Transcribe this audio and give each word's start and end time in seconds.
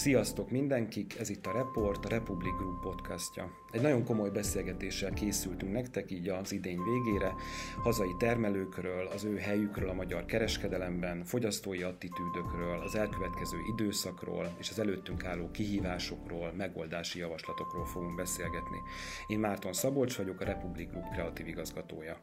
Sziasztok 0.00 0.50
mindenkik, 0.50 1.18
ez 1.18 1.30
itt 1.30 1.46
a 1.46 1.52
Report, 1.52 2.04
a 2.04 2.08
Republic 2.08 2.56
Group 2.56 2.80
podcastja. 2.80 3.50
Egy 3.70 3.80
nagyon 3.80 4.04
komoly 4.04 4.30
beszélgetéssel 4.30 5.10
készültünk 5.12 5.72
nektek 5.72 6.10
így 6.10 6.28
az 6.28 6.52
idény 6.52 6.78
végére, 6.82 7.34
hazai 7.82 8.14
termelőkről, 8.18 9.06
az 9.06 9.24
ő 9.24 9.36
helyükről 9.36 9.88
a 9.88 9.92
magyar 9.92 10.24
kereskedelemben, 10.24 11.24
fogyasztói 11.24 11.82
attitűdökről, 11.82 12.80
az 12.80 12.94
elkövetkező 12.94 13.56
időszakról 13.72 14.56
és 14.58 14.70
az 14.70 14.78
előttünk 14.78 15.24
álló 15.24 15.50
kihívásokról, 15.50 16.52
megoldási 16.56 17.18
javaslatokról 17.18 17.86
fogunk 17.86 18.16
beszélgetni. 18.16 18.78
Én 19.26 19.38
Márton 19.38 19.72
Szabolcs 19.72 20.16
vagyok, 20.16 20.40
a 20.40 20.44
Republic 20.44 20.90
Group 20.90 21.08
kreatív 21.12 21.48
igazgatója. 21.48 22.16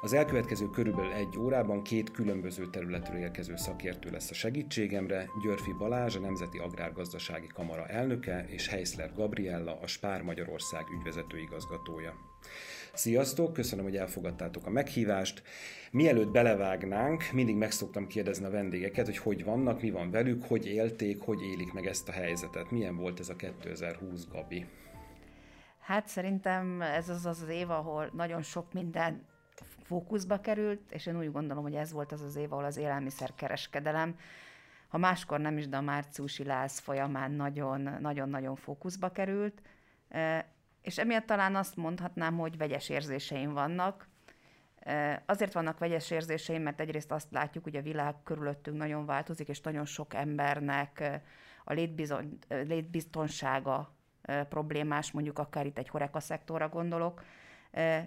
Az 0.00 0.12
elkövetkező 0.12 0.70
körülbelül 0.70 1.12
egy 1.12 1.38
órában 1.38 1.82
két 1.82 2.10
különböző 2.10 2.70
területről 2.70 3.20
érkező 3.20 3.56
szakértő 3.56 4.10
lesz 4.10 4.30
a 4.30 4.34
segítségemre, 4.34 5.26
Györfi 5.42 5.72
Balázs, 5.72 6.16
a 6.16 6.20
Nemzeti 6.20 6.58
Agrárgazdasági 6.58 7.46
Kamara 7.46 7.86
elnöke, 7.86 8.44
és 8.48 8.68
Heisler 8.68 9.12
Gabriella, 9.14 9.78
a 9.80 9.86
Spár 9.86 10.22
Magyarország 10.22 10.84
ügyvezető 10.98 11.38
igazgatója. 11.38 12.14
Sziasztok, 12.94 13.52
köszönöm, 13.52 13.84
hogy 13.84 13.96
elfogadtátok 13.96 14.66
a 14.66 14.70
meghívást. 14.70 15.42
Mielőtt 15.90 16.30
belevágnánk, 16.30 17.24
mindig 17.32 17.56
meg 17.56 17.70
szoktam 17.70 18.06
kérdezni 18.06 18.44
a 18.44 18.50
vendégeket, 18.50 19.06
hogy 19.06 19.18
hogy 19.18 19.44
vannak, 19.44 19.80
mi 19.80 19.90
van 19.90 20.10
velük, 20.10 20.44
hogy 20.44 20.66
élték, 20.66 21.20
hogy 21.20 21.42
élik 21.42 21.72
meg 21.72 21.86
ezt 21.86 22.08
a 22.08 22.12
helyzetet. 22.12 22.70
Milyen 22.70 22.96
volt 22.96 23.20
ez 23.20 23.28
a 23.28 23.36
2020, 23.36 24.26
Gabi? 24.28 24.66
Hát 25.80 26.08
szerintem 26.08 26.82
ez 26.82 27.08
az 27.08 27.26
az 27.26 27.44
év, 27.50 27.70
ahol 27.70 28.10
nagyon 28.12 28.42
sok 28.42 28.72
minden 28.72 29.34
fókuszba 29.86 30.40
került, 30.40 30.92
és 30.92 31.06
én 31.06 31.18
úgy 31.18 31.32
gondolom, 31.32 31.62
hogy 31.62 31.74
ez 31.74 31.92
volt 31.92 32.12
az 32.12 32.20
az 32.20 32.36
év, 32.36 32.52
ahol 32.52 32.64
az 32.64 32.76
élelmiszerkereskedelem, 32.76 34.18
ha 34.88 34.98
máskor 34.98 35.40
nem 35.40 35.58
is, 35.58 35.68
de 35.68 35.76
a 35.76 35.80
márciusi 35.80 36.44
láz 36.44 36.78
folyamán 36.78 37.30
nagyon-nagyon 38.00 38.56
fókuszba 38.56 39.10
került, 39.10 39.62
e, 40.08 40.46
és 40.82 40.98
emiatt 40.98 41.26
talán 41.26 41.56
azt 41.56 41.76
mondhatnám, 41.76 42.38
hogy 42.38 42.56
vegyes 42.56 42.88
érzéseim 42.88 43.52
vannak. 43.52 44.08
E, 44.80 45.22
azért 45.26 45.52
vannak 45.52 45.78
vegyes 45.78 46.10
érzéseim, 46.10 46.62
mert 46.62 46.80
egyrészt 46.80 47.12
azt 47.12 47.32
látjuk, 47.32 47.64
hogy 47.64 47.76
a 47.76 47.82
világ 47.82 48.14
körülöttünk 48.22 48.76
nagyon 48.76 49.06
változik, 49.06 49.48
és 49.48 49.60
nagyon 49.60 49.84
sok 49.84 50.14
embernek 50.14 51.00
e, 51.00 51.22
a 51.64 51.72
létbizony, 51.72 52.38
létbiztonsága 52.48 53.94
problémás, 54.48 55.10
mondjuk 55.10 55.38
akár 55.38 55.66
itt 55.66 55.78
egy 55.78 55.88
horeka 55.88 56.20
szektorra 56.20 56.68
gondolok, 56.68 57.22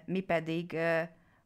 mi 0.04 0.20
pedig 0.20 0.76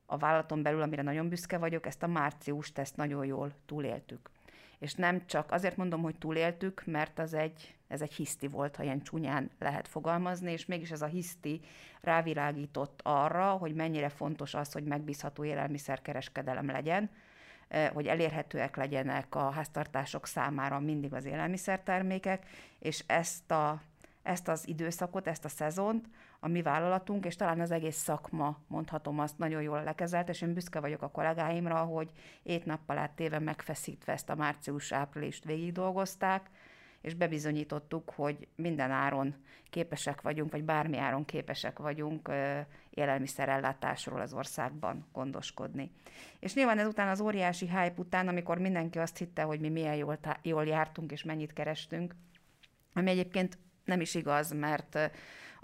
a 0.06 0.16
vállalaton 0.16 0.62
belül, 0.62 0.82
amire 0.82 1.02
nagyon 1.02 1.28
büszke 1.28 1.58
vagyok, 1.58 1.86
ezt 1.86 2.02
a 2.02 2.06
márciust, 2.06 2.78
ezt 2.78 2.96
nagyon 2.96 3.24
jól 3.24 3.52
túléltük. 3.66 4.30
És 4.78 4.94
nem 4.94 5.26
csak 5.26 5.52
azért 5.52 5.76
mondom, 5.76 6.02
hogy 6.02 6.18
túléltük, 6.18 6.82
mert 6.86 7.18
az 7.18 7.34
egy, 7.34 7.74
ez 7.88 8.00
egy 8.00 8.12
hiszti 8.12 8.46
volt, 8.46 8.76
ha 8.76 8.82
ilyen 8.82 9.02
csúnyán 9.02 9.50
lehet 9.58 9.88
fogalmazni, 9.88 10.52
és 10.52 10.66
mégis 10.66 10.90
ez 10.90 11.02
a 11.02 11.06
hiszti 11.06 11.60
rávilágított 12.00 13.00
arra, 13.02 13.50
hogy 13.50 13.74
mennyire 13.74 14.08
fontos 14.08 14.54
az, 14.54 14.72
hogy 14.72 14.84
megbízható 14.84 15.44
élelmiszerkereskedelem 15.44 16.66
legyen, 16.66 17.10
eh, 17.68 17.90
hogy 17.90 18.06
elérhetőek 18.06 18.76
legyenek 18.76 19.34
a 19.34 19.50
háztartások 19.50 20.26
számára 20.26 20.80
mindig 20.80 21.14
az 21.14 21.24
élelmiszertermékek, 21.24 22.46
és 22.78 23.04
ezt, 23.06 23.50
a, 23.50 23.82
ezt 24.22 24.48
az 24.48 24.68
időszakot, 24.68 25.26
ezt 25.26 25.44
a 25.44 25.48
szezont 25.48 26.06
a 26.44 26.48
mi 26.48 26.62
vállalatunk, 26.62 27.24
és 27.24 27.36
talán 27.36 27.60
az 27.60 27.70
egész 27.70 27.96
szakma, 27.96 28.58
mondhatom 28.66 29.18
azt, 29.18 29.38
nagyon 29.38 29.62
jól 29.62 29.82
lekezelt, 29.82 30.28
és 30.28 30.42
én 30.42 30.54
büszke 30.54 30.80
vagyok 30.80 31.02
a 31.02 31.10
kollégáimra, 31.10 31.76
hogy 31.76 32.10
ét 32.42 32.64
nappal 32.64 32.98
áttéve 32.98 33.38
megfeszítve 33.38 34.12
ezt 34.12 34.30
a 34.30 34.34
március-áprilist 34.34 35.44
végig 35.44 35.72
dolgozták, 35.72 36.50
és 37.00 37.14
bebizonyítottuk, 37.14 38.10
hogy 38.10 38.48
minden 38.56 38.90
áron 38.90 39.34
képesek 39.70 40.20
vagyunk, 40.20 40.52
vagy 40.52 40.64
bármi 40.64 40.98
áron 40.98 41.24
képesek 41.24 41.78
vagyunk 41.78 42.30
élelmiszerellátásról 42.90 44.20
az 44.20 44.32
országban 44.32 45.06
gondoskodni. 45.12 45.90
És 46.40 46.54
nyilván 46.54 46.78
ezután 46.78 47.08
az 47.08 47.20
óriási 47.20 47.66
hype 47.66 47.94
után, 47.96 48.28
amikor 48.28 48.58
mindenki 48.58 48.98
azt 48.98 49.18
hitte, 49.18 49.42
hogy 49.42 49.60
mi 49.60 49.68
milyen 49.68 49.96
jól, 49.96 50.18
jól 50.42 50.66
jártunk 50.66 51.12
és 51.12 51.22
mennyit 51.22 51.52
kerestünk, 51.52 52.14
ami 52.94 53.10
egyébként 53.10 53.58
nem 53.84 54.00
is 54.00 54.14
igaz, 54.14 54.52
mert 54.52 54.98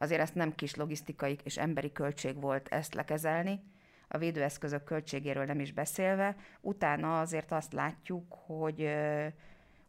Azért 0.01 0.21
ezt 0.21 0.35
nem 0.35 0.55
kis 0.55 0.75
logisztikai 0.75 1.39
és 1.43 1.59
emberi 1.59 1.93
költség 1.93 2.41
volt 2.41 2.69
ezt 2.69 2.95
lekezelni, 2.95 3.61
a 4.09 4.19
védőeszközök 4.19 4.85
költségéről 4.85 5.45
nem 5.45 5.61
is 5.61 5.73
beszélve. 5.73 6.37
Utána 6.61 7.21
azért 7.21 7.53
azt 7.53 7.73
látjuk, 7.73 8.35
hogy 8.47 8.91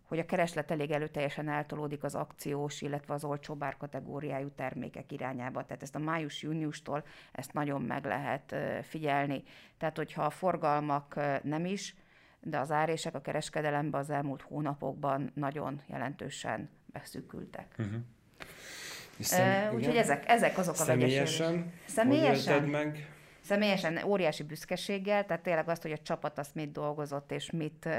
hogy 0.05 0.19
a 0.19 0.25
kereslet 0.25 0.71
elég 0.71 0.91
előteljesen 0.91 1.49
eltolódik 1.49 2.03
az 2.03 2.15
akciós, 2.15 2.81
illetve 2.81 3.13
az 3.13 3.23
olcsó 3.23 3.55
bár 3.55 3.77
kategóriájú 3.77 4.49
termékek 4.55 5.11
irányába. 5.11 5.65
Tehát 5.65 5.83
ezt 5.83 5.95
a 5.95 5.99
május-júniustól 5.99 7.03
ezt 7.31 7.53
nagyon 7.53 7.81
meg 7.81 8.05
lehet 8.05 8.55
figyelni. 8.81 9.43
Tehát, 9.77 9.97
hogyha 9.97 10.23
a 10.23 10.29
forgalmak 10.29 11.15
nem 11.43 11.65
is, 11.65 11.95
de 12.39 12.59
az 12.59 12.71
árések 12.71 13.15
a 13.15 13.21
kereskedelemben 13.21 14.01
az 14.01 14.09
elmúlt 14.09 14.41
hónapokban 14.41 15.31
nagyon 15.33 15.81
jelentősen 15.87 16.69
beszűkültek. 16.85 17.75
Uh-huh. 17.79 18.01
Hiszen, 19.17 19.67
uh, 19.67 19.75
úgyhogy 19.75 19.95
ezek, 19.95 20.23
ezek 20.27 20.57
azok 20.57 20.73
a 20.73 20.83
Személyesen? 20.83 21.73
Személyesen? 21.85 22.63
meg? 22.63 23.07
Személyesen 23.41 24.03
óriási 24.05 24.43
büszkeséggel, 24.43 25.25
tehát 25.25 25.43
tényleg 25.43 25.69
azt, 25.69 25.81
hogy 25.81 25.91
a 25.91 25.97
csapat 25.97 26.39
azt 26.39 26.55
mit 26.55 26.71
dolgozott, 26.71 27.31
és 27.31 27.51
mit 27.51 27.89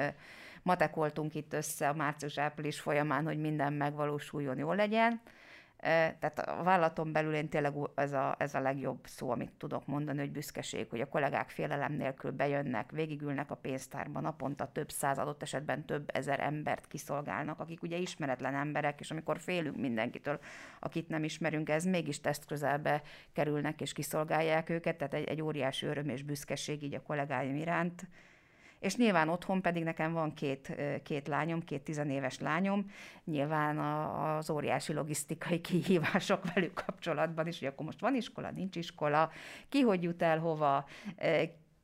matekoltunk 0.63 1.35
itt 1.35 1.53
össze 1.53 1.89
a 1.89 1.95
március-április 1.95 2.81
folyamán, 2.81 3.25
hogy 3.25 3.39
minden 3.39 3.73
megvalósuljon, 3.73 4.59
jól 4.59 4.77
legyen. 4.77 5.21
Tehát 5.83 6.39
a 6.39 6.63
vállalaton 6.63 7.13
belül 7.13 7.35
én 7.35 7.49
tényleg 7.49 7.75
ez 7.95 8.13
a, 8.13 8.35
ez 8.39 8.55
a 8.55 8.61
legjobb 8.61 8.99
szó, 9.05 9.31
amit 9.31 9.51
tudok 9.59 9.87
mondani, 9.87 10.19
hogy 10.19 10.31
büszkeség, 10.31 10.87
hogy 10.91 11.01
a 11.01 11.09
kollégák 11.09 11.51
félelem 11.51 11.93
nélkül 11.93 12.31
bejönnek, 12.31 12.91
végigülnek 12.91 13.51
a 13.51 13.55
pénztárban, 13.55 14.23
naponta 14.23 14.73
több 14.73 14.91
száz, 14.91 15.19
adott 15.19 15.43
esetben 15.43 15.85
több 15.85 16.11
ezer 16.13 16.41
embert 16.41 16.87
kiszolgálnak, 16.87 17.61
akik 17.61 17.83
ugye 17.83 17.97
ismeretlen 17.97 18.55
emberek, 18.55 19.01
és 19.01 19.11
amikor 19.11 19.39
félünk 19.39 19.77
mindenkitől, 19.77 20.39
akit 20.81 21.09
nem 21.09 21.25
ismerünk, 21.25 21.69
ez 21.69 21.85
mégis 21.85 22.21
teszt 22.21 22.45
közelbe 22.45 23.03
kerülnek 23.33 23.81
és 23.81 23.93
kiszolgálják 23.93 24.71
őket, 24.71 24.97
tehát 24.97 25.15
egy, 25.15 25.29
egy 25.29 25.43
óriási 25.43 25.87
öröm 25.87 26.09
és 26.09 26.23
büszkeség 26.23 26.83
így 26.83 26.95
a 26.95 27.03
kollégáim 27.03 27.57
iránt 27.57 28.07
és 28.83 28.97
nyilván 28.97 29.29
otthon 29.29 29.61
pedig 29.61 29.83
nekem 29.83 30.13
van 30.13 30.35
két, 30.35 30.75
két 31.03 31.29
lányom, 31.29 31.65
két 31.65 31.83
tizenéves 31.83 32.39
lányom, 32.39 32.91
nyilván 33.25 33.79
az 33.79 34.51
óriási 34.51 34.93
logisztikai 34.93 35.61
kihívások 35.61 36.53
velük 36.55 36.75
kapcsolatban 36.75 37.47
is, 37.47 37.59
hogy 37.59 37.69
akkor 37.69 37.87
most 37.87 38.01
van 38.01 38.15
iskola, 38.15 38.51
nincs 38.51 38.77
iskola, 38.77 39.31
ki 39.69 39.81
hogy 39.81 40.03
jut 40.03 40.23
el 40.23 40.39
hova, 40.39 40.89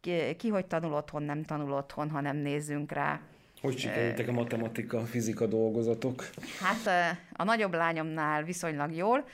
ki, 0.00 0.36
ki 0.36 0.48
hogy 0.48 0.66
tanul 0.66 0.92
otthon, 0.92 1.22
nem 1.22 1.42
tanul 1.42 1.72
otthon, 1.72 2.10
ha 2.10 2.20
nem 2.20 2.36
nézzünk 2.36 2.92
rá. 2.92 3.20
Hogy 3.60 3.78
sikerültek 3.78 4.28
a 4.28 4.32
matematika, 4.32 5.00
fizika 5.00 5.46
dolgozatok? 5.46 6.30
Hát 6.60 7.16
a 7.32 7.44
nagyobb 7.44 7.74
lányomnál 7.74 8.42
viszonylag 8.42 8.94
jól, 8.94 9.24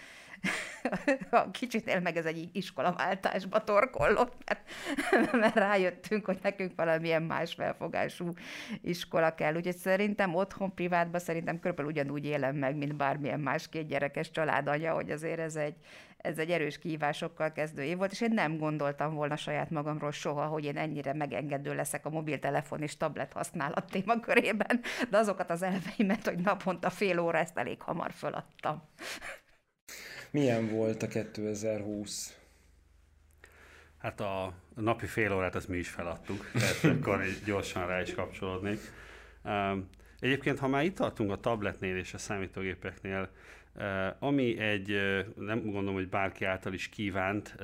kicsit 1.53 2.03
meg 2.03 2.17
ez 2.17 2.25
egy 2.25 2.49
iskolaváltásba 2.53 3.65
torkollott, 3.65 4.35
mert, 4.47 4.71
mert 5.43 5.55
rájöttünk, 5.55 6.25
hogy 6.25 6.39
nekünk 6.43 6.73
valamilyen 6.77 7.23
más 7.23 7.55
felfogású 7.55 8.33
iskola 8.83 9.35
kell. 9.35 9.55
Úgyhogy 9.55 9.77
szerintem 9.77 10.35
otthon, 10.35 10.75
privátban 10.75 11.21
szerintem 11.21 11.59
körülbelül 11.59 11.91
ugyanúgy 11.91 12.25
élem 12.25 12.57
meg, 12.57 12.77
mint 12.77 12.97
bármilyen 12.97 13.41
más 13.41 13.69
két 13.69 13.87
gyerekes 13.87 14.31
családanya, 14.31 14.93
hogy 14.93 15.11
azért 15.11 15.39
ez 15.39 15.57
egy, 15.57 15.75
ez 16.17 16.39
egy 16.39 16.51
erős 16.51 16.79
kihívásokkal 16.79 17.53
kezdő 17.53 17.83
év 17.83 17.97
volt, 17.97 18.13
és 18.13 18.21
én 18.21 18.33
nem 18.33 18.59
gondoltam 18.59 19.15
volna 19.15 19.37
saját 19.37 19.71
magamról 19.71 20.13
soha, 20.13 20.47
hogy 20.47 20.65
én 20.65 20.77
ennyire 20.77 21.13
megengedő 21.13 21.75
leszek 21.75 22.07
a 22.07 22.11
mobiltelefon 22.11 22.83
és 22.83 22.97
tablet 22.97 23.33
használat 23.33 23.91
témakörében, 23.91 24.81
de 25.11 25.19
azokat 25.19 25.51
az 25.51 25.63
elveimet, 25.63 26.25
hogy 26.25 26.39
naponta 26.39 26.91
fél 26.91 27.19
óra 27.19 27.39
ezt 27.39 27.59
elég 27.59 27.81
hamar 27.83 28.13
föladtam. 28.13 28.83
Milyen 30.35 30.69
volt 30.69 31.03
a 31.03 31.09
2020? 31.09 32.39
Hát 33.99 34.21
a 34.21 34.55
napi 34.75 35.07
fél 35.07 35.33
órát 35.33 35.55
ezt 35.55 35.69
mi 35.69 35.77
is 35.77 35.89
feladtuk, 35.89 36.51
tehát 36.53 36.85
akkor 36.97 37.25
gyorsan 37.45 37.87
rá 37.87 38.01
is 38.01 38.15
kapcsolódnék. 38.15 38.79
Egyébként, 40.21 40.59
ha 40.59 40.69
már 40.69 40.85
itt 40.85 40.95
tartunk 40.95 41.31
a 41.31 41.41
tabletnél 41.41 41.97
és 41.97 42.15
a 42.15 42.19
számítógépeknél, 42.19 43.29
ami 44.19 44.59
egy, 44.59 44.89
nem 45.37 45.63
gondolom, 45.63 45.95
hogy 45.95 46.09
bárki 46.09 46.45
által 46.45 46.73
is 46.73 46.89
kívánt, 46.89 47.55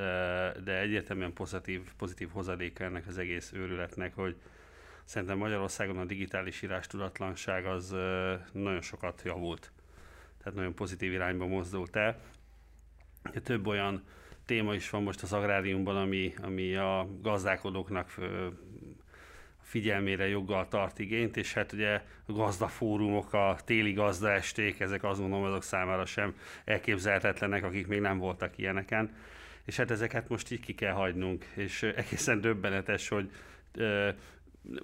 de 0.65 0.79
egyértelműen 0.81 1.33
pozitív, 1.33 1.81
pozitív 1.97 2.29
hozadéka 2.33 2.85
ennek 2.85 3.07
az 3.07 3.19
egész 3.19 3.53
őrületnek, 3.53 4.15
hogy 4.15 4.37
szerintem 5.05 5.39
Magyarországon 5.39 5.99
a 5.99 6.05
digitális 6.05 6.63
írás 6.63 6.87
tudatlanság 6.87 7.67
az 7.67 7.91
nagyon 8.53 8.81
sokat 8.81 9.23
javult. 9.25 9.73
Tehát 10.39 10.55
nagyon 10.55 10.75
pozitív 10.75 11.13
irányba 11.13 11.47
mozdult 11.47 11.97
el. 11.97 12.21
Több 13.45 13.67
olyan 13.67 14.03
téma 14.47 14.75
is 14.75 14.91
van 14.91 15.03
most 15.03 15.23
az 15.23 15.33
agráriumban, 15.33 15.97
ami, 15.97 16.35
ami 16.43 16.75
a 16.75 17.09
gazdálkodóknak 17.23 18.15
figyelmére 19.63 20.29
joggal 20.29 20.69
tart 20.69 20.99
igényt, 20.99 21.37
és 21.37 21.53
hát 21.53 21.73
ugye 21.73 22.03
a 22.27 22.33
gazdafórumok, 22.33 23.33
a 23.33 23.57
téli 23.65 23.93
gazdaesték, 23.93 24.81
ezek 24.81 25.05
azt 25.05 25.21
gondolom 25.21 25.45
azok 25.45 25.63
számára 25.63 26.07
sem 26.07 26.35
elképzelhetetlenek, 26.65 27.65
akik 27.65 27.87
még 27.87 28.01
nem 28.01 28.19
voltak 28.19 28.59
ilyeneken. 28.59 29.15
És 29.65 29.77
hát 29.77 29.91
ezeket 29.91 30.29
most 30.29 30.53
így 30.53 30.61
ki 30.61 30.75
kell 30.75 30.93
hagynunk, 30.93 31.45
és 31.55 31.83
egészen 31.83 32.41
döbbenetes, 32.41 33.09
hogy 33.09 33.31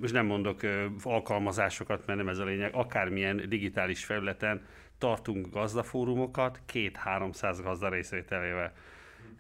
most 0.00 0.12
nem 0.12 0.26
mondok 0.26 0.60
alkalmazásokat, 1.02 2.06
mert 2.06 2.18
nem 2.18 2.28
ez 2.28 2.38
a 2.38 2.44
lényeg, 2.44 2.74
akármilyen 2.74 3.48
digitális 3.48 4.04
felületen 4.04 4.66
tartunk 4.98 5.50
gazdafórumokat, 5.50 6.60
két-háromszáz 6.66 7.60
gazda 7.60 7.88
részvételével. 7.88 8.72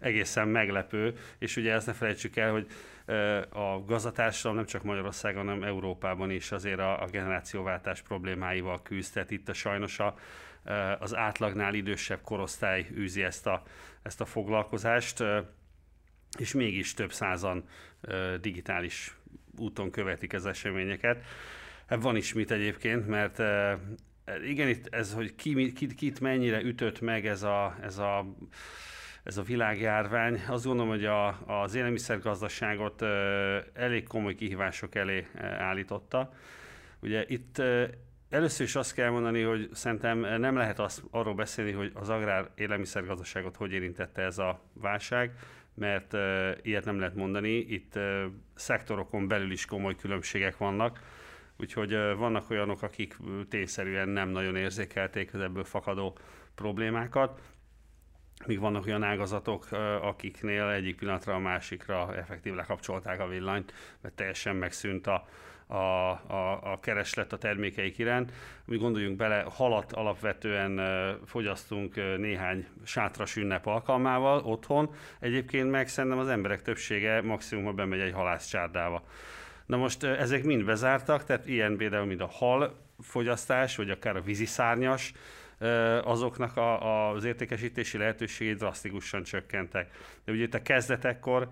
Egészen 0.00 0.48
meglepő, 0.48 1.16
és 1.38 1.56
ugye 1.56 1.72
ezt 1.72 1.86
ne 1.86 1.92
felejtsük 1.92 2.36
el, 2.36 2.50
hogy 2.50 2.66
a 3.50 3.84
gazdatársadalom 3.86 4.56
nem 4.56 4.66
csak 4.66 4.82
Magyarországon, 4.82 5.44
hanem 5.44 5.62
Európában 5.62 6.30
is 6.30 6.52
azért 6.52 6.78
a, 6.78 7.02
a 7.02 7.06
generációváltás 7.06 8.02
problémáival 8.02 8.82
küzd. 8.82 9.12
Tehát 9.12 9.30
itt 9.30 9.48
a 9.48 9.52
sajnos 9.52 9.98
a, 9.98 10.14
az 10.98 11.14
átlagnál 11.14 11.74
idősebb 11.74 12.20
korosztály 12.22 12.86
űzi 12.94 13.22
ezt 13.22 13.46
a, 13.46 13.62
ezt 14.02 14.20
a 14.20 14.24
foglalkozást, 14.24 15.24
és 16.38 16.52
mégis 16.52 16.94
több 16.94 17.12
százan 17.12 17.64
digitális 18.40 19.16
úton 19.58 19.90
követik 19.90 20.32
az 20.32 20.46
eseményeket. 20.46 21.24
Hát 21.86 22.02
van 22.02 22.16
is 22.16 22.32
mit 22.32 22.50
egyébként, 22.50 23.06
mert 23.06 23.42
igen, 24.46 24.68
itt 24.68 24.86
ez, 24.94 25.12
hogy 25.12 25.34
ki, 25.34 25.72
ki, 25.72 25.94
kit 25.94 26.20
mennyire 26.20 26.62
ütött 26.62 27.00
meg 27.00 27.26
ez 27.26 27.42
a, 27.42 27.76
ez 27.82 27.98
a 27.98 28.26
ez 29.26 29.36
a 29.36 29.42
világjárvány. 29.42 30.42
Azt 30.48 30.64
gondolom, 30.64 30.90
hogy 30.90 31.04
a, 31.04 31.28
az 31.62 31.74
élelmiszergazdaságot 31.74 33.02
elég 33.72 34.06
komoly 34.06 34.34
kihívások 34.34 34.94
elé 34.94 35.26
állította. 35.40 36.32
Ugye 37.00 37.24
itt 37.26 37.62
először 38.30 38.66
is 38.66 38.74
azt 38.74 38.94
kell 38.94 39.10
mondani, 39.10 39.42
hogy 39.42 39.68
szerintem 39.72 40.18
nem 40.18 40.56
lehet 40.56 40.78
azt, 40.78 41.02
arról 41.10 41.34
beszélni, 41.34 41.72
hogy 41.72 41.90
az 41.94 42.08
agrár 42.08 42.50
élelmiszergazdaságot 42.54 43.56
hogy 43.56 43.72
érintette 43.72 44.22
ez 44.22 44.38
a 44.38 44.60
válság, 44.72 45.32
mert 45.74 46.16
ilyet 46.62 46.84
nem 46.84 46.98
lehet 46.98 47.14
mondani. 47.14 47.56
Itt 47.56 47.98
szektorokon 48.54 49.28
belül 49.28 49.50
is 49.50 49.64
komoly 49.64 49.94
különbségek 49.94 50.56
vannak, 50.56 51.00
úgyhogy 51.58 51.90
vannak 52.16 52.50
olyanok, 52.50 52.82
akik 52.82 53.16
tényszerűen 53.48 54.08
nem 54.08 54.28
nagyon 54.28 54.56
érzékelték 54.56 55.34
az 55.34 55.40
ebből 55.40 55.64
fakadó 55.64 56.18
problémákat 56.54 57.40
míg 58.44 58.60
vannak 58.60 58.86
olyan 58.86 59.02
ágazatok, 59.02 59.66
akiknél 60.00 60.68
egyik 60.68 60.96
pillanatra 60.96 61.34
a 61.34 61.38
másikra 61.38 62.16
effektív 62.16 62.54
lekapcsolták 62.54 63.20
a 63.20 63.28
villanyt, 63.28 63.72
mert 64.00 64.14
teljesen 64.14 64.56
megszűnt 64.56 65.06
a, 65.06 65.26
a, 65.66 65.74
a, 65.74 66.72
a 66.72 66.80
kereslet 66.80 67.32
a 67.32 67.38
termékeik 67.38 67.98
iránt. 67.98 68.32
Mi 68.64 68.76
gondoljunk 68.76 69.16
bele, 69.16 69.44
halat 69.48 69.92
alapvetően 69.92 70.80
fogyasztunk 71.24 71.94
néhány 72.18 72.66
sátras 72.84 73.36
ünnep 73.36 73.66
alkalmával 73.66 74.38
otthon, 74.38 74.94
egyébként 75.20 75.70
meg 75.70 75.88
szerintem 75.88 76.18
az 76.18 76.28
emberek 76.28 76.62
többsége 76.62 77.22
maximum 77.22 77.76
bemegy 77.76 78.00
egy 78.00 78.12
halászcsárdába. 78.12 79.02
Na 79.66 79.76
most 79.76 80.04
ezek 80.04 80.44
mind 80.44 80.64
bezártak, 80.64 81.24
tehát 81.24 81.46
ilyen 81.46 81.76
például, 81.76 82.06
mint 82.06 82.20
a 82.20 82.26
hal 82.26 82.76
fogyasztás, 83.00 83.76
vagy 83.76 83.90
akár 83.90 84.16
a 84.16 84.20
víziszárnyas, 84.20 85.12
azoknak 86.02 86.56
a, 86.56 87.10
az 87.10 87.24
értékesítési 87.24 87.98
lehetőségei 87.98 88.54
drasztikusan 88.54 89.22
csökkentek. 89.22 89.90
De 90.24 90.32
ugye 90.32 90.42
itt 90.42 90.54
a 90.54 90.62
kezdetekkor 90.62 91.48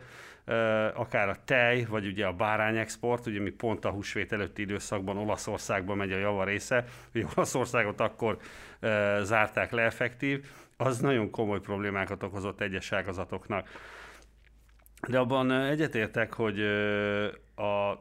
akár 0.94 1.28
a 1.28 1.36
tej, 1.44 1.84
vagy 1.84 2.06
ugye 2.06 2.26
a 2.26 2.32
bárányexport, 2.32 3.26
ugye 3.26 3.40
mi 3.40 3.50
pont 3.50 3.84
a 3.84 3.90
húsvét 3.90 4.32
előtti 4.32 4.62
időszakban 4.62 5.16
Olaszországba 5.16 5.94
megy 5.94 6.12
a 6.12 6.18
java 6.18 6.44
része, 6.44 6.84
ugye 7.14 7.24
Olaszországot 7.34 8.00
akkor 8.00 8.38
zárták 9.22 9.70
le 9.70 9.82
effektív, 9.82 10.44
az 10.76 10.98
nagyon 10.98 11.30
komoly 11.30 11.60
problémákat 11.60 12.22
okozott 12.22 12.60
egyes 12.60 12.92
ágazatoknak. 12.92 13.68
De 15.08 15.18
abban 15.18 15.52
egyetértek, 15.52 16.32
hogy 16.32 16.58
a, 17.54 17.98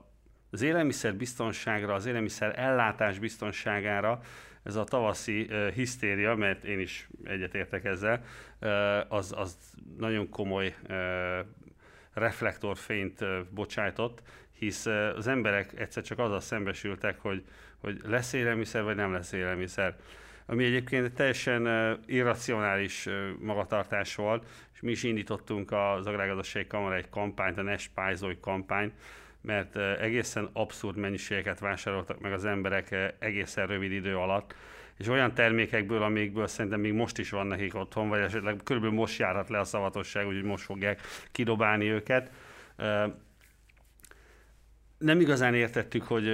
az 0.51 0.61
élelmiszer 0.61 1.15
biztonságra, 1.15 1.93
az 1.93 2.05
élelmiszer 2.05 2.59
ellátás 2.59 3.19
biztonságára 3.19 4.21
ez 4.63 4.75
a 4.75 4.83
tavaszi 4.83 5.41
uh, 5.41 5.67
hisztéria, 5.69 6.35
mert 6.35 6.63
én 6.63 6.79
is 6.79 7.07
egyetértek 7.23 7.85
ezzel, 7.85 8.23
uh, 8.61 9.13
az, 9.13 9.33
az 9.37 9.57
nagyon 9.97 10.29
komoly 10.29 10.75
uh, 10.89 10.95
reflektorfényt 12.13 13.21
uh, 13.21 13.39
bocsájtott, 13.49 14.21
hisz 14.51 14.85
uh, 14.85 15.13
az 15.15 15.27
emberek 15.27 15.79
egyszer 15.79 16.03
csak 16.03 16.19
azzal 16.19 16.39
szembesültek, 16.39 17.19
hogy, 17.19 17.43
hogy 17.77 18.01
lesz 18.05 18.33
élelmiszer, 18.33 18.83
vagy 18.83 18.95
nem 18.95 19.13
lesz 19.13 19.31
élelmiszer. 19.31 19.95
Ami 20.45 20.63
egyébként 20.63 21.13
teljesen 21.13 21.67
uh, 21.67 21.99
irracionális 22.05 23.05
uh, 23.05 23.13
magatartás 23.39 24.15
volt, 24.15 24.45
és 24.73 24.81
mi 24.81 24.91
is 24.91 25.03
indítottunk 25.03 25.71
az 25.71 26.07
Agrárgazdasági 26.07 26.67
Kamara 26.67 26.95
egy 26.95 27.09
kampányt, 27.09 27.57
a 27.57 27.61
Ne 27.61 27.77
Spájzolj 27.77 28.37
kampányt, 28.41 28.93
mert 29.43 29.77
egészen 29.77 30.49
abszurd 30.53 30.97
mennyiségeket 30.97 31.59
vásároltak 31.59 32.19
meg 32.19 32.33
az 32.33 32.45
emberek 32.45 33.15
egészen 33.19 33.67
rövid 33.67 33.91
idő 33.91 34.17
alatt, 34.17 34.55
és 34.97 35.07
olyan 35.07 35.33
termékekből, 35.33 36.03
amikből 36.03 36.47
szerintem 36.47 36.79
még 36.79 36.93
most 36.93 37.17
is 37.17 37.29
van 37.29 37.47
nekik 37.47 37.75
otthon, 37.75 38.09
vagy 38.09 38.19
esetleg 38.19 38.59
körülbelül 38.63 38.97
most 38.97 39.19
járhat 39.19 39.49
le 39.49 39.59
a 39.59 39.63
szavatosság, 39.63 40.27
úgyhogy 40.27 40.43
most 40.43 40.63
fogják 40.63 41.01
kidobálni 41.31 41.89
őket. 41.89 42.31
Nem 44.97 45.19
igazán 45.19 45.53
értettük, 45.53 46.03
hogy 46.03 46.25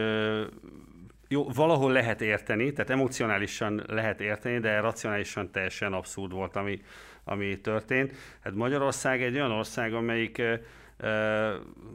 jó, 1.27 1.49
valahol 1.49 1.91
lehet 1.91 2.21
érteni, 2.21 2.71
tehát 2.71 2.89
emocionálisan 2.89 3.83
lehet 3.87 4.21
érteni, 4.21 4.59
de 4.59 4.79
racionálisan 4.79 5.51
teljesen 5.51 5.93
abszurd 5.93 6.31
volt, 6.31 6.55
ami, 6.55 6.81
ami 7.23 7.59
történt. 7.59 8.13
Hát 8.39 8.53
Magyarország 8.53 9.23
egy 9.23 9.35
olyan 9.35 9.51
ország, 9.51 9.93
amelyik 9.93 10.41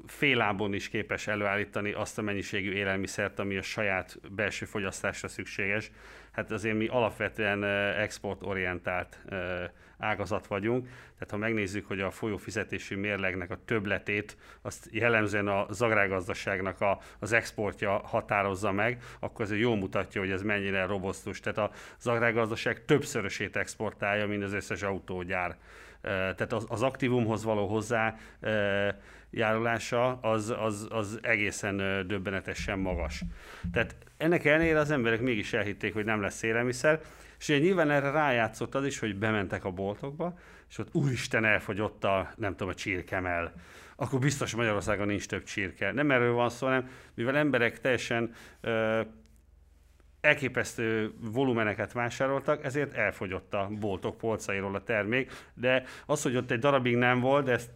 félábon 0.06 0.74
is 0.74 0.88
képes 0.88 1.26
előállítani 1.26 1.92
azt 1.92 2.18
a 2.18 2.22
mennyiségű 2.22 2.72
élelmiszert, 2.72 3.38
ami 3.38 3.56
a 3.56 3.62
saját 3.62 4.18
belső 4.30 4.64
fogyasztásra 4.66 5.28
szükséges. 5.28 5.90
Hát 6.32 6.50
azért 6.50 6.76
mi 6.76 6.86
alapvetően 6.86 7.64
exportorientált 7.94 9.18
ágazat 9.98 10.46
vagyunk, 10.46 10.84
tehát 10.84 11.30
ha 11.30 11.36
megnézzük, 11.36 11.86
hogy 11.86 12.00
a 12.00 12.10
folyófizetési 12.10 12.94
mérlegnek 12.94 13.50
a 13.50 13.58
többletét, 13.64 14.36
azt 14.62 14.88
jellemzően 14.90 15.48
a 15.48 15.66
agrárgazdaságnak 15.78 16.80
a, 16.80 16.98
az 17.18 17.32
exportja 17.32 17.90
határozza 17.90 18.72
meg, 18.72 19.02
akkor 19.20 19.44
ez 19.44 19.56
jó 19.56 19.74
mutatja, 19.74 20.20
hogy 20.20 20.30
ez 20.30 20.42
mennyire 20.42 20.86
robosztus. 20.86 21.40
Tehát 21.40 21.70
az 21.98 22.06
agrárgazdaság 22.06 22.84
többszörösét 22.84 23.56
exportálja, 23.56 24.26
mint 24.26 24.42
az 24.42 24.52
összes 24.52 24.82
autógyár 24.82 25.56
tehát 26.04 26.52
az, 26.52 26.66
az 26.68 26.82
aktívumhoz 26.82 27.44
való 27.44 27.66
hozzá 27.66 28.16
járulása 29.30 30.18
az, 30.20 30.54
az, 30.58 30.86
az 30.90 31.18
egészen 31.22 32.06
döbbenetesen 32.06 32.78
magas. 32.78 33.22
Tehát 33.72 33.96
ennek 34.16 34.44
ellenére 34.44 34.78
az 34.78 34.90
emberek 34.90 35.20
mégis 35.20 35.52
elhitték, 35.52 35.92
hogy 35.92 36.04
nem 36.04 36.20
lesz 36.20 36.42
élelmiszer, 36.42 37.00
és 37.38 37.48
ugye 37.48 37.58
nyilván 37.58 37.90
erre 37.90 38.10
rájátszott 38.10 38.74
az 38.74 38.86
is, 38.86 38.98
hogy 38.98 39.16
bementek 39.16 39.64
a 39.64 39.70
boltokba, 39.70 40.38
és 40.70 40.78
ott 40.78 40.94
úristen 40.94 41.44
elfogyott 41.44 42.04
a, 42.04 42.32
nem 42.36 42.50
tudom, 42.50 42.68
a 42.68 42.74
csirkemel. 42.74 43.52
Akkor 43.96 44.18
biztos 44.18 44.54
Magyarországon 44.54 45.06
nincs 45.06 45.26
több 45.26 45.42
csirke. 45.42 45.92
Nem 45.92 46.10
erről 46.10 46.32
van 46.32 46.50
szó, 46.50 46.66
hanem 46.66 46.88
mivel 47.14 47.36
emberek 47.36 47.80
teljesen 47.80 48.34
elképesztő 50.24 51.12
volumeneket 51.32 51.92
vásároltak, 51.92 52.64
ezért 52.64 52.94
elfogyott 52.94 53.54
a 53.54 53.70
boltok 53.80 54.16
polcairól 54.16 54.74
a 54.74 54.82
termék, 54.82 55.32
de 55.54 55.84
az, 56.06 56.22
hogy 56.22 56.36
ott 56.36 56.50
egy 56.50 56.58
darabig 56.58 56.96
nem 56.96 57.20
volt, 57.20 57.48
ezt 57.48 57.70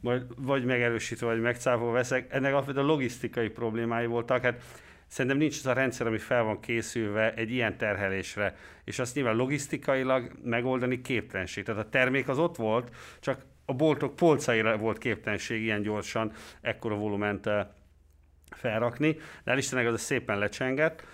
majd 0.00 0.24
vagy 0.36 0.64
megerősítve, 0.64 1.26
vagy 1.26 1.40
megcáfolva 1.40 1.92
veszek, 1.92 2.32
ennek 2.32 2.54
a 2.54 2.82
logisztikai 2.82 3.48
problémái 3.48 4.06
voltak. 4.06 4.42
Hát 4.42 4.62
szerintem 5.06 5.40
nincs 5.40 5.58
az 5.58 5.66
a 5.66 5.72
rendszer, 5.72 6.06
ami 6.06 6.18
fel 6.18 6.42
van 6.42 6.60
készülve 6.60 7.34
egy 7.34 7.50
ilyen 7.50 7.76
terhelésre, 7.76 8.56
és 8.84 8.98
azt 8.98 9.14
nyilván 9.14 9.36
logisztikailag 9.36 10.30
megoldani 10.44 11.00
képtelenség. 11.00 11.64
Tehát 11.64 11.84
a 11.84 11.88
termék 11.88 12.28
az 12.28 12.38
ott 12.38 12.56
volt, 12.56 12.96
csak 13.20 13.44
a 13.64 13.74
boltok 13.74 14.16
polcaira 14.16 14.76
volt 14.76 14.98
képtelenség 14.98 15.62
ilyen 15.62 15.82
gyorsan 15.82 16.32
ekkora 16.60 16.94
volument 16.94 17.46
eh, 17.46 17.66
felrakni, 18.50 19.16
de 19.44 19.56
Istennek 19.56 19.86
az 19.86 20.00
szépen 20.00 20.38
lecsengett. 20.38 21.04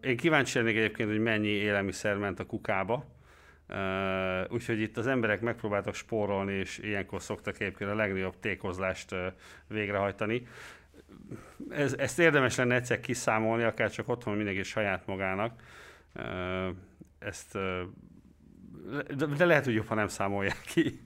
Én 0.00 0.16
kíváncsi 0.16 0.58
lennék 0.58 0.76
egyébként, 0.76 1.08
hogy 1.08 1.18
mennyi 1.18 1.48
élelmiszer 1.48 2.16
ment 2.16 2.40
a 2.40 2.46
kukába, 2.46 3.04
úgyhogy 4.48 4.80
itt 4.80 4.96
az 4.96 5.06
emberek 5.06 5.40
megpróbáltak 5.40 5.94
spórolni, 5.94 6.52
és 6.52 6.78
ilyenkor 6.78 7.22
szoktak 7.22 7.60
egyébként 7.60 7.90
a 7.90 7.94
legnagyobb 7.94 8.40
tékozlást 8.40 9.14
végrehajtani. 9.68 10.46
Ez, 11.70 11.94
ezt 11.98 12.18
érdemes 12.18 12.56
lenne 12.56 12.74
egyszer 12.74 13.00
kiszámolni, 13.00 13.62
akár 13.62 13.90
csak 13.90 14.08
otthon 14.08 14.36
mindenki 14.36 14.62
saját 14.62 15.06
magának. 15.06 15.62
Ezt, 17.18 17.58
de 19.36 19.44
lehet, 19.44 19.64
hogy 19.64 19.74
jobb, 19.74 19.86
ha 19.86 19.94
nem 19.94 20.08
számolják 20.08 20.60
ki. 20.74 21.02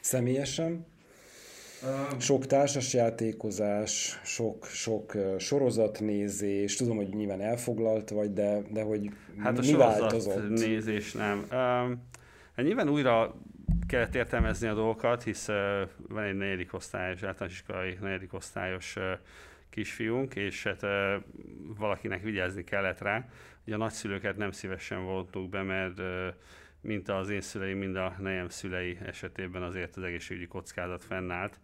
Személyesen 0.00 0.86
Sok 2.18 2.46
társasjátékozás, 2.46 4.20
sok, 4.24 4.64
sok 4.64 5.12
sorozatnézés, 5.38 6.76
tudom, 6.76 6.96
hogy 6.96 7.08
nyilván 7.08 7.40
elfoglalt 7.40 8.10
vagy, 8.10 8.32
de, 8.32 8.62
de 8.70 8.82
hogy 8.82 9.10
hát 9.38 9.58
a 9.58 9.60
mi 9.60 9.72
változott? 9.72 10.48
nézés 10.48 11.12
nem. 11.12 11.38
Uh, 11.38 11.48
hát 12.54 12.64
nyilván 12.64 12.88
újra 12.88 13.34
kellett 13.86 14.14
értelmezni 14.14 14.68
a 14.68 14.74
dolgokat, 14.74 15.22
hisz 15.22 15.48
uh, 15.48 15.56
van 16.08 16.22
egy 16.22 16.36
negyedik 16.36 16.74
osztályos, 16.74 17.22
általános 17.22 17.58
iskolai 17.58 17.96
negyedik 18.00 18.34
osztályos 18.34 18.96
uh, 18.96 19.04
kisfiunk, 19.70 20.34
és 20.34 20.62
hát 20.62 20.82
uh, 20.82 20.90
valakinek 21.78 22.22
vigyázni 22.22 22.64
kellett 22.64 23.00
rá. 23.00 23.28
Ugye 23.66 23.74
a 23.74 23.78
nagyszülőket 23.78 24.36
nem 24.36 24.50
szívesen 24.50 25.04
voltunk 25.04 25.50
be, 25.50 25.62
mert 25.62 25.98
uh, 25.98 26.06
mint 26.80 27.08
az 27.08 27.28
én 27.28 27.40
szüleim, 27.40 27.78
mind 27.78 27.96
a 27.96 28.14
nejem 28.18 28.48
szülei 28.48 28.98
esetében 29.02 29.62
azért 29.62 29.96
az 29.96 30.02
egészségügyi 30.02 30.46
kockázat 30.46 31.04
fennállt 31.04 31.60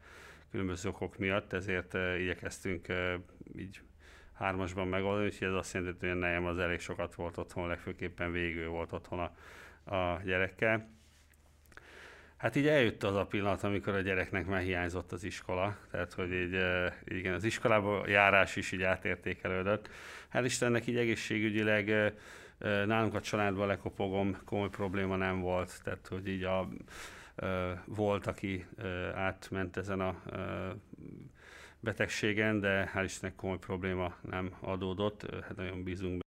különböző 0.51 0.89
okok 0.89 1.19
miatt, 1.19 1.53
ezért 1.53 1.95
uh, 1.95 2.21
igyekeztünk 2.21 2.87
uh, 2.89 3.15
így 3.57 3.81
hármasban 4.33 4.89
megoldani, 4.89 5.27
úgyhogy 5.27 5.49
ez 5.49 5.55
azt 5.55 5.75
jelenti, 5.75 6.07
hogy 6.07 6.17
a 6.17 6.19
nejem 6.19 6.47
az 6.47 6.59
elég 6.59 6.81
sokat 6.81 7.15
volt 7.15 7.37
otthon, 7.37 7.69
legfőképpen 7.69 8.33
végül 8.33 8.69
volt 8.69 8.93
otthon 8.93 9.19
a, 9.19 9.95
a 9.97 10.21
gyerekkel. 10.25 10.89
Hát 12.37 12.57
így 12.57 12.67
eljött 12.67 13.03
az 13.03 13.15
a 13.15 13.27
pillanat, 13.27 13.63
amikor 13.63 13.95
a 13.95 14.01
gyereknek 14.01 14.47
már 14.47 14.63
hiányzott 14.63 15.13
az 15.13 15.25
iskola, 15.25 15.77
tehát 15.91 16.13
hogy 16.13 16.33
így, 16.33 16.57
igen, 17.05 17.35
az 17.35 17.45
iskolába 17.45 18.09
járás 18.09 18.57
is 18.57 18.73
így 18.73 18.83
átértékelődött. 18.83 19.89
Hát 20.29 20.45
Istennek 20.45 20.87
így 20.87 20.97
egészségügyileg 20.97 22.15
nálunk 22.59 23.15
a 23.15 23.21
családban 23.21 23.67
lekopogom, 23.67 24.37
komoly 24.45 24.69
probléma 24.69 25.17
nem 25.17 25.41
volt, 25.41 25.81
tehát 25.85 26.07
hogy 26.07 26.29
így 26.29 26.43
a, 26.43 26.69
volt, 27.85 28.27
aki 28.27 28.67
átment 29.15 29.77
ezen 29.77 30.01
a 30.01 30.23
betegségen, 31.81 32.61
de 32.61 32.91
hál' 32.95 33.05
Istennek 33.05 33.37
komoly 33.37 33.59
probléma 33.59 34.17
nem 34.23 34.55
adódott, 34.61 35.35
hát 35.43 35.57
nagyon 35.57 35.83
bízunk 35.83 36.19
be. 36.19 36.25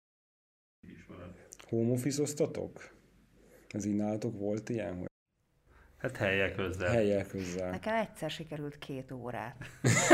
Home 1.70 1.92
office 1.92 2.24
Ez 3.68 3.86
így 3.86 3.96
nálatok 3.96 4.40
volt 4.40 4.70
ilyen, 4.70 4.98
hogy 4.98 5.14
Hát 6.06 6.18
helyek 6.18 6.56
közel. 6.56 6.92
Helyek 6.92 7.28
közel. 7.28 7.70
Nekem 7.70 7.96
egyszer 7.96 8.30
sikerült 8.30 8.78
két 8.78 9.12
órát. 9.12 9.56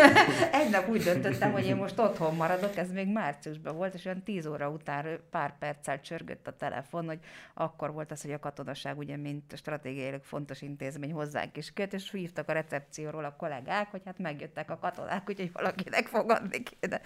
Egy 0.62 0.70
nap 0.70 0.88
úgy 0.88 1.04
döntöttem, 1.04 1.52
hogy 1.52 1.66
én 1.66 1.76
most 1.76 2.00
otthon 2.00 2.36
maradok, 2.36 2.78
ez 2.78 2.92
még 2.92 3.08
márciusban 3.08 3.76
volt, 3.76 3.94
és 3.94 4.06
olyan 4.06 4.24
tíz 4.24 4.46
óra 4.46 4.70
után 4.70 5.20
pár 5.30 5.58
perccel 5.58 6.02
csörgött 6.02 6.48
a 6.48 6.56
telefon, 6.56 7.06
hogy 7.06 7.20
akkor 7.54 7.92
volt 7.92 8.12
az, 8.12 8.22
hogy 8.22 8.32
a 8.32 8.40
katonaság 8.40 8.98
ugye, 8.98 9.18
mint 9.18 9.58
stratégiailag 9.58 10.24
fontos 10.24 10.62
intézmény 10.62 11.12
hozzánk 11.14 11.58
is 11.58 11.74
köt, 11.74 11.94
és 11.94 12.12
hívtak 12.12 12.50
a 12.50 12.54
recepcióról 12.54 13.26
a 13.26 13.36
kollégák, 13.36 13.92
hogy 13.92 14.02
hát 14.06 14.20
megjöttek 14.20 14.72
a 14.72 14.78
katonák, 14.78 15.30
úgyhogy 15.30 15.52
valakinek 15.52 16.08
fogadni 16.08 16.64
kéne. 16.64 17.02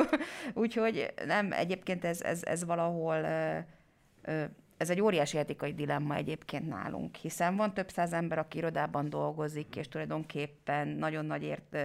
úgyhogy 0.62 1.12
nem, 1.26 1.52
egyébként 1.52 2.04
ez, 2.04 2.22
ez, 2.22 2.42
ez 2.42 2.64
valahol 2.64 3.16
ö, 3.16 3.58
ö, 4.22 4.44
ez 4.80 4.90
egy 4.90 5.00
óriási 5.00 5.38
etikai 5.38 5.74
dilemma 5.74 6.14
egyébként 6.14 6.68
nálunk, 6.68 7.16
hiszen 7.16 7.56
van 7.56 7.74
több 7.74 7.90
száz 7.90 8.12
ember, 8.12 8.38
aki 8.38 8.58
irodában 8.58 9.08
dolgozik, 9.10 9.76
és 9.76 9.88
tulajdonképpen 9.88 10.88
nagyon 10.88 11.24
nagy 11.24 11.42
ért, 11.42 11.76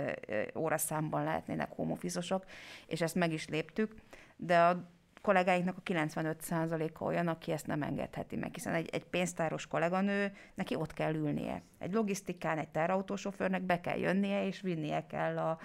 óraszámban 0.57 1.23
lehetnének 1.23 1.71
homofizosok, 1.71 2.45
és 2.87 3.01
ezt 3.01 3.15
meg 3.15 3.33
is 3.33 3.47
léptük, 3.47 3.95
de 4.35 4.59
a 4.59 4.89
kollégáinknak 5.25 5.77
a 5.77 5.81
95%-a 5.91 7.03
olyan, 7.03 7.27
aki 7.27 7.51
ezt 7.51 7.67
nem 7.67 7.81
engedheti 7.81 8.35
meg, 8.35 8.53
hiszen 8.53 8.73
egy, 8.73 8.89
egy 8.91 9.05
pénztáros 9.05 9.67
kolléganő, 9.67 10.33
neki 10.55 10.75
ott 10.75 10.93
kell 10.93 11.13
ülnie. 11.13 11.61
Egy 11.79 11.93
logisztikán, 11.93 12.57
egy 12.57 12.67
terautósofőrnek 12.67 13.61
be 13.61 13.81
kell 13.81 13.97
jönnie, 13.97 14.45
és 14.45 14.61
vinnie 14.61 15.05
kell, 15.07 15.37
a, 15.37 15.59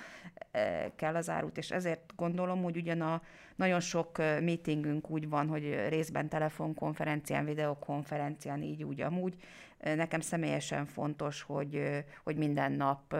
kell 0.97 1.15
az 1.15 1.31
árut, 1.31 1.59
és 1.59 1.71
ezért 1.71 2.13
gondolom, 2.17 2.63
hogy 2.63 2.77
ugyan 2.77 3.01
a, 3.01 3.23
nagyon 3.57 3.81
sok 3.81 4.19
meetingünk 4.19 5.11
úgy 5.11 5.29
van, 5.29 5.49
hogy 5.49 5.89
részben 5.89 6.29
telefonkonferencián, 6.29 7.45
videokonferencián, 7.45 8.63
így 8.63 8.83
úgy, 8.83 9.01
amúgy. 9.01 9.35
Nekem 9.79 10.21
személyesen 10.21 10.87
fontos, 10.87 11.43
hogy, 11.43 12.05
hogy 12.25 12.37
minden 12.37 12.73
nap 12.73 13.17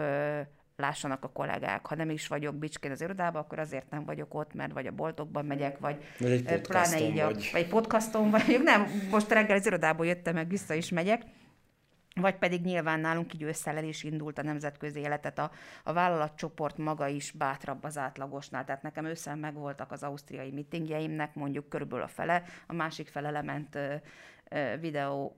lássanak 0.81 1.23
a 1.23 1.27
kollégák. 1.27 1.85
Ha 1.85 1.95
nem 1.95 2.09
is 2.09 2.27
vagyok 2.27 2.55
bicskén 2.55 2.91
az 2.91 3.01
irodában, 3.01 3.41
akkor 3.41 3.59
azért 3.59 3.89
nem 3.89 4.05
vagyok 4.05 4.33
ott, 4.33 4.53
mert 4.53 4.73
vagy 4.73 4.87
a 4.87 4.91
boltokban 4.91 5.45
megyek, 5.45 5.79
vagy, 5.79 6.03
vagy 6.19 6.31
egy 6.45 6.61
pláne 6.61 6.99
így 6.99 7.19
a, 7.19 7.25
vagy. 7.25 7.49
vagy 7.51 7.67
podcaston 7.67 8.29
vagyok. 8.29 8.63
Nem, 8.63 8.87
most 9.11 9.31
reggel 9.31 9.57
az 9.57 9.65
irodából 9.65 10.05
jöttem, 10.05 10.33
meg 10.33 10.47
vissza 10.47 10.73
is 10.73 10.89
megyek 10.89 11.21
vagy 12.15 12.35
pedig 12.35 12.61
nyilván 12.61 12.99
nálunk 12.99 13.33
így 13.33 13.41
ősszel 13.41 13.83
is 13.83 14.03
indult 14.03 14.37
a 14.37 14.43
nemzetközi 14.43 14.99
életet, 14.99 15.39
a, 15.39 15.51
a 15.83 15.93
vállalatcsoport 15.93 16.77
maga 16.77 17.07
is 17.07 17.31
bátrabb 17.31 17.83
az 17.83 17.97
átlagosnál, 17.97 18.65
tehát 18.65 18.81
nekem 18.81 19.05
ősszel 19.05 19.35
megvoltak 19.35 19.91
az 19.91 20.03
ausztriai 20.03 20.51
mitingjeimnek, 20.51 21.35
mondjuk 21.35 21.69
körülbelül 21.69 22.03
a 22.05 22.07
fele, 22.07 22.43
a 22.67 22.73
másik 22.73 23.07
fele 23.07 23.31
lement 23.31 23.75
ö, 23.75 23.93
ö, 24.49 24.77
videó, 24.79 25.35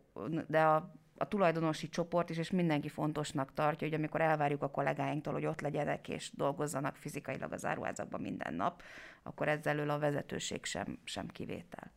de 0.47 0.62
a 0.62 0.93
a 1.23 1.27
tulajdonosi 1.27 1.89
csoport 1.89 2.29
is, 2.29 2.37
és 2.37 2.51
mindenki 2.51 2.89
fontosnak 2.89 3.53
tartja, 3.53 3.87
hogy 3.87 3.97
amikor 3.97 4.21
elvárjuk 4.21 4.63
a 4.63 4.69
kollégáinktól, 4.69 5.33
hogy 5.33 5.45
ott 5.45 5.61
legyenek 5.61 6.09
és 6.09 6.31
dolgozzanak 6.33 6.95
fizikailag 6.95 7.51
az 7.51 7.65
áruházakban 7.65 8.21
minden 8.21 8.53
nap, 8.53 8.81
akkor 9.23 9.47
ezzel 9.47 9.89
a 9.89 9.99
vezetőség 9.99 10.65
sem, 10.65 10.99
sem 11.03 11.27
kivétel. 11.27 11.91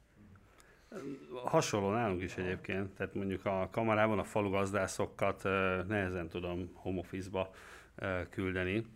Hasonló 1.45 1.91
nálunk 1.91 2.23
is 2.23 2.37
egyébként, 2.37 2.95
tehát 2.95 3.15
mondjuk 3.15 3.45
a 3.45 3.69
kamarában 3.73 4.19
a 4.19 4.25
falugazdászokat 4.25 5.43
nehezen 5.87 6.29
tudom 6.29 6.71
home 6.75 6.99
office-ba 6.99 7.51
küldeni, 8.31 8.87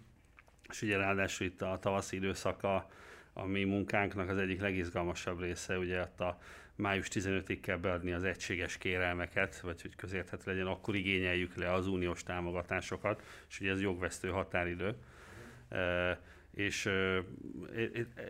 és 0.69 0.83
ugye 0.83 0.97
ráadásul 0.97 1.47
itt 1.47 1.63
a 1.63 1.79
tavaszi 1.81 2.17
időszaka 2.17 2.89
a 3.33 3.45
mi 3.45 3.65
munkánknak 3.65 4.29
az 4.29 4.39
egyik 4.39 4.61
legizgalmasabb 4.61 5.41
része, 5.41 5.79
ugye 5.79 6.01
ott 6.01 6.21
a 6.21 6.39
május 6.81 7.09
15-ig 7.11 7.59
kell 7.61 7.77
beadni 7.77 8.13
az 8.13 8.25
egységes 8.25 8.79
kérelmeket, 8.79 9.61
vagy 9.61 9.83
hogy 9.83 9.97
közérthető 9.97 10.51
legyen, 10.51 10.67
akkor 10.67 10.95
igényeljük 10.97 11.57
le 11.57 11.73
az 11.73 11.87
uniós 11.87 12.23
támogatásokat, 12.23 13.23
és 13.49 13.61
ugye 13.61 13.71
ez 13.71 13.81
jogvesztő 13.81 14.29
határidő. 14.29 14.95
És 16.55 16.85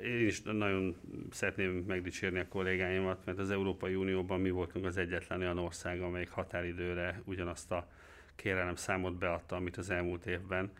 én 0.05 0.27
is 0.27 0.43
nagyon 0.43 0.97
szeretném 1.31 1.71
megdicsérni 1.71 2.39
a 2.39 2.49
kollégáimat, 2.49 3.25
mert 3.25 3.39
az 3.39 3.51
Európai 3.51 3.95
Unióban 3.95 4.41
mi 4.41 4.51
voltunk 4.51 4.85
az 4.85 4.97
egyetlen 4.97 5.41
olyan 5.41 5.59
ország, 5.59 6.01
amelyik 6.01 6.31
határidőre 6.31 7.23
ugyanazt 7.25 7.71
a 7.71 7.89
kérelem 8.37 8.75
számot 8.75 9.15
beadta, 9.15 9.57
amit 9.57 9.77
az 9.77 9.91
elmúlt 9.91 10.27
évben, 10.27 10.73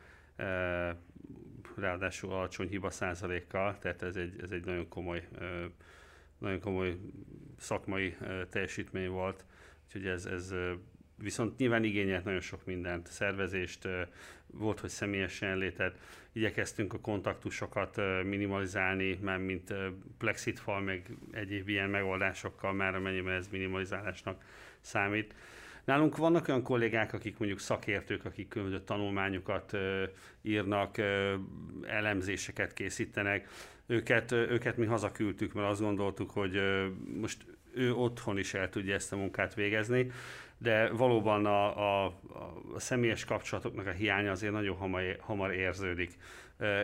ráadásul 1.77 2.33
alacsony 2.33 2.69
hiba 2.69 2.91
százalékkal, 2.91 3.79
tehát 3.79 4.03
ez 4.03 4.17
egy, 4.17 4.41
ez 4.43 4.51
egy 4.51 4.65
nagyon 4.65 4.89
komoly, 4.89 5.29
nagyon 6.41 6.61
komoly 6.61 6.97
szakmai 7.59 8.17
teljesítmény 8.51 9.09
volt, 9.09 9.45
úgyhogy 9.87 10.07
ez, 10.07 10.27
ez 10.27 10.55
viszont 11.17 11.59
nyilván 11.59 11.85
igényelt 11.85 12.25
nagyon 12.25 12.41
sok 12.41 12.65
mindent, 12.65 13.07
szervezést, 13.07 13.89
volt, 14.47 14.81
hogy 14.81 14.91
személyesen 14.91 15.59
létet, 15.59 15.99
igyekeztünk 16.33 16.93
a 16.93 17.01
kontaktusokat 17.01 17.97
minimalizálni, 18.25 19.19
mert 19.23 19.45
mint 19.45 19.75
plexitfal, 20.19 20.81
meg 20.81 21.11
egyéb 21.33 21.69
ilyen 21.69 21.91
megoldásokkal 21.91 22.73
már 22.73 22.95
amennyiben 22.95 23.35
ez 23.35 23.49
minimalizálásnak 23.49 24.45
számít. 24.81 25.35
Nálunk 25.91 26.17
vannak 26.17 26.49
olyan 26.49 26.63
kollégák, 26.63 27.13
akik 27.13 27.39
mondjuk 27.39 27.61
szakértők, 27.61 28.25
akik 28.25 28.49
különböző 28.49 28.85
tanulmányokat 28.85 29.77
írnak, 30.43 30.97
elemzéseket 31.87 32.73
készítenek. 32.73 33.49
Őket, 33.87 34.33
őket 34.33 34.77
mi 34.77 34.87
hazaküldtük, 34.87 35.53
mert 35.53 35.69
azt 35.69 35.81
gondoltuk, 35.81 36.31
hogy 36.31 36.61
most 37.21 37.45
ő 37.75 37.95
otthon 37.95 38.39
is 38.39 38.55
el 38.55 38.69
tudja 38.69 38.95
ezt 38.95 39.13
a 39.13 39.17
munkát 39.17 39.55
végezni 39.55 40.11
de 40.63 40.89
valóban 40.89 41.47
a, 41.47 41.79
a, 41.79 42.05
a 42.75 42.81
személyes 42.81 43.25
kapcsolatoknak 43.25 43.87
a 43.87 43.91
hiánya 43.91 44.31
azért 44.31 44.53
nagyon 44.53 44.77
hamar, 44.77 45.17
hamar 45.21 45.53
érződik. 45.53 46.19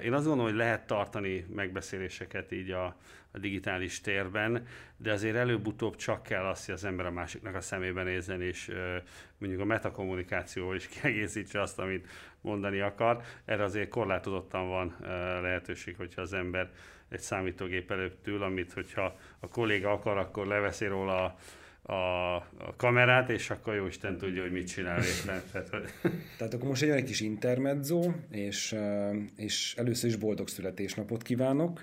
Én 0.02 0.12
azt 0.12 0.26
gondolom, 0.26 0.50
hogy 0.50 0.60
lehet 0.60 0.86
tartani 0.86 1.46
megbeszéléseket 1.54 2.52
így 2.52 2.70
a, 2.70 2.84
a 3.30 3.38
digitális 3.38 4.00
térben, 4.00 4.66
de 4.96 5.12
azért 5.12 5.36
előbb-utóbb 5.36 5.96
csak 5.96 6.22
kell 6.22 6.44
azt, 6.44 6.64
hogy 6.66 6.74
az 6.74 6.84
ember 6.84 7.06
a 7.06 7.10
másiknak 7.10 7.54
a 7.54 7.60
szemében 7.60 8.04
nézzen, 8.04 8.42
és 8.42 8.70
mondjuk 9.38 9.60
a 9.62 9.64
metakommunikációval 9.64 10.76
is 10.76 10.88
kiegészítse 11.00 11.60
azt, 11.60 11.78
amit 11.78 12.08
mondani 12.40 12.80
akar. 12.80 13.22
Erre 13.44 13.62
azért 13.64 13.88
korlátozottan 13.88 14.68
van 14.68 14.96
lehetőség, 15.42 15.96
hogyha 15.96 16.20
az 16.20 16.32
ember 16.32 16.70
egy 17.08 17.20
számítógép 17.20 17.90
előtt 17.90 18.26
ül, 18.26 18.42
amit 18.42 18.72
hogyha 18.72 19.16
a 19.40 19.48
kolléga 19.48 19.90
akar, 19.90 20.16
akkor 20.16 20.46
leveszi 20.46 20.86
róla 20.86 21.24
a 21.24 21.36
a, 21.86 22.34
a 22.36 22.74
kamerát, 22.76 23.30
és 23.30 23.50
akkor 23.50 23.74
jó 23.74 23.86
Isten 23.86 24.18
tudja, 24.18 24.42
hogy 24.42 24.52
mit 24.52 24.66
csinál 24.66 24.98
éppen. 24.98 25.42
Tehát, 25.52 25.70
Tehát 26.38 26.54
akkor 26.54 26.68
most 26.68 26.82
egy 26.82 26.90
olyan 26.90 27.04
kis 27.04 27.20
intermezzo, 27.20 28.12
és, 28.30 28.76
és 29.36 29.74
először 29.76 30.10
is 30.10 30.16
boldog 30.16 30.48
születésnapot 30.48 31.22
kívánok, 31.22 31.82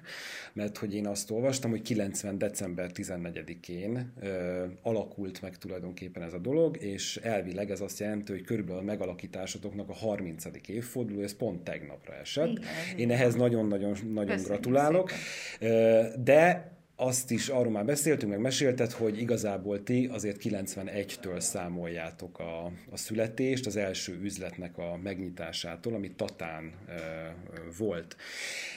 mert 0.53 0.77
hogy 0.77 0.95
én 0.95 1.07
azt 1.07 1.31
olvastam, 1.31 1.69
hogy 1.69 1.81
90. 1.81 2.37
december 2.37 2.89
14-én 2.93 4.13
ö, 4.21 4.63
alakult 4.81 5.41
meg 5.41 5.57
tulajdonképpen 5.57 6.23
ez 6.23 6.33
a 6.33 6.39
dolog, 6.39 6.77
és 6.81 7.17
elvileg 7.17 7.71
ez 7.71 7.81
azt 7.81 7.99
jelenti, 7.99 8.31
hogy 8.31 8.43
körülbelül 8.43 8.81
a 8.81 8.83
megalakításotoknak 8.83 9.89
a 9.89 9.93
30. 9.93 10.45
évforduló, 10.67 11.21
ez 11.21 11.35
pont 11.35 11.63
tegnapra 11.63 12.13
esett. 12.13 12.51
Igen, 12.51 12.97
én 12.97 13.11
ehhez 13.11 13.35
nagyon-nagyon 13.35 13.97
nagyon 14.13 14.37
gratulálok. 14.43 15.11
Szépen. 15.59 16.23
De 16.23 16.72
azt 16.95 17.31
is 17.31 17.47
arról 17.47 17.71
már 17.71 17.85
beszéltünk, 17.85 18.31
meg 18.31 18.41
mesélted, 18.41 18.91
hogy 18.91 19.19
igazából 19.19 19.83
ti 19.83 20.09
azért 20.11 20.41
91-től 20.43 21.39
számoljátok 21.39 22.39
a, 22.39 22.65
a 22.91 22.97
születést, 22.97 23.65
az 23.65 23.75
első 23.75 24.19
üzletnek 24.21 24.77
a 24.77 24.99
megnyitásától, 25.03 25.93
ami 25.93 26.11
Tatán 26.11 26.71
e, 26.87 26.93
volt. 27.77 28.15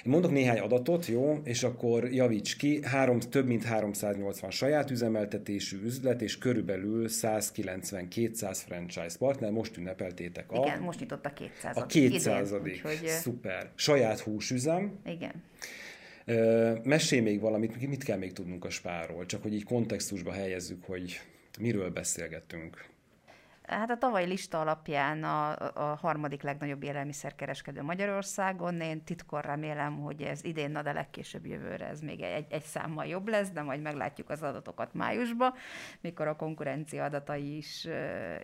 Én 0.04 0.12
mondok 0.12 0.30
néhány 0.30 0.58
adatot, 0.58 1.06
jó, 1.06 1.40
és 1.44 1.62
akkor 1.62 2.12
javíts 2.12 2.56
ki, 2.56 2.80
három, 2.82 3.20
több 3.20 3.46
mint 3.46 3.64
380 3.64 4.50
saját 4.50 4.90
üzemeltetésű 4.90 5.82
üzlet, 5.82 6.22
és 6.22 6.38
körülbelül 6.38 7.06
190-200 7.08 8.58
franchise 8.66 9.16
partner, 9.18 9.50
most 9.50 9.76
ünnepeltétek 9.76 10.52
a... 10.52 10.66
Igen, 10.66 10.80
most 10.80 11.00
nyitott 11.00 11.26
a 11.26 11.32
200 11.32 11.76
A 11.76 11.86
200 11.86 12.52
úgyhogy... 12.52 13.06
Szuper. 13.06 13.70
Saját 13.74 14.18
húsüzem. 14.18 14.98
Igen. 15.04 15.42
Mesélj 16.82 17.20
még 17.20 17.40
valamit, 17.40 17.88
mit 17.88 18.04
kell 18.04 18.18
még 18.18 18.32
tudnunk 18.32 18.64
a 18.64 18.70
spárról, 18.70 19.26
csak 19.26 19.42
hogy 19.42 19.54
így 19.54 19.64
kontextusba 19.64 20.32
helyezzük, 20.32 20.84
hogy 20.84 21.20
miről 21.58 21.90
beszélgetünk. 21.90 22.94
Hát 23.62 23.90
a 23.90 23.98
tavalyi 23.98 24.26
lista 24.26 24.60
alapján 24.60 25.24
a, 25.24 25.50
a 25.74 25.98
harmadik 26.00 26.42
legnagyobb 26.42 26.82
élelmiszerkereskedő 26.82 27.82
Magyarországon. 27.82 28.80
Én 28.80 29.04
titkon 29.04 29.40
remélem, 29.40 29.98
hogy 29.98 30.22
ez 30.22 30.44
idén, 30.44 30.70
na 30.70 30.82
de 30.82 30.92
legkésőbb 30.92 31.46
jövőre 31.46 31.88
ez 31.88 32.00
még 32.00 32.20
egy, 32.20 32.46
egy 32.48 32.62
számmal 32.62 33.06
jobb 33.06 33.28
lesz, 33.28 33.50
de 33.50 33.62
majd 33.62 33.80
meglátjuk 33.80 34.30
az 34.30 34.42
adatokat 34.42 34.94
májusban, 34.94 35.52
mikor 36.00 36.26
a 36.26 36.36
konkurencia 36.36 37.04
adatai 37.04 37.56
is, 37.56 37.88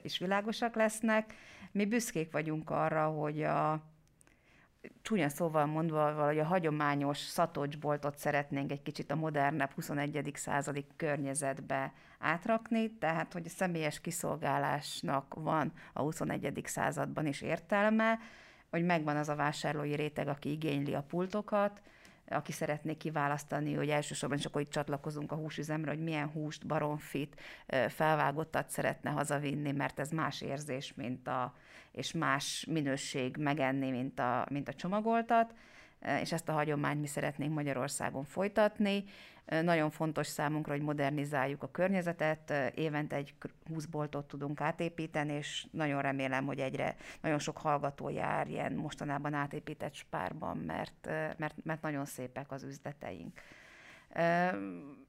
is 0.03 0.19
világosak 0.19 0.75
lesznek. 0.75 1.35
Mi 1.73 1.85
büszkék 1.87 2.33
vagyunk 2.33 2.71
arra, 2.71 3.07
hogy 3.07 3.43
a 3.43 3.92
csúnya 5.03 5.29
szóval 5.29 5.67
mondva, 5.67 6.15
valahogy 6.15 6.39
a 6.39 6.45
hagyományos 6.45 7.19
szatocsboltot 7.19 8.19
szeretnénk 8.19 8.71
egy 8.71 8.83
kicsit 8.83 9.11
a 9.11 9.17
modernebb 9.17 9.71
21. 9.71 10.31
századi 10.35 10.87
környezetbe 10.97 11.93
átrakni, 12.19 12.91
tehát 12.91 13.33
hogy 13.33 13.47
a 13.47 13.51
személyes 13.51 14.01
kiszolgálásnak 14.01 15.35
van 15.35 15.73
a 15.93 16.01
21. 16.01 16.63
században 16.65 17.27
is 17.27 17.41
értelme, 17.41 18.19
hogy 18.71 18.85
megvan 18.85 19.17
az 19.17 19.29
a 19.29 19.35
vásárlói 19.35 19.95
réteg, 19.95 20.29
aki 20.29 20.51
igényli 20.51 20.95
a 20.95 21.03
pultokat, 21.03 21.83
aki 22.33 22.53
szeretné 22.53 22.95
kiválasztani, 22.95 23.75
hogy 23.75 23.89
elsősorban 23.89 24.39
csak 24.39 24.53
hogy 24.53 24.69
csatlakozunk 24.69 25.33
a 25.33 25.37
húsüzemre, 25.37 25.91
hogy 25.91 26.03
milyen 26.03 26.29
húst, 26.29 26.67
baromfit, 26.67 27.41
felvágottat 27.89 28.69
szeretne 28.71 29.11
hazavinni, 29.11 29.73
mert 29.73 29.99
ez 29.99 30.11
más 30.11 30.41
érzés, 30.41 30.95
mint 30.95 31.29
a, 31.29 31.55
és 31.93 32.13
más 32.13 32.67
minőség 32.71 33.37
megenni, 33.37 33.91
mint 33.91 34.19
a, 34.19 34.47
mint 34.51 34.69
a 34.69 34.75
csomagoltat, 34.75 35.55
és 36.21 36.33
ezt 36.33 36.49
a 36.49 36.53
hagyományt 36.53 37.01
mi 37.01 37.07
szeretnénk 37.07 37.55
Magyarországon 37.55 38.25
folytatni. 38.25 39.05
Nagyon 39.63 39.91
fontos 39.91 40.27
számunkra, 40.27 40.73
hogy 40.73 40.83
modernizáljuk 40.83 41.63
a 41.63 41.71
környezetet, 41.71 42.53
évente 42.75 43.17
egy 43.17 43.35
20 43.69 43.85
boltot 43.85 44.29
tudunk 44.29 44.61
átépíteni, 44.61 45.33
és 45.33 45.67
nagyon 45.71 46.03
remélem, 46.03 46.47
hogy 46.47 46.59
egyre 46.59 46.97
nagyon 47.21 47.39
sok 47.39 47.59
hallgató 47.59 48.09
jár 48.09 48.49
ilyen 48.49 48.73
mostanában 48.73 49.35
átépített 49.35 49.95
spárban, 49.95 50.57
mert, 50.57 51.09
mert, 51.37 51.55
mert 51.65 51.83
nagyon 51.83 52.05
szépek 52.05 52.53
az 52.53 52.63
üzleteink. 52.63 53.41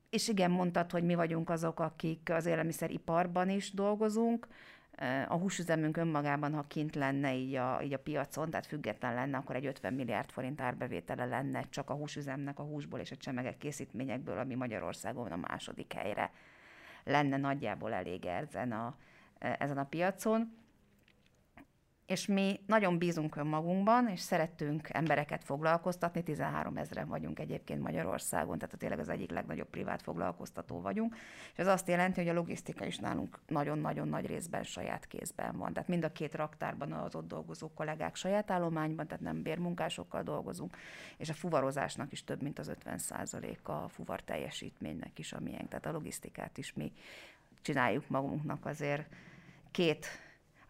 És 0.09 0.27
igen, 0.27 0.51
mondtad, 0.51 0.91
hogy 0.91 1.03
mi 1.03 1.15
vagyunk 1.15 1.49
azok, 1.49 1.79
akik 1.79 2.29
az 2.31 2.45
élelmiszeriparban 2.45 3.49
is 3.49 3.73
dolgozunk, 3.73 4.47
a 5.27 5.35
húsüzemünk 5.35 5.97
önmagában, 5.97 6.53
ha 6.53 6.65
kint 6.67 6.95
lenne 6.95 7.33
így 7.33 7.55
a, 7.55 7.79
így 7.83 7.93
a 7.93 7.99
piacon, 7.99 8.49
tehát 8.49 8.65
független 8.65 9.13
lenne, 9.13 9.37
akkor 9.37 9.55
egy 9.55 9.65
50 9.65 9.93
milliárd 9.93 10.31
forint 10.31 10.61
árbevétele 10.61 11.25
lenne 11.25 11.63
csak 11.69 11.89
a 11.89 11.93
húsüzemnek 11.93 12.59
a 12.59 12.63
húsból 12.63 12.99
és 12.99 13.11
a 13.11 13.15
csemegek 13.15 13.57
készítményekből, 13.57 14.37
ami 14.37 14.55
Magyarországon 14.55 15.31
a 15.31 15.35
második 15.35 15.93
helyre 15.93 16.31
lenne 17.03 17.37
nagyjából 17.37 17.93
elég 17.93 18.25
ezen 18.25 18.71
a, 18.71 18.95
ezen 19.39 19.77
a 19.77 19.85
piacon 19.85 20.62
és 22.05 22.25
mi 22.25 22.59
nagyon 22.65 22.97
bízunk 22.97 23.35
önmagunkban, 23.35 24.07
és 24.07 24.19
szeretünk 24.19 24.89
embereket 24.91 25.43
foglalkoztatni, 25.43 26.23
13 26.23 26.77
ezeren 26.77 27.07
vagyunk 27.07 27.39
egyébként 27.39 27.81
Magyarországon, 27.81 28.57
tehát 28.57 28.77
tényleg 28.77 28.99
az 28.99 29.09
egyik 29.09 29.31
legnagyobb 29.31 29.69
privát 29.69 30.01
foglalkoztató 30.01 30.81
vagyunk, 30.81 31.15
és 31.51 31.59
ez 31.59 31.67
azt 31.67 31.87
jelenti, 31.87 32.19
hogy 32.19 32.29
a 32.29 32.33
logisztika 32.33 32.85
is 32.85 32.97
nálunk 32.97 33.39
nagyon-nagyon 33.47 34.07
nagy 34.07 34.25
részben 34.25 34.63
saját 34.63 35.07
kézben 35.07 35.57
van. 35.57 35.73
Tehát 35.73 35.89
mind 35.89 36.03
a 36.03 36.11
két 36.11 36.35
raktárban 36.35 36.91
az 36.91 37.15
ott 37.15 37.27
dolgozó 37.27 37.73
kollégák 37.73 38.15
saját 38.15 38.51
állományban, 38.51 39.07
tehát 39.07 39.23
nem 39.23 39.41
bérmunkásokkal 39.41 40.23
dolgozunk, 40.23 40.77
és 41.17 41.29
a 41.29 41.33
fuvarozásnak 41.33 42.11
is 42.11 42.23
több, 42.23 42.41
mint 42.41 42.59
az 42.59 42.71
50% 42.85 43.61
a 43.63 43.89
fuvar 43.89 44.21
teljesítménynek 44.21 45.19
is, 45.19 45.33
amilyen, 45.33 45.67
tehát 45.67 45.85
a 45.85 45.91
logisztikát 45.91 46.57
is 46.57 46.73
mi 46.73 46.91
csináljuk 47.61 48.09
magunknak 48.09 48.65
azért 48.65 49.07
két 49.71 50.07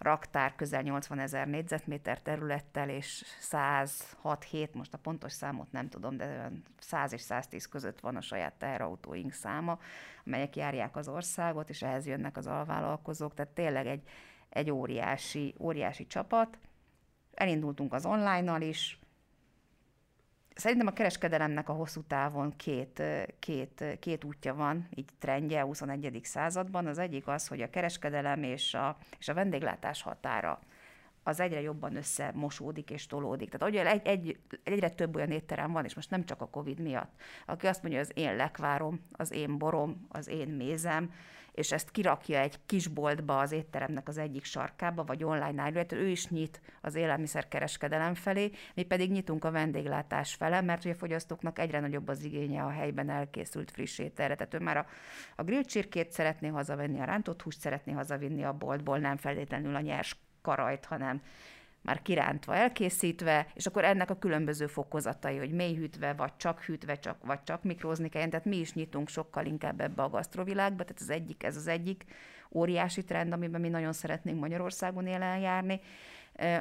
raktár 0.03 0.55
közel 0.55 0.81
80 0.81 1.19
ezer 1.19 1.47
négyzetméter 1.47 2.21
területtel, 2.21 2.89
és 2.89 3.23
106-7, 3.51 4.71
most 4.71 4.93
a 4.93 4.97
pontos 4.97 5.31
számot 5.31 5.71
nem 5.71 5.89
tudom, 5.89 6.17
de 6.17 6.25
olyan 6.25 6.63
100 6.79 7.13
és 7.13 7.21
110 7.21 7.65
között 7.65 7.99
van 7.99 8.15
a 8.15 8.21
saját 8.21 8.53
teherautóink 8.53 9.31
száma, 9.31 9.79
amelyek 10.25 10.55
járják 10.55 10.95
az 10.95 11.07
országot, 11.07 11.69
és 11.69 11.81
ehhez 11.81 12.05
jönnek 12.05 12.37
az 12.37 12.47
alvállalkozók, 12.47 13.33
tehát 13.33 13.51
tényleg 13.51 13.87
egy, 13.87 14.03
egy 14.49 14.71
óriási, 14.71 15.55
óriási 15.59 16.07
csapat. 16.07 16.57
Elindultunk 17.33 17.93
az 17.93 18.05
online-nal 18.05 18.61
is, 18.61 18.99
Szerintem 20.55 20.87
a 20.87 20.93
kereskedelemnek 20.93 21.69
a 21.69 21.73
hosszú 21.73 22.01
távon 22.01 22.55
két, 22.55 23.03
két, 23.39 23.97
két 23.99 24.23
útja 24.23 24.55
van, 24.55 24.87
így 24.95 25.09
trendje 25.19 25.61
a 25.61 25.65
21. 25.65 26.19
században. 26.23 26.87
Az 26.87 26.97
egyik 26.97 27.27
az, 27.27 27.47
hogy 27.47 27.61
a 27.61 27.69
kereskedelem 27.69 28.43
és 28.43 28.73
a, 28.73 28.97
és 29.19 29.27
a 29.27 29.33
vendéglátás 29.33 30.01
határa 30.01 30.59
az 31.23 31.39
egyre 31.39 31.61
jobban 31.61 31.95
összemosódik 31.95 32.89
és 32.89 33.07
tolódik. 33.07 33.49
Tehát 33.49 33.75
hogy 33.75 33.87
egy, 33.87 34.07
egy, 34.07 34.39
egyre 34.63 34.89
több 34.89 35.15
olyan 35.15 35.31
étterem 35.31 35.71
van, 35.71 35.85
és 35.85 35.93
most 35.93 36.09
nem 36.09 36.25
csak 36.25 36.41
a 36.41 36.47
Covid 36.47 36.79
miatt, 36.79 37.11
aki 37.45 37.67
azt 37.67 37.81
mondja, 37.81 37.99
hogy 37.99 38.09
az 38.09 38.23
én 38.23 38.35
lekvárom, 38.35 39.05
az 39.11 39.31
én 39.31 39.57
borom, 39.57 40.05
az 40.09 40.27
én 40.27 40.47
mézem, 40.47 41.13
és 41.53 41.71
ezt 41.71 41.91
kirakja 41.91 42.39
egy 42.39 42.59
kisboltba 42.65 43.39
az 43.39 43.51
étteremnek 43.51 44.07
az 44.07 44.17
egyik 44.17 44.43
sarkába, 44.43 45.03
vagy 45.03 45.23
online 45.23 45.61
álló, 45.61 45.81
ő 45.89 46.07
is 46.07 46.27
nyit 46.27 46.61
az 46.81 46.95
élelmiszerkereskedelem 46.95 48.13
felé, 48.13 48.51
mi 48.73 48.83
pedig 48.83 49.11
nyitunk 49.11 49.43
a 49.43 49.51
vendéglátás 49.51 50.33
fele, 50.33 50.61
mert 50.61 50.85
ugye 50.85 50.93
a 50.93 50.97
fogyasztóknak 50.97 51.59
egyre 51.59 51.79
nagyobb 51.79 52.07
az 52.07 52.23
igénye 52.23 52.63
a 52.63 52.69
helyben 52.69 53.09
elkészült 53.09 53.71
friss 53.71 53.99
ételre. 53.99 54.35
Tehát 54.35 54.53
ő 54.53 54.59
már 54.59 54.77
a, 54.77 54.85
a 55.35 55.43
grill 55.43 55.63
csirkét 55.63 56.11
szeretné 56.11 56.47
hazavenni, 56.47 56.99
a 56.99 57.05
rántott 57.05 57.41
húst 57.41 57.59
szeretné 57.59 57.91
hazavinni 57.91 58.43
a 58.43 58.53
boltból, 58.53 58.97
nem 58.97 59.17
feltétlenül 59.17 59.75
a 59.75 59.79
nyers 59.79 60.17
karajt, 60.41 60.85
hanem 60.85 61.21
már 61.83 62.01
kirántva, 62.01 62.55
elkészítve, 62.55 63.47
és 63.53 63.65
akkor 63.65 63.83
ennek 63.83 64.09
a 64.09 64.17
különböző 64.17 64.67
fokozatai, 64.67 65.37
hogy 65.37 65.51
mélyhűtve, 65.51 66.13
vagy 66.13 66.35
csak 66.37 66.61
hűtve, 66.61 66.99
csak, 66.99 67.17
vagy 67.25 67.43
csak 67.43 67.63
mikrózni 67.63 68.09
kell. 68.09 68.27
Tehát 68.27 68.45
mi 68.45 68.57
is 68.57 68.73
nyitunk 68.73 69.09
sokkal 69.09 69.45
inkább 69.45 69.81
ebbe 69.81 70.03
a 70.03 70.09
gasztrovilágba, 70.09 70.83
tehát 70.83 71.01
az 71.01 71.09
egyik, 71.09 71.43
ez 71.43 71.55
az 71.55 71.67
egyik 71.67 72.05
óriási 72.51 73.03
trend, 73.03 73.33
amiben 73.33 73.61
mi 73.61 73.69
nagyon 73.69 73.93
szeretnénk 73.93 74.39
Magyarországon 74.39 75.07
élen 75.07 75.39
járni. 75.39 75.79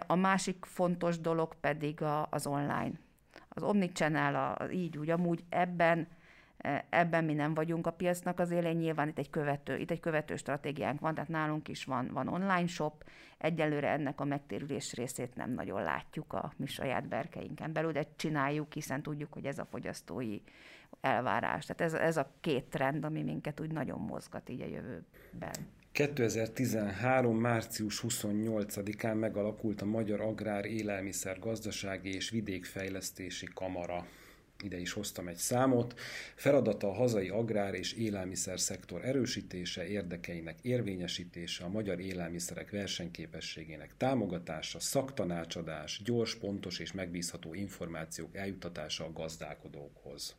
A 0.07 0.15
másik 0.15 0.65
fontos 0.65 1.19
dolog 1.19 1.55
pedig 1.61 2.03
a, 2.03 2.27
az 2.31 2.47
online. 2.47 2.93
Az 3.49 3.63
omnichannel, 3.63 4.35
a, 4.35 4.71
így 4.73 4.99
úgy, 4.99 5.11
amúgy 5.11 5.45
ebben 5.49 6.09
Ebben 6.89 7.25
mi 7.25 7.33
nem 7.33 7.55
vagyunk 7.55 7.87
a 7.87 7.91
piacnak 7.91 8.41
az 8.41 8.51
élén, 8.51 8.77
nyilván 8.77 9.09
itt 9.09 9.19
egy 9.19 9.31
követő, 9.31 9.79
itt 9.79 9.91
egy 9.91 10.01
követő 10.01 10.37
stratégiánk 10.37 11.01
van, 11.01 11.15
tehát 11.15 11.29
nálunk 11.31 11.69
is 11.69 11.85
van, 11.85 12.11
van 12.13 12.29
online 12.29 12.67
shop, 12.67 13.05
egyelőre 13.39 13.89
ennek 13.89 14.21
a 14.21 14.25
megtérülés 14.25 14.93
részét 14.93 15.35
nem 15.35 15.51
nagyon 15.51 15.83
látjuk 15.83 16.33
a 16.33 16.53
mi 16.57 16.67
saját 16.67 17.09
berkeinken 17.09 17.73
belül, 17.73 17.93
de 17.93 18.07
csináljuk, 18.17 18.73
hiszen 18.73 19.03
tudjuk, 19.03 19.33
hogy 19.33 19.45
ez 19.45 19.59
a 19.59 19.67
fogyasztói 19.71 20.41
elvárás. 21.01 21.67
Tehát 21.67 21.93
ez, 21.93 22.01
ez 22.01 22.17
a 22.17 22.33
két 22.41 22.65
trend, 22.65 23.05
ami 23.05 23.23
minket 23.23 23.61
úgy 23.61 23.73
nagyon 23.73 24.01
mozgat 24.01 24.49
így 24.49 24.61
a 24.61 24.67
jövőben. 24.67 25.55
2013. 25.93 27.37
március 27.37 28.05
28-án 28.09 29.19
megalakult 29.19 29.83
a 29.83 29.85
Magyar 29.85 30.21
Agrár 30.21 30.65
Élelmiszer 30.65 31.39
Gazdasági 31.39 32.15
és 32.15 32.31
Vidékfejlesztési 32.31 33.47
Kamara 33.55 34.07
ide 34.63 34.79
is 34.79 34.93
hoztam 34.93 35.29
egy 35.29 35.37
számot. 35.37 35.99
Feladata 36.35 36.89
a 36.89 36.93
hazai 36.93 37.29
agrár 37.29 37.75
és 37.75 37.93
élelmiszer 37.93 38.61
szektor 38.61 39.05
erősítése, 39.05 39.87
érdekeinek 39.87 40.59
érvényesítése, 40.63 41.65
a 41.65 41.69
magyar 41.69 42.01
élelmiszerek 42.01 42.71
versenyképességének 42.71 43.97
támogatása, 43.97 44.81
szaktanácsadás, 44.81 46.01
gyors, 46.05 46.35
pontos 46.35 46.79
és 46.79 46.93
megbízható 46.93 47.55
információk 47.55 48.37
eljutatása 48.37 49.05
a 49.05 49.13
gazdálkodókhoz. 49.13 50.35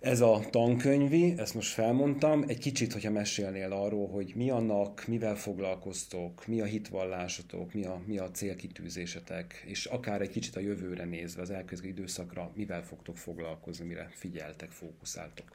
Ez 0.00 0.20
a 0.20 0.40
tankönyvi, 0.50 1.34
ezt 1.38 1.54
most 1.54 1.72
felmondtam, 1.72 2.44
egy 2.46 2.58
kicsit, 2.58 2.92
hogyha 2.92 3.10
mesélnél 3.10 3.72
arról, 3.72 4.08
hogy 4.08 4.32
mi 4.34 4.50
annak, 4.50 5.04
mivel 5.06 5.36
foglalkoztok, 5.36 6.46
mi 6.46 6.60
a 6.60 6.64
hitvallásotok, 6.64 7.72
mi 7.72 7.84
a, 7.84 8.00
mi 8.06 8.18
a 8.18 8.30
célkitűzésetek, 8.30 9.62
és 9.66 9.84
akár 9.84 10.20
egy 10.20 10.30
kicsit 10.30 10.56
a 10.56 10.60
jövőre 10.60 11.04
nézve, 11.04 11.42
az 11.42 11.50
elkövetkező 11.50 11.88
időszakra, 11.88 12.50
mivel 12.54 12.82
fogtok 12.82 13.16
foglalkozni, 13.16 13.86
mire 13.86 14.08
figyeltek, 14.10 14.70
fókuszáltok. 14.70 15.48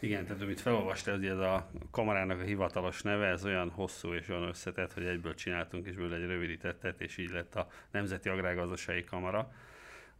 Igen, 0.00 0.26
tehát 0.26 0.42
amit 0.42 0.60
felolvastál, 0.60 1.16
hogy 1.16 1.26
ez 1.26 1.38
a 1.38 1.70
kamarának 1.90 2.40
a 2.40 2.44
hivatalos 2.44 3.02
neve, 3.02 3.26
ez 3.26 3.44
olyan 3.44 3.70
hosszú 3.70 4.14
és 4.14 4.28
olyan 4.28 4.48
összetett, 4.48 4.92
hogy 4.92 5.04
egyből 5.04 5.34
csináltunk, 5.34 5.86
és 5.86 5.94
belőle 5.94 6.16
egy 6.16 6.26
rövidítettet, 6.26 7.00
és 7.00 7.18
így 7.18 7.30
lett 7.30 7.54
a 7.54 7.68
Nemzeti 7.90 8.28
Agrárgazdasági 8.28 9.04
Kamara. 9.04 9.52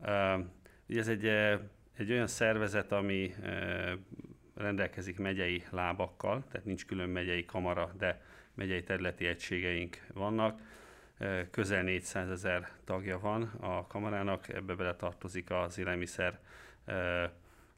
Uh, 0.00 0.98
ez 0.98 1.08
egy 1.08 1.30
egy 1.96 2.10
olyan 2.10 2.26
szervezet, 2.26 2.92
ami 2.92 3.34
rendelkezik 4.54 5.18
megyei 5.18 5.64
lábakkal, 5.70 6.44
tehát 6.50 6.66
nincs 6.66 6.86
külön 6.86 7.08
megyei 7.08 7.44
kamara, 7.44 7.92
de 7.98 8.22
megyei 8.54 8.82
területi 8.82 9.26
egységeink 9.26 10.06
vannak. 10.12 10.60
Közel 11.50 11.82
400 11.82 12.30
ezer 12.30 12.68
tagja 12.84 13.18
van 13.18 13.42
a 13.42 13.86
kamarának, 13.86 14.48
ebbe 14.48 14.74
bele 14.74 14.96
tartozik 14.96 15.50
az 15.50 15.78
élelmiszer 15.78 16.38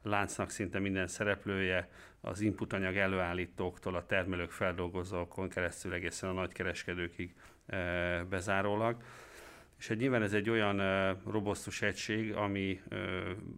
láncnak 0.02 0.50
szinte 0.50 0.78
minden 0.78 1.06
szereplője, 1.06 1.88
az 2.20 2.40
inputanyag 2.40 2.96
előállítóktól 2.96 3.94
a 3.94 4.06
termelők 4.06 4.50
feldolgozókon 4.50 5.48
keresztül 5.48 5.92
egészen 5.92 6.30
a 6.30 6.32
nagykereskedőkig 6.32 7.34
bezárólag. 8.28 9.02
És 9.78 9.90
egy 9.90 9.98
nyilván 9.98 10.22
ez 10.22 10.32
egy 10.32 10.50
olyan 10.50 10.80
robosztus 11.24 11.82
egység, 11.82 12.34
ami 12.34 12.82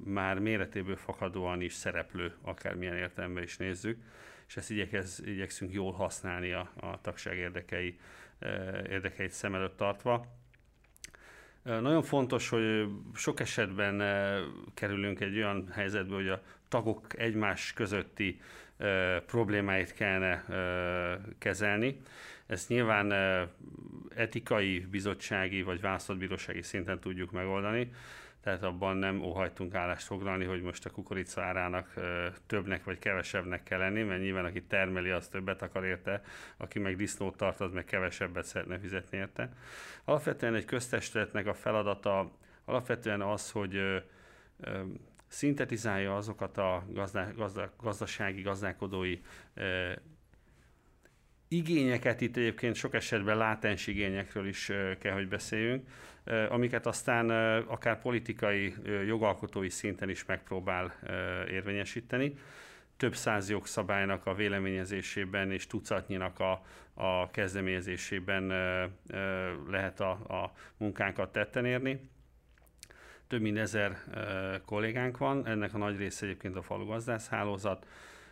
már 0.05 0.39
méretéből 0.39 0.97
fakadóan 0.97 1.61
is 1.61 1.73
szereplő, 1.73 2.35
akármilyen 2.43 2.97
értelemben 2.97 3.43
is 3.43 3.57
nézzük, 3.57 3.99
és 4.49 4.57
ezt 4.57 4.71
igyekez, 4.71 5.23
igyekszünk 5.25 5.73
jól 5.73 5.93
használni 5.93 6.53
a, 6.53 6.71
a 6.81 7.01
tagság 7.01 7.37
érdekei, 7.37 7.99
érdekeit 8.89 9.31
szem 9.31 9.55
előtt 9.55 9.77
tartva. 9.77 10.27
Nagyon 11.63 12.03
fontos, 12.03 12.49
hogy 12.49 12.89
sok 13.15 13.41
esetben 13.41 14.03
kerülünk 14.75 15.21
egy 15.21 15.37
olyan 15.37 15.69
helyzetbe, 15.73 16.15
hogy 16.15 16.29
a 16.29 16.43
tagok 16.69 17.19
egymás 17.19 17.73
közötti 17.73 18.41
problémáit 19.27 19.93
kellene 19.93 20.45
kezelni. 21.39 22.01
Ezt 22.49 22.69
nyilván 22.69 23.13
etikai, 24.15 24.79
bizottsági 24.91 25.63
vagy 25.63 25.81
választott 25.81 26.39
szinten 26.61 27.01
tudjuk 27.01 27.31
megoldani, 27.31 27.93
tehát 28.41 28.63
abban 28.63 28.97
nem 28.97 29.23
óhajtunk 29.23 29.75
állást 29.75 30.07
foglalni, 30.07 30.45
hogy 30.45 30.63
most 30.63 30.87
a 30.87 30.91
kukorica 30.91 31.43
árának 31.43 31.95
többnek 32.47 32.85
vagy 32.85 32.99
kevesebbnek 32.99 33.63
kell 33.63 33.79
lenni, 33.79 34.03
mert 34.03 34.21
nyilván 34.21 34.45
aki 34.45 34.63
termeli, 34.63 35.11
az 35.11 35.29
többet 35.29 35.63
akar 35.63 35.85
érte, 35.85 36.23
aki 36.57 36.79
meg 36.79 36.97
disznót 36.97 37.37
tart, 37.37 37.61
az 37.61 37.73
meg 37.73 37.85
kevesebbet 37.85 38.45
szeretne 38.45 38.79
fizetni 38.79 39.19
érte. 39.19 39.53
Alapvetően 40.05 40.55
egy 40.55 40.65
köztestületnek 40.65 41.47
a 41.47 41.55
feladata 41.55 42.33
alapvetően 42.65 43.21
az, 43.21 43.51
hogy 43.51 44.03
szintetizálja 45.27 46.17
azokat 46.17 46.59
a 46.59 46.85
gazda, 46.89 47.27
gazda, 47.37 47.73
gazdasági, 47.81 48.43
gazdálkodói 48.43 49.21
igényeket, 51.49 52.21
itt 52.21 52.37
egyébként 52.37 52.75
sok 52.75 52.95
esetben 52.95 53.37
látens 53.37 53.87
igényekről 53.87 54.47
is 54.47 54.73
kell, 54.99 55.13
hogy 55.13 55.29
beszéljünk, 55.29 55.89
amiket 56.49 56.87
aztán 56.87 57.31
akár 57.61 58.01
politikai, 58.01 58.75
jogalkotói 59.07 59.69
szinten 59.69 60.09
is 60.09 60.25
megpróbál 60.25 60.95
érvényesíteni. 61.51 62.35
Több 62.97 63.15
száz 63.15 63.51
jogszabálynak 63.51 64.27
a 64.27 64.35
véleményezésében 64.35 65.53
és 65.53 65.67
tucatnyinak 65.67 66.41
a, 66.41 66.63
a 66.95 67.31
kezdeményezésében 67.31 68.47
lehet 69.69 70.01
a, 70.01 70.11
a 70.11 70.53
munkánkat 70.77 71.33
tetten 71.33 71.65
érni. 71.65 72.11
Több 73.27 73.41
mint 73.41 73.59
ezer 73.59 73.97
kollégánk 74.65 75.19
van, 75.19 75.47
ennek 75.47 75.75
a 75.75 75.79
nagy 75.79 75.97
része 75.97 76.27
egyébként 76.27 76.57
a 76.57 76.63
falugazdász 76.63 77.29
hálózat, 77.29 77.87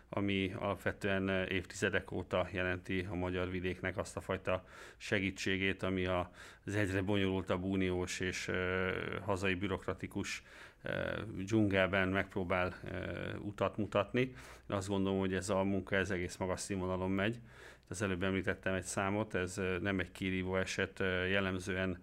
ami 0.09 0.53
alapvetően 0.59 1.29
eh, 1.29 1.51
évtizedek 1.51 2.13
óta 2.13 2.49
jelenti 2.53 3.07
a 3.11 3.15
magyar 3.15 3.51
vidéknek 3.51 3.97
azt 3.97 4.17
a 4.17 4.21
fajta 4.21 4.65
segítségét, 4.97 5.83
ami 5.83 6.07
az 6.07 6.75
egyre 6.75 7.03
bonyolultabb 7.03 7.63
uniós 7.63 8.21
és 8.21 8.49
eh, 8.49 8.95
hazai 9.25 9.55
bürokratikus 9.55 10.43
eh, 10.83 11.13
dzsungelben 11.37 12.09
megpróbál 12.09 12.75
utat 13.41 13.77
mutatni. 13.77 14.21
Én 14.21 14.77
azt 14.77 14.89
gondolom, 14.89 15.19
hogy 15.19 15.35
ez 15.35 15.49
a 15.49 15.63
munka 15.63 15.97
ez 15.97 16.11
egész 16.11 16.37
magas 16.37 16.61
színvonalon 16.61 17.11
megy. 17.11 17.39
Az 17.89 18.03
előbb 18.03 18.23
említettem 18.23 18.75
egy 18.75 18.85
számot, 18.85 19.35
ez 19.35 19.61
nem 19.81 19.99
egy 19.99 20.13
kirívó 20.13 20.57
eset, 20.57 20.99
jellemzően 21.31 21.99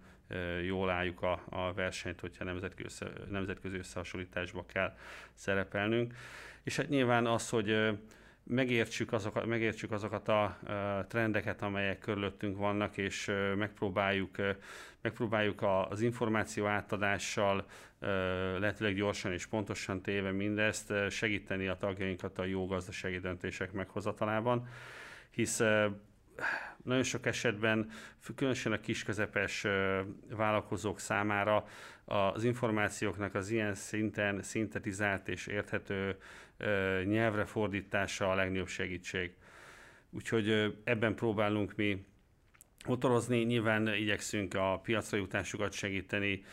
jól 0.66 0.90
álljuk 0.90 1.22
a, 1.22 1.42
a 1.50 1.72
versenyt, 1.72 2.20
hogyha 2.20 2.44
nemzetközi, 2.44 2.84
össze, 2.84 3.10
nemzetközi 3.30 3.76
összehasonlításba 3.76 4.64
kell 4.66 4.96
szerepelnünk. 5.34 6.14
És 6.62 6.76
hát 6.76 6.88
nyilván 6.88 7.26
az, 7.26 7.48
hogy 7.48 7.98
megértsük 8.42 9.12
azokat, 9.12 9.46
megértsük 9.46 9.92
azokat 9.92 10.28
a 10.28 10.58
trendeket, 11.08 11.62
amelyek 11.62 11.98
körülöttünk 11.98 12.56
vannak, 12.56 12.96
és 12.96 13.30
megpróbáljuk, 13.56 14.36
megpróbáljuk 15.00 15.62
az 15.90 16.00
információ 16.00 16.66
átadással 16.66 17.66
lehetőleg 18.58 18.94
gyorsan 18.94 19.32
és 19.32 19.46
pontosan 19.46 20.02
téve 20.02 20.30
mindezt 20.30 20.92
segíteni 21.10 21.66
a 21.66 21.76
tagjainkat 21.76 22.38
a 22.38 22.44
jó 22.44 22.66
gazdasági 22.66 23.18
döntések 23.18 23.72
meghozatalában, 23.72 24.68
hisz 25.30 25.62
nagyon 26.84 27.02
sok 27.02 27.26
esetben, 27.26 27.90
különösen 28.34 28.72
a 28.72 28.80
kisközepes 28.80 29.66
vállalkozók 30.30 31.00
számára 31.00 31.66
az 32.04 32.44
információknak 32.44 33.34
az 33.34 33.50
ilyen 33.50 33.74
szinten 33.74 34.42
szintetizált 34.42 35.28
és 35.28 35.46
érthető 35.46 36.16
nyelvre 37.04 37.44
fordítása 37.44 38.30
a 38.30 38.34
legnagyobb 38.34 38.68
segítség. 38.68 39.34
Úgyhogy 40.10 40.76
ebben 40.84 41.14
próbálunk 41.14 41.76
mi 41.76 42.04
motorozni, 42.86 43.38
nyilván 43.38 43.94
igyekszünk 43.94 44.54
a 44.54 44.80
piacra 44.82 45.16
jutásukat 45.16 45.72
segíteni, 45.72 46.44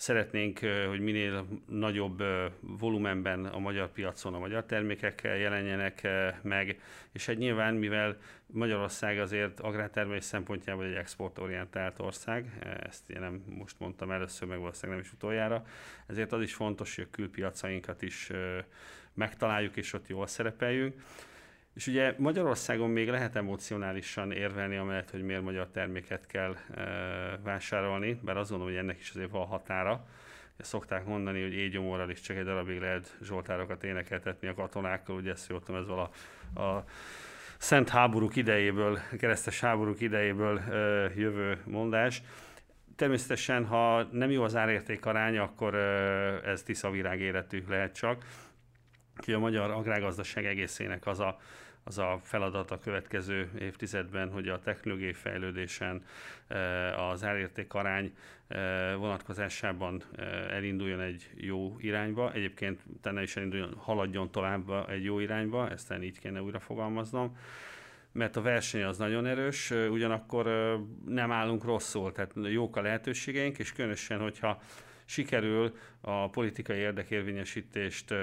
Szeretnénk, 0.00 0.58
hogy 0.88 1.00
minél 1.00 1.46
nagyobb 1.68 2.22
volumenben 2.60 3.44
a 3.44 3.58
magyar 3.58 3.92
piacon 3.92 4.34
a 4.34 4.38
magyar 4.38 4.64
termékek 4.64 5.20
jelenjenek 5.22 6.08
meg, 6.42 6.80
és 7.12 7.28
egy 7.28 7.38
nyilván, 7.38 7.74
mivel 7.74 8.16
Magyarország 8.46 9.18
azért 9.18 9.60
agrártermelés 9.60 10.24
szempontjából 10.24 10.84
egy 10.84 10.94
exportorientált 10.94 11.98
ország, 11.98 12.58
ezt 12.82 13.10
én 13.10 13.20
nem 13.20 13.44
most 13.48 13.78
mondtam 13.78 14.10
először, 14.10 14.48
meg 14.48 14.58
valószínűleg 14.58 14.96
nem 14.96 15.08
is 15.08 15.12
utoljára, 15.12 15.64
ezért 16.06 16.32
az 16.32 16.42
is 16.42 16.54
fontos, 16.54 16.94
hogy 16.94 17.06
a 17.10 17.14
külpiacainkat 17.16 18.02
is 18.02 18.30
megtaláljuk, 19.14 19.76
és 19.76 19.92
ott 19.92 20.08
jól 20.08 20.26
szerepeljünk. 20.26 20.94
És 21.74 21.86
ugye 21.86 22.14
Magyarországon 22.18 22.90
még 22.90 23.08
lehet 23.08 23.36
emocionálisan 23.36 24.32
érvelni, 24.32 24.76
amellett, 24.76 25.10
hogy 25.10 25.22
miért 25.22 25.42
magyar 25.42 25.68
terméket 25.72 26.26
kell 26.26 26.56
e, 26.74 26.84
vásárolni, 27.42 28.20
bár 28.22 28.36
azt 28.36 28.50
gondolom, 28.50 28.74
hogy 28.74 28.82
ennek 28.82 28.98
is 29.00 29.10
azért 29.10 29.30
van 29.30 29.46
határa. 29.46 30.06
Ugye 30.54 30.64
szokták 30.64 31.04
mondani, 31.04 31.42
hogy 31.42 31.52
égyomorral 31.52 32.10
is 32.10 32.20
csak 32.20 32.36
egy 32.36 32.44
darabig 32.44 32.80
lehet 32.80 33.16
zsoltárokat 33.22 33.84
énekeltetni 33.84 34.48
a 34.48 34.54
katonákkal, 34.54 35.16
ugye 35.16 35.30
ezt 35.30 35.48
jöttem 35.48 35.74
ez 35.74 35.86
vala 35.86 36.10
a 36.66 36.84
szent 37.58 37.88
háborúk 37.88 38.36
idejéből, 38.36 38.98
keresztes 39.18 39.60
háborúk 39.60 40.00
idejéből 40.00 40.58
e, 40.58 40.74
jövő 41.16 41.58
mondás. 41.64 42.22
Természetesen, 42.96 43.66
ha 43.66 44.02
nem 44.02 44.30
jó 44.30 44.42
az 44.42 44.56
árérték 44.56 45.06
aránya, 45.06 45.42
akkor 45.42 45.74
e, 45.74 45.78
ez 46.44 46.62
tiszavirág 46.62 47.20
életű 47.20 47.62
lehet 47.68 47.94
csak. 47.94 48.24
Úgyhogy 49.20 49.34
a 49.34 49.38
magyar 49.38 49.70
agrárgazdaság 49.70 50.46
egészének 50.46 51.06
az 51.06 51.20
a 51.20 51.38
az 51.84 51.98
a 51.98 52.20
feladat 52.22 52.70
a 52.70 52.78
következő 52.78 53.50
évtizedben, 53.58 54.30
hogy 54.30 54.48
a 54.48 54.58
technológiai 54.58 55.12
fejlődésen 55.12 56.04
eh, 56.48 57.08
az 57.10 57.22
elérték 57.22 57.74
arány 57.74 58.12
eh, 58.48 58.94
vonatkozásában 58.96 60.02
eh, 60.16 60.50
elinduljon 60.50 61.00
egy 61.00 61.30
jó 61.36 61.76
irányba. 61.78 62.32
Egyébként 62.32 62.80
tenne 63.02 63.22
is 63.22 63.36
elinduljon, 63.36 63.74
haladjon 63.74 64.30
tovább 64.30 64.88
egy 64.90 65.04
jó 65.04 65.18
irányba, 65.18 65.70
ezt 65.70 65.94
így 66.02 66.18
kéne 66.18 66.42
újra 66.42 66.60
fogalmaznom 66.60 67.36
mert 68.12 68.36
a 68.36 68.42
verseny 68.42 68.82
az 68.82 68.98
nagyon 68.98 69.26
erős, 69.26 69.70
ugyanakkor 69.70 70.46
nem 71.06 71.32
állunk 71.32 71.64
rosszul, 71.64 72.12
tehát 72.12 72.32
jók 72.34 72.76
a 72.76 72.80
lehetőségeink, 72.80 73.58
és 73.58 73.72
különösen, 73.72 74.20
hogyha 74.20 74.62
sikerül 75.10 75.76
a 76.00 76.28
politikai 76.28 76.78
érdekérvényesítést, 76.78 78.14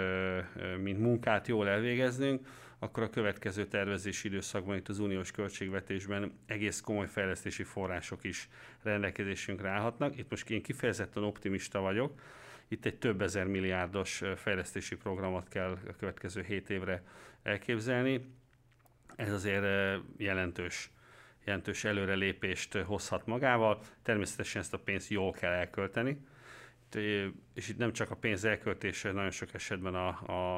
mint 0.81 0.99
munkát 0.99 1.47
jól 1.47 1.67
elvégeznünk, 1.67 2.47
akkor 2.79 3.03
a 3.03 3.09
következő 3.09 3.65
tervezési 3.65 4.27
időszakban 4.27 4.75
itt 4.75 4.87
az 4.87 4.99
uniós 4.99 5.31
költségvetésben 5.31 6.31
egész 6.45 6.81
komoly 6.81 7.07
fejlesztési 7.07 7.63
források 7.63 8.23
is 8.23 8.49
rendelkezésünkre 8.83 9.69
állhatnak. 9.69 10.17
Itt 10.17 10.29
most 10.29 10.49
én 10.49 10.61
kifejezetten 10.61 11.23
optimista 11.23 11.79
vagyok. 11.79 12.19
Itt 12.67 12.85
egy 12.85 12.97
több 12.97 13.21
ezer 13.21 13.45
milliárdos 13.45 14.23
fejlesztési 14.35 14.95
programot 14.95 15.47
kell 15.47 15.77
a 15.87 15.95
következő 15.99 16.41
7 16.41 16.69
évre 16.69 17.03
elképzelni. 17.43 18.25
Ez 19.15 19.31
azért 19.31 19.65
jelentős 20.17 20.91
jelentős 21.45 21.83
előrelépést 21.83 22.77
hozhat 22.77 23.25
magával. 23.25 23.79
Természetesen 24.03 24.61
ezt 24.61 24.73
a 24.73 24.79
pénzt 24.79 25.09
jól 25.09 25.31
kell 25.31 25.51
elkölteni, 25.51 26.17
és 27.53 27.69
itt 27.69 27.77
nem 27.77 27.93
csak 27.93 28.11
a 28.11 28.15
pénz 28.15 28.45
elköltése 28.45 29.11
nagyon 29.11 29.31
sok 29.31 29.53
esetben 29.53 29.95
a, 29.95 30.07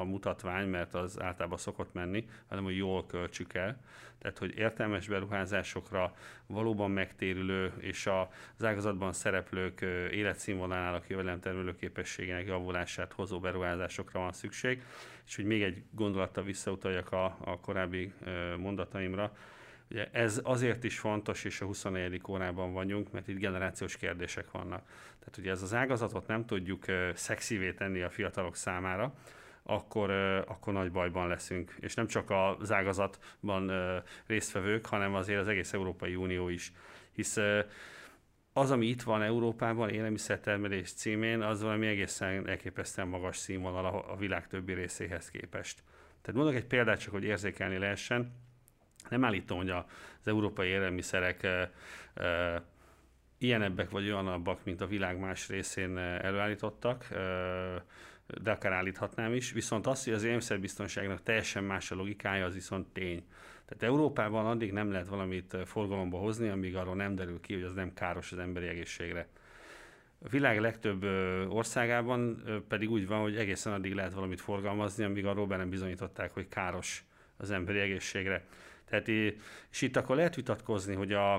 a 0.00 0.04
mutatvány, 0.04 0.68
mert 0.68 0.94
az 0.94 1.20
általában 1.20 1.58
szokott 1.58 1.92
menni, 1.92 2.28
hanem 2.48 2.64
hogy 2.64 2.76
jól 2.76 3.06
költsük 3.06 3.54
el. 3.54 3.80
Tehát, 4.18 4.38
hogy 4.38 4.58
értelmes 4.58 5.08
beruházásokra, 5.08 6.14
valóban 6.46 6.90
megtérülő 6.90 7.72
és 7.78 8.06
az 8.06 8.64
ágazatban 8.64 9.12
szereplők 9.12 9.80
életszínvonalának, 10.10 11.08
jövedelemtermelő 11.08 11.76
képességének 11.76 12.46
javulását 12.46 13.12
hozó 13.12 13.40
beruházásokra 13.40 14.20
van 14.20 14.32
szükség. 14.32 14.82
És 15.26 15.36
hogy 15.36 15.44
még 15.44 15.62
egy 15.62 15.82
gondolattal 15.90 16.44
visszautaljak 16.44 17.12
a, 17.12 17.24
a 17.44 17.60
korábbi 17.60 18.12
mondataimra, 18.58 19.32
Ugye 19.90 20.08
ez 20.12 20.40
azért 20.44 20.84
is 20.84 20.98
fontos, 20.98 21.44
és 21.44 21.60
a 21.60 21.64
24. 21.64 22.20
órában 22.28 22.72
vagyunk, 22.72 23.12
mert 23.12 23.28
itt 23.28 23.38
generációs 23.38 23.96
kérdések 23.96 24.50
vannak. 24.50 24.86
Tehát 25.18 25.36
ugye 25.38 25.50
ez 25.50 25.62
az 25.62 25.74
ágazatot 25.74 26.26
nem 26.26 26.46
tudjuk 26.46 26.84
szexivé 27.14 27.72
tenni 27.72 28.00
a 28.00 28.10
fiatalok 28.10 28.56
számára, 28.56 29.14
akkor, 29.62 30.10
akkor 30.46 30.72
nagy 30.72 30.92
bajban 30.92 31.28
leszünk. 31.28 31.74
És 31.80 31.94
nem 31.94 32.06
csak 32.06 32.30
az 32.30 32.72
ágazatban 32.72 33.72
résztvevők, 34.26 34.86
hanem 34.86 35.14
azért 35.14 35.40
az 35.40 35.48
egész 35.48 35.72
Európai 35.72 36.14
Unió 36.14 36.48
is. 36.48 36.72
Hisz 37.12 37.38
az, 38.52 38.70
ami 38.70 38.86
itt 38.86 39.02
van 39.02 39.22
Európában, 39.22 39.88
élelmiszertermelés 39.88 40.92
címén, 40.92 41.42
az 41.42 41.62
valami 41.62 41.86
egészen 41.86 42.48
elképesztően 42.48 43.08
magas 43.08 43.36
színvonal 43.36 44.04
a 44.08 44.16
világ 44.16 44.46
többi 44.46 44.72
részéhez 44.72 45.30
képest. 45.30 45.82
Tehát 46.22 46.40
mondok 46.40 46.54
egy 46.54 46.66
példát 46.66 47.00
csak, 47.00 47.12
hogy 47.12 47.24
érzékelni 47.24 47.78
lehessen 47.78 48.48
nem 49.10 49.24
állítom, 49.24 49.58
hogy 49.58 49.70
az 49.70 49.84
európai 50.24 50.68
élelmiszerek 50.68 51.46
ilyenebbek 53.38 53.90
vagy 53.90 54.04
olyanabbak, 54.04 54.64
mint 54.64 54.80
a 54.80 54.86
világ 54.86 55.18
más 55.18 55.48
részén 55.48 55.98
előállítottak, 55.98 57.08
de 58.42 58.50
akár 58.50 58.72
állíthatnám 58.72 59.34
is. 59.34 59.52
Viszont 59.52 59.86
az, 59.86 60.04
hogy 60.04 60.12
az 60.12 60.22
élelmiszerbiztonságnak 60.22 61.22
teljesen 61.22 61.64
más 61.64 61.90
a 61.90 61.94
logikája, 61.94 62.44
az 62.44 62.54
viszont 62.54 62.86
tény. 62.92 63.24
Tehát 63.64 63.94
Európában 63.94 64.46
addig 64.46 64.72
nem 64.72 64.92
lehet 64.92 65.08
valamit 65.08 65.56
forgalomba 65.64 66.18
hozni, 66.18 66.48
amíg 66.48 66.76
arról 66.76 66.94
nem 66.94 67.14
derül 67.14 67.40
ki, 67.40 67.54
hogy 67.54 67.62
az 67.62 67.72
nem 67.72 67.94
káros 67.94 68.32
az 68.32 68.38
emberi 68.38 68.66
egészségre. 68.66 69.28
A 70.24 70.28
világ 70.28 70.60
legtöbb 70.60 71.04
országában 71.48 72.42
pedig 72.68 72.90
úgy 72.90 73.06
van, 73.06 73.20
hogy 73.20 73.36
egészen 73.36 73.72
addig 73.72 73.94
lehet 73.94 74.12
valamit 74.12 74.40
forgalmazni, 74.40 75.04
amíg 75.04 75.26
arról 75.26 75.46
be 75.46 75.56
nem 75.56 75.70
bizonyították, 75.70 76.32
hogy 76.32 76.48
káros 76.48 77.04
az 77.36 77.50
emberi 77.50 77.78
egészségre. 77.78 78.44
Tehát, 78.90 79.08
és 79.70 79.80
itt 79.80 79.96
akkor 79.96 80.16
lehet 80.16 80.34
vitatkozni, 80.34 80.94
hogy 80.94 81.12
a, 81.12 81.34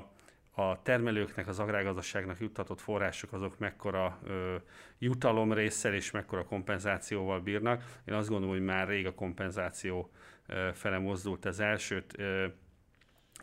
a 0.51 0.81
termelőknek, 0.83 1.47
az 1.47 1.59
agrárgazdaságnak 1.59 2.39
juttatott 2.39 2.81
források 2.81 3.33
azok 3.33 3.59
mekkora 3.59 4.19
ö, 4.23 4.55
jutalom 4.99 5.53
résszel 5.53 5.93
és 5.93 6.11
mekkora 6.11 6.43
kompenzációval 6.43 7.39
bírnak. 7.39 7.83
Én 8.05 8.13
azt 8.13 8.29
gondolom, 8.29 8.55
hogy 8.55 8.65
már 8.65 8.87
rég 8.87 9.05
a 9.05 9.13
kompenzáció 9.13 10.11
ö, 10.47 10.69
fele 10.73 10.97
mozdult 10.97 11.45
ez 11.45 11.59
elsőt. 11.59 12.13
Ö, 12.17 12.45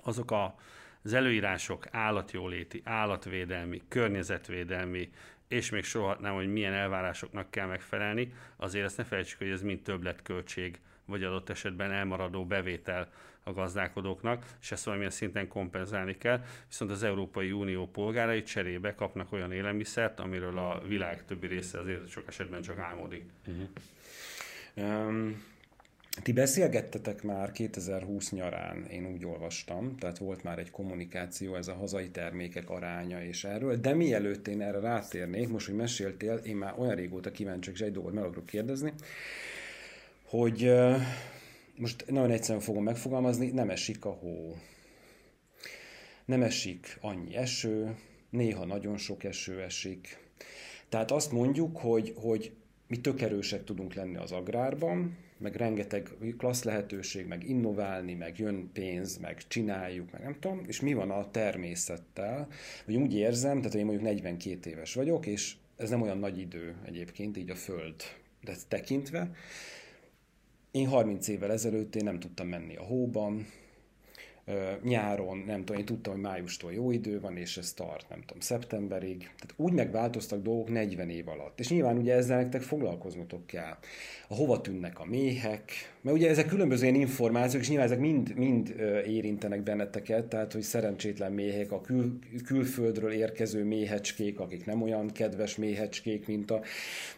azok 0.02 0.30
a, 0.30 0.54
az 1.02 1.12
előírások 1.12 1.86
állatjóléti, 1.90 2.82
állatvédelmi, 2.84 3.82
környezetvédelmi, 3.88 5.10
és 5.48 5.70
még 5.70 5.84
sorolhatnám, 5.84 6.34
hogy 6.34 6.52
milyen 6.52 6.72
elvárásoknak 6.72 7.50
kell 7.50 7.66
megfelelni, 7.66 8.32
azért 8.56 8.84
ezt 8.84 8.96
ne 8.96 9.04
felejtsük, 9.04 9.38
hogy 9.38 9.50
ez 9.50 9.62
mind 9.62 9.82
többletköltség, 9.82 10.80
vagy 11.04 11.24
adott 11.24 11.48
esetben 11.48 11.92
elmaradó 11.92 12.46
bevétel 12.46 13.08
a 13.48 13.52
gazdálkodóknak, 13.52 14.46
és 14.60 14.72
ezt 14.72 14.84
valamilyen 14.84 15.12
szinten 15.12 15.48
kompenzálni 15.48 16.16
kell, 16.16 16.40
viszont 16.68 16.90
az 16.90 17.02
Európai 17.02 17.52
Unió 17.52 17.86
polgárai 17.86 18.42
cserébe 18.42 18.94
kapnak 18.94 19.32
olyan 19.32 19.52
élelmiszert, 19.52 20.20
amiről 20.20 20.58
a 20.58 20.82
világ 20.86 21.24
többi 21.24 21.46
része 21.46 21.78
azért 21.78 22.08
sok 22.08 22.24
esetben 22.28 22.62
csak 22.62 22.78
álmodik. 22.78 23.24
Uh-huh. 23.46 23.68
Um, 25.06 25.42
ti 26.22 26.32
beszélgettetek 26.32 27.22
már 27.22 27.52
2020 27.52 28.30
nyarán, 28.30 28.84
én 28.84 29.06
úgy 29.06 29.24
olvastam, 29.24 29.96
tehát 29.96 30.18
volt 30.18 30.42
már 30.42 30.58
egy 30.58 30.70
kommunikáció, 30.70 31.54
ez 31.54 31.68
a 31.68 31.74
hazai 31.74 32.10
termékek 32.10 32.70
aránya 32.70 33.24
és 33.24 33.44
erről, 33.44 33.76
de 33.76 33.94
mielőtt 33.94 34.48
én 34.48 34.60
erre 34.60 34.80
rátérnék, 34.80 35.48
most, 35.48 35.66
hogy 35.66 35.74
meséltél, 35.74 36.34
én 36.34 36.56
már 36.56 36.74
olyan 36.78 36.94
régóta 36.94 37.30
kíváncsi, 37.30 37.70
és 37.70 37.80
egy 37.80 37.92
dolgot 37.92 38.12
meg 38.12 38.24
akarok 38.24 38.46
kérdezni, 38.46 38.92
hogy 40.24 40.72
most 41.78 42.04
nagyon 42.10 42.30
egyszerűen 42.30 42.64
fogom 42.64 42.82
megfogalmazni, 42.82 43.46
nem 43.46 43.70
esik 43.70 44.04
a 44.04 44.10
hó. 44.10 44.56
Nem 46.24 46.42
esik 46.42 46.98
annyi 47.00 47.36
eső, 47.36 47.96
néha 48.30 48.64
nagyon 48.64 48.96
sok 48.96 49.24
eső 49.24 49.62
esik. 49.62 50.18
Tehát 50.88 51.10
azt 51.10 51.32
mondjuk, 51.32 51.76
hogy, 51.76 52.14
hogy 52.16 52.52
mi 52.86 53.00
tök 53.00 53.20
erősek 53.20 53.64
tudunk 53.64 53.94
lenni 53.94 54.16
az 54.16 54.32
agrárban, 54.32 55.16
meg 55.38 55.56
rengeteg 55.56 56.10
klassz 56.36 56.62
lehetőség, 56.62 57.26
meg 57.26 57.48
innoválni, 57.48 58.14
meg 58.14 58.38
jön 58.38 58.70
pénz, 58.72 59.16
meg 59.16 59.46
csináljuk, 59.48 60.10
meg 60.10 60.22
nem 60.22 60.36
tudom, 60.40 60.62
és 60.66 60.80
mi 60.80 60.92
van 60.92 61.10
a 61.10 61.30
természettel, 61.30 62.48
vagy 62.86 62.96
úgy 62.96 63.14
érzem, 63.14 63.58
tehát 63.58 63.74
én 63.74 63.84
mondjuk 63.84 64.06
42 64.06 64.70
éves 64.70 64.94
vagyok, 64.94 65.26
és 65.26 65.56
ez 65.76 65.90
nem 65.90 66.02
olyan 66.02 66.18
nagy 66.18 66.38
idő 66.38 66.74
egyébként, 66.84 67.36
így 67.36 67.50
a 67.50 67.54
föld 67.54 67.94
de 68.40 68.56
tekintve, 68.68 69.30
én 70.70 70.88
30 70.88 71.28
évvel 71.28 71.52
ezelőtt 71.52 71.96
én 71.96 72.04
nem 72.04 72.18
tudtam 72.18 72.48
menni 72.48 72.76
a 72.76 72.82
hóban, 72.82 73.46
nyáron, 74.82 75.42
nem 75.46 75.64
tudom, 75.64 75.80
én 75.80 75.86
tudtam, 75.86 76.12
hogy 76.12 76.22
májustól 76.22 76.72
jó 76.72 76.90
idő 76.90 77.20
van, 77.20 77.36
és 77.36 77.56
ez 77.56 77.72
tart, 77.72 78.08
nem 78.08 78.20
tudom, 78.20 78.40
szeptemberig. 78.40 79.18
Tehát 79.18 79.54
úgy 79.56 79.72
megváltoztak 79.72 80.42
dolgok 80.42 80.68
40 80.68 81.10
év 81.10 81.28
alatt. 81.28 81.60
És 81.60 81.68
nyilván 81.68 81.96
ugye 81.98 82.14
ezzel 82.14 82.36
nektek 82.36 82.62
foglalkoznotok 82.62 83.46
kell. 83.46 83.76
A 84.28 84.34
hova 84.34 84.60
tűnnek 84.60 84.98
a 84.98 85.04
méhek, 85.04 85.72
mert 86.00 86.16
ugye 86.16 86.28
ezek 86.28 86.46
különböző 86.46 86.82
ilyen 86.86 87.00
információk, 87.00 87.62
és 87.62 87.68
nyilván 87.68 87.86
ezek 87.86 88.00
mind, 88.00 88.34
mind 88.36 88.74
érintenek 89.06 89.62
benneteket, 89.62 90.24
tehát 90.24 90.52
hogy 90.52 90.62
szerencsétlen 90.62 91.32
méhek, 91.32 91.72
a 91.72 91.80
kül, 91.80 92.18
külföldről 92.44 93.12
érkező 93.12 93.64
méhecskék, 93.64 94.40
akik 94.40 94.66
nem 94.66 94.82
olyan 94.82 95.10
kedves 95.10 95.56
méhecskék, 95.56 96.26
mint 96.26 96.50
a... 96.50 96.60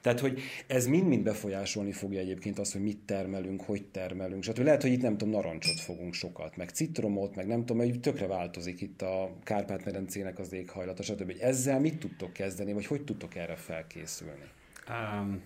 Tehát, 0.00 0.20
hogy 0.20 0.40
ez 0.66 0.86
mind-mind 0.86 1.22
befolyásolni 1.22 1.92
fogja 1.92 2.20
egyébként 2.20 2.58
azt, 2.58 2.72
hogy 2.72 2.82
mit 2.82 2.98
termelünk, 3.04 3.60
hogy 3.60 3.84
termelünk. 3.84 4.42
Tehát 4.42 4.58
lehet, 4.58 4.82
hogy 4.82 4.92
itt 4.92 5.02
nem 5.02 5.16
tudom, 5.16 5.34
narancsot 5.34 5.80
fogunk 5.80 6.14
sokat, 6.14 6.56
meg 6.56 6.68
citromot, 6.68 7.19
meg 7.34 7.46
nem 7.46 7.64
tudom, 7.64 7.78
hogy 7.78 8.00
tökre 8.00 8.26
változik 8.26 8.80
itt 8.80 9.02
a 9.02 9.30
Kárpát-medencének 9.42 10.38
az 10.38 10.52
éghajlata, 10.52 11.02
stb. 11.02 11.34
Ezzel 11.40 11.80
mit 11.80 11.98
tudtok 11.98 12.32
kezdeni, 12.32 12.72
vagy 12.72 12.86
hogy 12.86 13.02
tudtok 13.02 13.34
erre 13.34 13.56
felkészülni? 13.56 14.48
Um, 14.88 15.42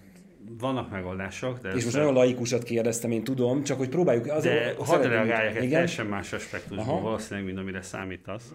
vannak 0.59 0.91
megoldások. 0.91 1.59
De 1.59 1.73
és 1.73 1.85
most 1.85 1.97
nagyon 1.97 2.13
laikusat 2.13 2.63
kérdeztem, 2.63 3.11
én 3.11 3.25
tudom, 3.25 3.63
csak 3.63 3.79
hogy 3.79 3.89
próbáljuk... 3.89 4.27
Az 4.27 4.43
de 4.43 4.75
hadd 4.79 5.03
reagáljak 5.03 5.57
egy 5.57 5.71
teljesen 5.71 6.07
más 6.07 6.33
aspektusban, 6.33 7.03
valószínűleg, 7.03 7.45
mint 7.45 7.59
amire 7.59 7.83
számítasz. 7.83 8.53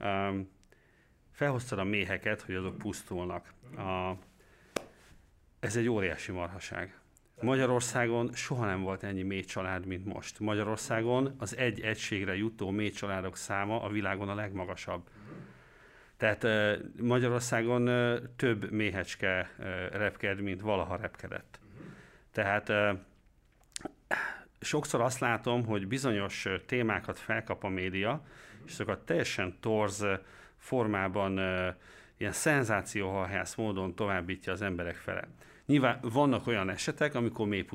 Um, 0.00 0.48
felhoztad 1.30 1.78
a 1.78 1.84
méheket, 1.84 2.40
hogy 2.40 2.54
azok 2.54 2.78
pusztulnak. 2.78 3.54
A, 3.76 4.12
ez 5.60 5.76
egy 5.76 5.88
óriási 5.88 6.32
marhaság. 6.32 7.01
Magyarországon 7.42 8.30
soha 8.32 8.66
nem 8.66 8.82
volt 8.82 9.02
ennyi 9.02 9.22
mély 9.22 9.44
család, 9.44 9.86
mint 9.86 10.04
most. 10.04 10.40
Magyarországon 10.40 11.34
az 11.38 11.56
egy 11.56 11.80
egységre 11.80 12.36
jutó 12.36 12.70
mély 12.70 12.90
családok 12.90 13.36
száma 13.36 13.82
a 13.82 13.88
világon 13.88 14.28
a 14.28 14.34
legmagasabb. 14.34 15.08
Tehát 16.16 16.46
Magyarországon 17.00 17.84
több 18.36 18.70
méhecske 18.70 19.50
repked, 19.92 20.40
mint 20.40 20.60
valaha 20.60 20.96
repkedett. 20.96 21.60
Tehát 22.32 22.72
sokszor 24.60 25.00
azt 25.00 25.18
látom, 25.18 25.64
hogy 25.64 25.86
bizonyos 25.86 26.46
témákat 26.66 27.18
felkap 27.18 27.64
a 27.64 27.68
média, 27.68 28.24
és 28.66 28.72
azokat 28.72 29.04
teljesen 29.04 29.56
torz 29.60 30.06
formában, 30.56 31.38
ilyen 32.16 32.32
szenzációhahász 32.32 33.54
módon 33.54 33.94
továbbítja 33.94 34.52
az 34.52 34.62
emberek 34.62 34.96
fele. 34.96 35.28
Nyilván 35.66 35.98
vannak 36.02 36.46
olyan 36.46 36.70
esetek, 36.70 37.14
amikor 37.14 37.46
mély 37.46 37.66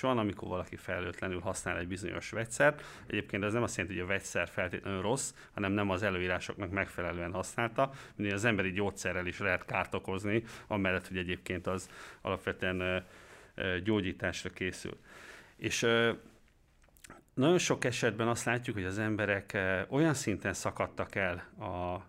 van, 0.00 0.18
amikor 0.18 0.48
valaki 0.48 0.76
felelőtlenül 0.76 1.40
használ 1.40 1.78
egy 1.78 1.88
bizonyos 1.88 2.30
vegyszert. 2.30 2.82
Egyébként 3.06 3.44
ez 3.44 3.52
nem 3.52 3.62
azt 3.62 3.76
jelenti, 3.76 3.98
hogy 3.98 4.08
a 4.08 4.12
vegyszer 4.12 4.48
feltétlenül 4.48 5.02
rossz, 5.02 5.34
hanem 5.52 5.72
nem 5.72 5.90
az 5.90 6.02
előírásoknak 6.02 6.70
megfelelően 6.70 7.32
használta. 7.32 7.90
Minél 8.16 8.34
az 8.34 8.44
emberi 8.44 8.70
gyógyszerrel 8.72 9.26
is 9.26 9.38
lehet 9.38 9.64
kárt 9.64 9.94
okozni, 9.94 10.44
amellett, 10.66 11.08
hogy 11.08 11.16
egyébként 11.16 11.66
az 11.66 11.90
alapvetően 12.20 13.04
gyógyításra 13.84 14.50
készül. 14.50 14.98
És 15.56 15.80
nagyon 17.34 17.58
sok 17.58 17.84
esetben 17.84 18.28
azt 18.28 18.44
látjuk, 18.44 18.76
hogy 18.76 18.84
az 18.84 18.98
emberek 18.98 19.58
olyan 19.88 20.14
szinten 20.14 20.52
szakadtak 20.52 21.14
el 21.14 21.36
a 21.58 22.08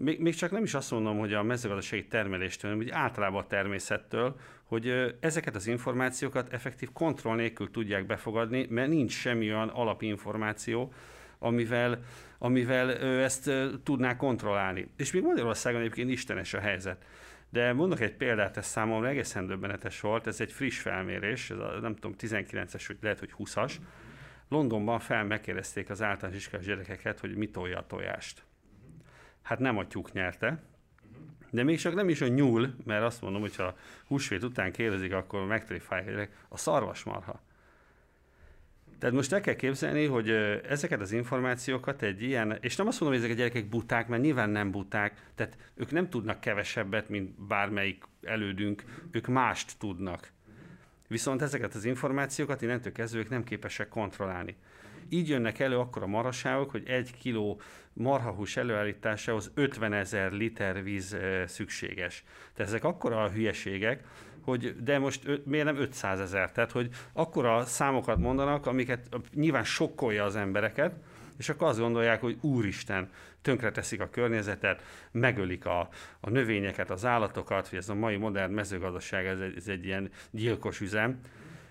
még, 0.00 0.20
még 0.20 0.34
csak 0.34 0.50
nem 0.50 0.62
is 0.62 0.74
azt 0.74 0.90
mondom, 0.90 1.18
hogy 1.18 1.34
a 1.34 1.42
mezőgazdasági 1.42 2.06
termeléstől, 2.06 2.70
hanem 2.70 2.86
úgy 2.86 2.92
általában 2.92 3.42
a 3.42 3.46
természettől, 3.46 4.36
hogy 4.64 5.16
ezeket 5.20 5.54
az 5.54 5.66
információkat 5.66 6.52
effektív 6.52 6.92
kontroll 6.92 7.36
nélkül 7.36 7.70
tudják 7.70 8.06
befogadni, 8.06 8.66
mert 8.70 8.88
nincs 8.88 9.12
semmi 9.12 9.52
olyan 9.52 9.68
alapinformáció, 9.68 10.92
amivel, 11.38 12.02
amivel 12.38 12.90
ezt 13.22 13.50
tudná 13.82 14.16
kontrollálni. 14.16 14.90
És 14.96 15.12
még 15.12 15.22
Magyarországon 15.22 15.80
egyébként 15.80 16.10
istenes 16.10 16.54
a 16.54 16.60
helyzet. 16.60 17.04
De 17.50 17.72
mondok 17.72 18.00
egy 18.00 18.14
példát, 18.14 18.56
ez 18.56 18.66
számomra 18.66 19.08
egészen 19.08 19.46
döbbenetes 19.46 20.00
volt, 20.00 20.26
ez 20.26 20.40
egy 20.40 20.52
friss 20.52 20.78
felmérés, 20.78 21.50
ez 21.50 21.58
a, 21.58 21.78
nem 21.80 21.94
tudom, 21.94 22.14
19-es, 22.18 22.84
vagy 22.86 22.98
lehet, 23.00 23.18
hogy 23.18 23.34
20-as. 23.38 23.72
Londonban 24.48 24.98
fel 24.98 25.24
megkérdezték 25.24 25.90
az 25.90 26.02
általános 26.02 26.40
iskolás 26.40 26.66
gyerekeket, 26.66 27.20
hogy 27.20 27.36
mit 27.36 27.52
tolja 27.52 27.78
a 27.78 27.86
tojást. 27.86 28.42
Hát 29.50 29.58
nem 29.58 29.78
a 29.78 29.86
tyúk 29.86 30.12
nyerte, 30.12 30.62
de 31.50 31.62
még 31.62 31.78
csak 31.78 31.94
nem 31.94 32.08
is 32.08 32.20
a 32.20 32.28
nyúl, 32.28 32.74
mert 32.84 33.02
azt 33.02 33.22
mondom, 33.22 33.40
hogy 33.40 33.56
ha 33.56 33.76
húsvét 34.06 34.42
után 34.42 34.72
kérdezik, 34.72 35.12
akkor 35.12 35.46
megtrifálják, 35.46 36.44
a 36.48 36.56
szarvasmarha. 36.56 37.42
Tehát 38.98 39.14
most 39.14 39.32
el 39.32 39.40
kell 39.40 39.54
képzelni, 39.54 40.06
hogy 40.06 40.30
ezeket 40.68 41.00
az 41.00 41.12
információkat 41.12 42.02
egy 42.02 42.22
ilyen, 42.22 42.58
és 42.60 42.76
nem 42.76 42.86
azt 42.86 43.00
mondom, 43.00 43.18
hogy 43.18 43.28
ezek 43.28 43.38
a 43.38 43.40
gyerekek 43.40 43.68
buták, 43.68 44.08
mert 44.08 44.22
nyilván 44.22 44.50
nem 44.50 44.70
buták, 44.70 45.30
tehát 45.34 45.56
ők 45.74 45.90
nem 45.90 46.08
tudnak 46.08 46.40
kevesebbet, 46.40 47.08
mint 47.08 47.46
bármelyik 47.46 48.04
elődünk, 48.22 48.84
ők 49.10 49.26
mást 49.26 49.78
tudnak. 49.78 50.32
Viszont 51.08 51.42
ezeket 51.42 51.74
az 51.74 51.84
információkat 51.84 52.62
innentől 52.62 52.92
kezdve 52.92 53.18
ők 53.20 53.28
nem 53.28 53.44
képesek 53.44 53.88
kontrollálni. 53.88 54.56
Így 55.10 55.28
jönnek 55.28 55.58
elő 55.58 55.78
akkor 55.78 56.02
a 56.02 56.06
maraságok, 56.06 56.70
hogy 56.70 56.88
egy 56.88 57.10
kiló 57.18 57.60
marhahús 57.92 58.56
előállításához 58.56 59.50
50 59.54 59.92
ezer 59.92 60.32
liter 60.32 60.82
víz 60.82 61.16
szükséges. 61.46 62.24
Tehát 62.54 62.70
ezek 62.72 62.84
akkora 62.84 63.22
a 63.22 63.30
hülyeségek, 63.30 64.04
hogy 64.40 64.82
de 64.82 64.98
most 64.98 65.40
miért 65.44 65.64
nem 65.64 65.76
500 65.76 66.20
ezer? 66.20 66.52
Tehát, 66.52 66.72
hogy 66.72 66.88
akkora 67.12 67.64
számokat 67.64 68.18
mondanak, 68.18 68.66
amiket 68.66 69.08
nyilván 69.34 69.64
sokkolja 69.64 70.24
az 70.24 70.36
embereket, 70.36 70.94
és 71.38 71.48
akkor 71.48 71.68
azt 71.68 71.78
gondolják, 71.78 72.20
hogy 72.20 72.38
úristen, 72.40 73.10
tönkreteszik 73.42 74.00
a 74.00 74.10
környezetet, 74.10 74.82
megölik 75.10 75.66
a, 75.66 75.88
a 76.20 76.30
növényeket, 76.30 76.90
az 76.90 77.04
állatokat, 77.04 77.68
hogy 77.68 77.78
ez 77.78 77.88
a 77.88 77.94
mai 77.94 78.16
modern 78.16 78.52
mezőgazdaság, 78.52 79.26
ez 79.26 79.40
egy, 79.40 79.56
ez 79.56 79.68
egy 79.68 79.84
ilyen 79.84 80.10
gyilkos 80.30 80.80
üzem, 80.80 81.20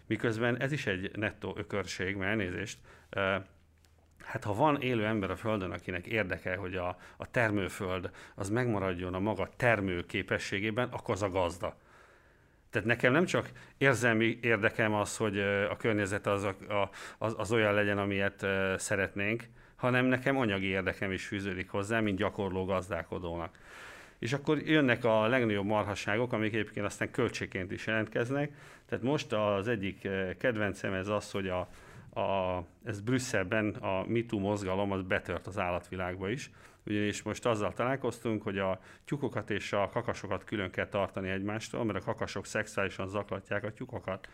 miközben 0.07 0.61
ez 0.61 0.71
is 0.71 0.85
egy 0.85 1.11
nettó 1.15 1.53
ökörség, 1.57 2.15
mert 2.15 2.29
elnézést, 2.29 2.77
Hát 4.23 4.43
ha 4.43 4.53
van 4.53 4.81
élő 4.81 5.05
ember 5.05 5.31
a 5.31 5.35
Földön, 5.35 5.71
akinek 5.71 6.05
érdeke, 6.05 6.55
hogy 6.55 6.75
a, 6.75 6.97
a 7.17 7.31
termőföld 7.31 8.09
az 8.35 8.49
megmaradjon 8.49 9.13
a 9.13 9.19
maga 9.19 9.49
termő 9.57 10.05
képességében, 10.05 10.89
akkor 10.89 11.13
az 11.13 11.21
a 11.21 11.29
gazda. 11.29 11.77
Tehát 12.69 12.87
nekem 12.87 13.11
nem 13.11 13.25
csak 13.25 13.49
érzelmi 13.77 14.39
érdekem 14.41 14.93
az, 14.93 15.17
hogy 15.17 15.39
a 15.39 15.77
környezet 15.77 16.27
az, 16.27 16.43
a, 16.43 16.89
az, 17.17 17.35
az 17.37 17.51
olyan 17.51 17.73
legyen, 17.73 17.97
amilyet 17.97 18.45
szeretnénk, 18.77 19.43
hanem 19.75 20.05
nekem 20.05 20.37
anyagi 20.37 20.65
érdekem 20.65 21.11
is 21.11 21.27
fűződik 21.27 21.69
hozzá, 21.69 21.99
mint 21.99 22.17
gyakorló 22.17 22.65
gazdálkodónak. 22.65 23.57
És 24.19 24.33
akkor 24.33 24.57
jönnek 24.57 25.03
a 25.03 25.27
legnagyobb 25.27 25.65
marhasságok, 25.65 26.33
amik 26.33 26.53
egyébként 26.53 26.85
aztán 26.85 27.11
költségként 27.11 27.71
is 27.71 27.87
jelentkeznek. 27.87 28.51
Tehát 28.85 29.03
most 29.03 29.33
az 29.33 29.67
egyik 29.67 30.07
kedvencem 30.37 30.93
ez 30.93 31.07
az, 31.07 31.31
hogy 31.31 31.47
a, 31.47 31.69
a, 32.13 32.63
ez 32.83 32.99
Brüsszelben 33.01 33.69
a 33.69 34.05
MeToo 34.07 34.39
mozgalom 34.39 34.91
az 34.91 35.01
betört 35.01 35.47
az 35.47 35.57
állatvilágba 35.57 36.29
is, 36.29 36.51
ugyanis 36.85 37.21
most 37.21 37.45
azzal 37.45 37.73
találkoztunk, 37.73 38.43
hogy 38.43 38.57
a 38.57 38.79
tyúkokat 39.05 39.49
és 39.49 39.73
a 39.73 39.89
kakasokat 39.89 40.43
külön 40.43 40.71
kell 40.71 40.87
tartani 40.87 41.29
egymástól, 41.29 41.83
mert 41.83 41.97
a 41.97 42.03
kakasok 42.03 42.45
szexuálisan 42.45 43.07
zaklatják 43.07 43.63
a 43.63 43.73
tyúkokat. 43.73 44.27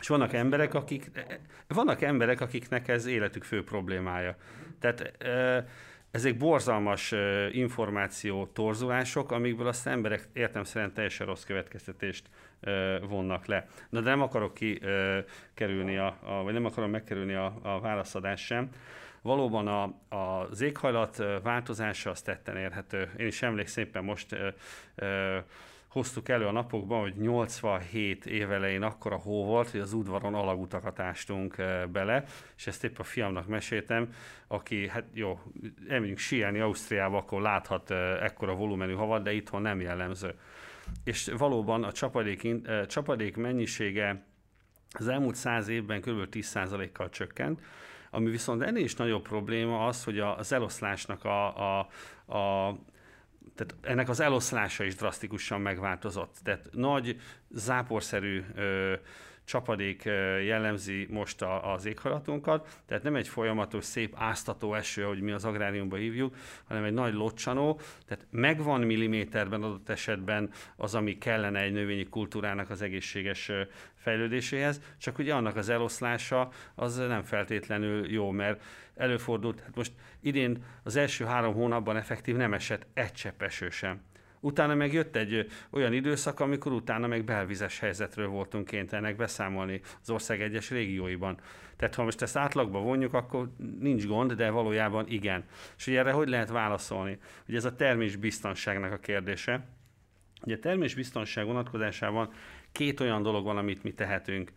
És 0.00 0.08
vannak 0.08 0.32
emberek, 0.32 0.74
akik, 0.74 1.10
vannak 1.68 2.02
emberek, 2.02 2.40
akiknek 2.40 2.88
ez 2.88 3.06
életük 3.06 3.44
fő 3.44 3.64
problémája. 3.64 4.36
Tehát 4.78 5.12
ezek 6.10 6.36
borzalmas 6.36 7.14
információ 7.50 8.46
torzulások, 8.46 9.32
amikből 9.32 9.66
azt 9.66 9.86
emberek 9.86 10.28
értem 10.32 10.64
szerint 10.64 10.94
teljesen 10.94 11.26
rossz 11.26 11.44
következtetést 11.44 12.28
vonnak 13.08 13.46
le. 13.46 13.68
Na 13.88 14.00
de 14.00 14.10
nem 14.10 14.22
akarok 14.22 14.54
ki 14.54 14.80
kerülni, 15.54 15.96
a, 15.96 16.16
a, 16.22 16.42
vagy 16.42 16.52
nem 16.52 16.64
akarom 16.64 16.90
megkerülni 16.90 17.34
a, 17.34 17.58
a 17.62 17.80
válaszadást 17.80 18.44
sem. 18.44 18.68
Valóban 19.22 19.66
a, 19.66 19.82
a, 20.16 20.48
az 20.50 20.60
éghajlat 20.60 21.22
változása 21.42 22.10
az 22.10 22.22
tetten 22.22 22.56
érhető. 22.56 23.10
Én 23.16 23.26
is 23.26 23.42
emlékszem 23.42 23.84
szépen 23.84 24.04
most 24.04 24.32
ö, 24.32 24.48
ö, 24.94 25.38
hoztuk 25.90 26.28
elő 26.28 26.46
a 26.46 26.52
napokban, 26.52 27.00
hogy 27.00 27.16
87 27.16 28.26
évelején 28.26 28.82
akkora 28.82 29.16
hó 29.16 29.44
volt, 29.44 29.70
hogy 29.70 29.80
az 29.80 29.92
udvaron 29.92 30.34
alagutakat 30.34 30.98
ástunk 30.98 31.56
bele, 31.92 32.24
és 32.56 32.66
ezt 32.66 32.84
épp 32.84 32.98
a 32.98 33.02
fiamnak 33.02 33.46
meséltem, 33.46 34.12
aki, 34.46 34.88
hát 34.88 35.04
jó, 35.12 35.40
elmegyünk 35.88 36.18
síelni 36.18 36.60
Ausztriába, 36.60 37.16
akkor 37.16 37.42
láthat 37.42 37.90
ekkora 38.20 38.54
volumenű 38.54 38.94
havat, 38.94 39.22
de 39.22 39.32
itthon 39.32 39.62
nem 39.62 39.80
jellemző. 39.80 40.34
És 41.04 41.30
valóban 41.36 41.84
a 41.84 41.92
csapadék, 41.92 42.48
csapadék 42.86 43.36
mennyisége 43.36 44.24
az 44.98 45.08
elmúlt 45.08 45.34
száz 45.34 45.68
évben 45.68 46.00
kb. 46.00 46.28
10%-kal 46.30 47.08
csökkent, 47.08 47.60
ami 48.10 48.30
viszont 48.30 48.62
ennél 48.62 48.84
is 48.84 48.94
nagyobb 48.94 49.22
probléma 49.22 49.86
az, 49.86 50.04
hogy 50.04 50.18
az 50.18 50.52
eloszlásnak 50.52 51.24
a, 51.24 51.78
a, 51.78 51.88
a 52.36 52.76
tehát 53.54 53.74
ennek 53.80 54.08
az 54.08 54.20
eloszlása 54.20 54.84
is 54.84 54.94
drasztikusan 54.94 55.60
megváltozott. 55.60 56.36
Tehát 56.42 56.68
nagy 56.72 57.20
záporszerű 57.50 58.44
ö, 58.54 58.94
csapadék 59.50 60.04
jellemzi 60.44 61.06
most 61.10 61.42
az 61.62 61.86
éghajlatunkat, 61.86 62.80
tehát 62.86 63.02
nem 63.02 63.16
egy 63.16 63.28
folyamatos, 63.28 63.84
szép 63.84 64.14
áztató 64.18 64.74
eső, 64.74 65.04
ahogy 65.04 65.20
mi 65.20 65.30
az 65.30 65.44
agráriumban 65.44 65.98
hívjuk, 65.98 66.36
hanem 66.64 66.84
egy 66.84 66.92
nagy 66.92 67.14
locsanó, 67.14 67.80
tehát 68.06 68.26
megvan 68.30 68.80
milliméterben 68.80 69.62
adott 69.62 69.88
esetben 69.88 70.50
az, 70.76 70.94
ami 70.94 71.18
kellene 71.18 71.60
egy 71.60 71.72
növényi 71.72 72.04
kultúrának 72.04 72.70
az 72.70 72.82
egészséges 72.82 73.50
fejlődéséhez, 73.94 74.80
csak 74.98 75.18
ugye 75.18 75.34
annak 75.34 75.56
az 75.56 75.68
eloszlása 75.68 76.48
az 76.74 76.96
nem 76.96 77.22
feltétlenül 77.22 78.10
jó, 78.10 78.30
mert 78.30 78.62
előfordult, 78.96 79.60
hát 79.60 79.76
most 79.76 79.92
idén 80.20 80.64
az 80.82 80.96
első 80.96 81.24
három 81.24 81.54
hónapban 81.54 81.96
effektív 81.96 82.36
nem 82.36 82.54
esett 82.54 82.86
egy 82.94 83.12
csepp 83.12 83.42
eső 83.42 83.70
sem. 83.70 84.00
Utána 84.40 84.74
meg 84.74 84.92
jött 84.92 85.16
egy 85.16 85.46
olyan 85.70 85.92
időszak, 85.92 86.40
amikor 86.40 86.72
utána 86.72 87.06
meg 87.06 87.24
belvizes 87.24 87.78
helyzetről 87.78 88.28
voltunk 88.28 88.66
kénytelenek 88.66 89.16
beszámolni 89.16 89.80
az 90.02 90.10
ország 90.10 90.42
egyes 90.42 90.70
régióiban. 90.70 91.38
Tehát 91.76 91.94
ha 91.94 92.04
most 92.04 92.22
ezt 92.22 92.36
átlagba 92.36 92.80
vonjuk, 92.80 93.14
akkor 93.14 93.50
nincs 93.80 94.06
gond, 94.06 94.32
de 94.32 94.50
valójában 94.50 95.08
igen. 95.08 95.44
És 95.76 95.86
ugye 95.86 95.98
erre 95.98 96.12
hogy 96.12 96.28
lehet 96.28 96.50
válaszolni? 96.50 97.18
Ugye 97.48 97.56
ez 97.56 97.64
a 97.64 97.76
termés 97.76 98.16
biztonságnak 98.16 98.92
a 98.92 98.98
kérdése. 98.98 99.66
Ugye 100.42 100.54
a 100.54 100.58
termés 100.58 100.94
biztonság 100.94 101.46
vonatkozásában 101.46 102.32
két 102.72 103.00
olyan 103.00 103.22
dolog 103.22 103.44
van, 103.44 103.56
amit 103.56 103.82
mi 103.82 103.92
tehetünk. 103.92 104.52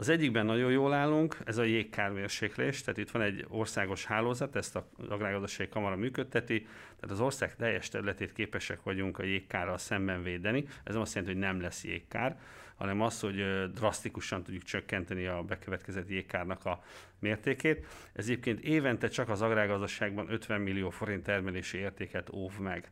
Az 0.00 0.08
egyikben 0.08 0.46
nagyon 0.46 0.70
jól 0.70 0.92
állunk, 0.92 1.36
ez 1.44 1.58
a 1.58 1.62
jégkármérséklés, 1.62 2.80
tehát 2.80 2.98
itt 2.98 3.10
van 3.10 3.22
egy 3.22 3.46
országos 3.48 4.04
hálózat, 4.04 4.56
ezt 4.56 4.76
az 4.76 5.08
Agrárgazdasági 5.08 5.68
Kamara 5.70 5.96
működteti, 5.96 6.60
tehát 6.60 7.10
az 7.10 7.20
ország 7.20 7.56
teljes 7.56 7.88
területét 7.88 8.32
képesek 8.32 8.82
vagyunk 8.82 9.18
a 9.18 9.22
jégkárral 9.22 9.78
szemben 9.78 10.22
védeni. 10.22 10.64
Ez 10.84 10.92
nem 10.92 11.02
azt 11.02 11.14
jelenti, 11.14 11.34
hogy 11.34 11.44
nem 11.44 11.60
lesz 11.60 11.84
jégkár, 11.84 12.38
hanem 12.76 13.00
az, 13.00 13.20
hogy 13.20 13.70
drasztikusan 13.72 14.42
tudjuk 14.42 14.62
csökkenteni 14.62 15.26
a 15.26 15.42
bekövetkezett 15.42 16.08
jégkárnak 16.08 16.64
a 16.64 16.82
mértékét. 17.18 17.86
Ez 18.12 18.24
egyébként 18.24 18.60
évente 18.60 19.08
csak 19.08 19.28
az 19.28 19.42
agrárgazdaságban 19.42 20.32
50 20.32 20.60
millió 20.60 20.90
forint 20.90 21.22
termelési 21.22 21.78
értéket 21.78 22.32
óv 22.32 22.58
meg 22.58 22.90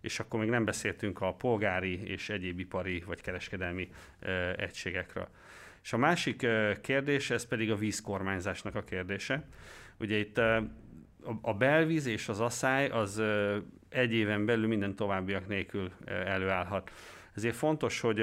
és 0.00 0.20
akkor 0.20 0.40
még 0.40 0.48
nem 0.48 0.64
beszéltünk 0.64 1.20
a 1.20 1.34
polgári 1.34 2.02
és 2.02 2.28
egyéb 2.28 2.58
ipari 2.58 3.02
vagy 3.06 3.20
kereskedelmi 3.20 3.90
ö, 4.20 4.52
egységekről. 4.56 5.28
És 5.82 5.92
a 5.92 5.96
másik 5.96 6.46
kérdés, 6.80 7.30
ez 7.30 7.46
pedig 7.46 7.70
a 7.70 7.76
vízkormányzásnak 7.76 8.74
a 8.74 8.82
kérdése. 8.82 9.48
Ugye 9.98 10.16
itt 10.16 10.38
a 11.42 11.54
belvíz 11.58 12.06
és 12.06 12.28
az 12.28 12.40
asszály 12.40 12.88
az 12.88 13.22
egy 13.88 14.12
éven 14.12 14.46
belül 14.46 14.66
minden 14.66 14.96
továbbiak 14.96 15.48
nélkül 15.48 15.90
előállhat. 16.06 16.90
Ez 16.90 17.36
Ezért 17.36 17.56
fontos, 17.56 18.00
hogy 18.00 18.20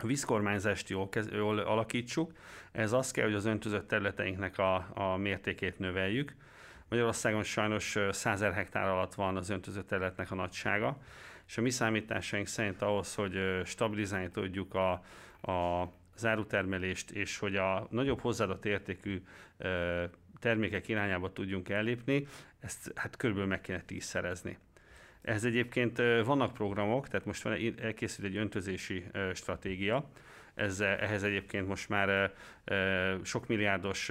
a 0.00 0.06
vízkormányzást 0.06 0.88
jól, 0.88 1.08
jól 1.32 1.58
alakítsuk. 1.58 2.32
Ez 2.72 2.92
az 2.92 3.10
kell, 3.10 3.24
hogy 3.24 3.34
az 3.34 3.44
öntözött 3.44 3.88
területeinknek 3.88 4.58
a, 4.58 4.88
a 4.94 5.16
mértékét 5.16 5.78
növeljük. 5.78 6.34
Magyarországon 6.88 7.42
sajnos 7.42 7.96
100 8.10 8.40
hektár 8.40 8.88
alatt 8.88 9.14
van 9.14 9.36
az 9.36 9.50
öntözött 9.50 9.88
területnek 9.88 10.30
a 10.30 10.34
nagysága, 10.34 10.98
és 11.46 11.58
a 11.58 11.60
mi 11.60 11.70
számításaink 11.70 12.46
szerint 12.46 12.82
ahhoz, 12.82 13.14
hogy 13.14 13.62
stabilizálni 13.64 14.30
tudjuk 14.30 14.74
a, 14.74 14.90
a 15.52 15.88
zárutermelést, 16.18 17.10
és 17.10 17.38
hogy 17.38 17.56
a 17.56 17.86
nagyobb 17.90 18.20
hozzáadott 18.20 18.64
értékű 18.64 19.22
termékek 20.38 20.88
irányába 20.88 21.32
tudjunk 21.32 21.68
ellépni, 21.68 22.26
ezt 22.60 22.92
hát 22.94 23.16
körülbelül 23.16 23.50
meg 23.50 23.60
kéne 23.60 23.80
tízszerezni. 23.80 24.58
Ez 25.22 25.44
egyébként 25.44 25.98
vannak 26.24 26.54
programok, 26.54 27.08
tehát 27.08 27.26
most 27.26 27.42
van, 27.42 27.74
elkészült 27.80 28.26
egy 28.26 28.36
öntözési 28.36 29.04
stratégia, 29.34 30.10
ez, 30.54 30.80
ehhez 30.80 31.22
egyébként 31.22 31.68
most 31.68 31.88
már 31.88 32.32
sok 33.22 33.46
milliárdos, 33.46 34.10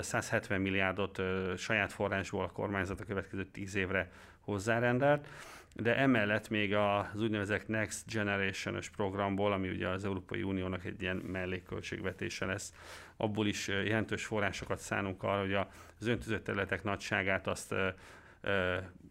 170 0.00 0.60
milliárdot 0.60 1.22
saját 1.56 1.92
forrásból 1.92 2.44
a 2.44 2.52
kormányzat 2.52 3.00
a 3.00 3.04
következő 3.04 3.44
10 3.44 3.74
évre 3.74 4.10
hozzárendelt 4.40 5.28
de 5.74 5.96
emellett 5.96 6.48
még 6.48 6.74
az 6.74 7.20
úgynevezett 7.20 7.68
Next 7.68 8.12
Generation-ös 8.12 8.88
programból, 8.88 9.52
ami 9.52 9.68
ugye 9.68 9.88
az 9.88 10.04
Európai 10.04 10.42
Uniónak 10.42 10.84
egy 10.84 11.02
ilyen 11.02 11.16
mellékköltségvetése 11.16 12.46
lesz, 12.46 12.72
abból 13.16 13.46
is 13.46 13.68
jelentős 13.68 14.24
forrásokat 14.24 14.78
szánunk 14.78 15.22
arra, 15.22 15.40
hogy 15.40 15.54
az 15.54 16.06
öntözött 16.06 16.44
területek 16.44 16.82
nagyságát 16.82 17.46
azt 17.46 17.74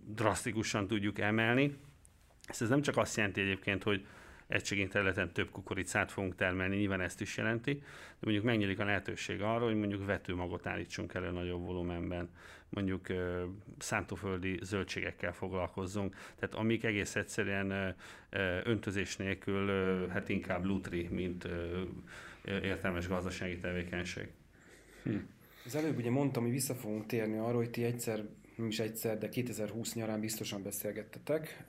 drasztikusan 0.05 0.87
tudjuk 0.87 1.19
emelni. 1.19 1.77
Ez 2.47 2.69
nem 2.69 2.81
csak 2.81 2.97
azt 2.97 3.17
jelenti 3.17 3.41
egyébként, 3.41 3.83
hogy 3.83 4.05
egységén 4.51 4.89
területen 4.89 5.31
több 5.33 5.49
kukoricát 5.49 6.11
fogunk 6.11 6.35
termelni, 6.35 6.75
nyilván 6.75 7.01
ezt 7.01 7.21
is 7.21 7.37
jelenti, 7.37 7.73
de 7.73 8.19
mondjuk 8.19 8.45
megnyílik 8.45 8.79
a 8.79 8.85
lehetőség 8.85 9.41
arra, 9.41 9.65
hogy 9.65 9.75
mondjuk 9.75 10.05
vetőmagot 10.05 10.65
állítsunk 10.65 11.13
elő 11.13 11.31
nagyobb 11.31 11.65
volumenben, 11.65 12.29
mondjuk 12.69 13.07
szántóföldi 13.77 14.59
zöldségekkel 14.61 15.33
foglalkozzunk, 15.33 16.15
tehát 16.39 16.55
amik 16.55 16.83
egész 16.83 17.15
egyszerűen 17.15 17.95
öntözés 18.63 19.17
nélkül 19.17 19.67
hát 20.07 20.29
inkább 20.29 20.65
lutri, 20.65 21.07
mint 21.11 21.47
értelmes 22.45 23.07
gazdasági 23.07 23.57
tevékenység. 23.57 24.27
Hm. 25.03 25.15
Az 25.65 25.75
előbb 25.75 25.97
ugye 25.97 26.09
mondtam, 26.09 26.43
hogy 26.43 26.51
vissza 26.51 26.73
fogunk 26.73 27.05
térni 27.05 27.37
arra, 27.37 27.55
hogy 27.55 27.69
ti 27.69 27.83
egyszer 27.83 28.23
nem 28.61 28.69
is 28.69 28.79
egyszer, 28.79 29.17
de 29.17 29.29
2020 29.29 29.93
nyarán 29.93 30.19
biztosan 30.19 30.63
beszélgettetek. 30.63 31.63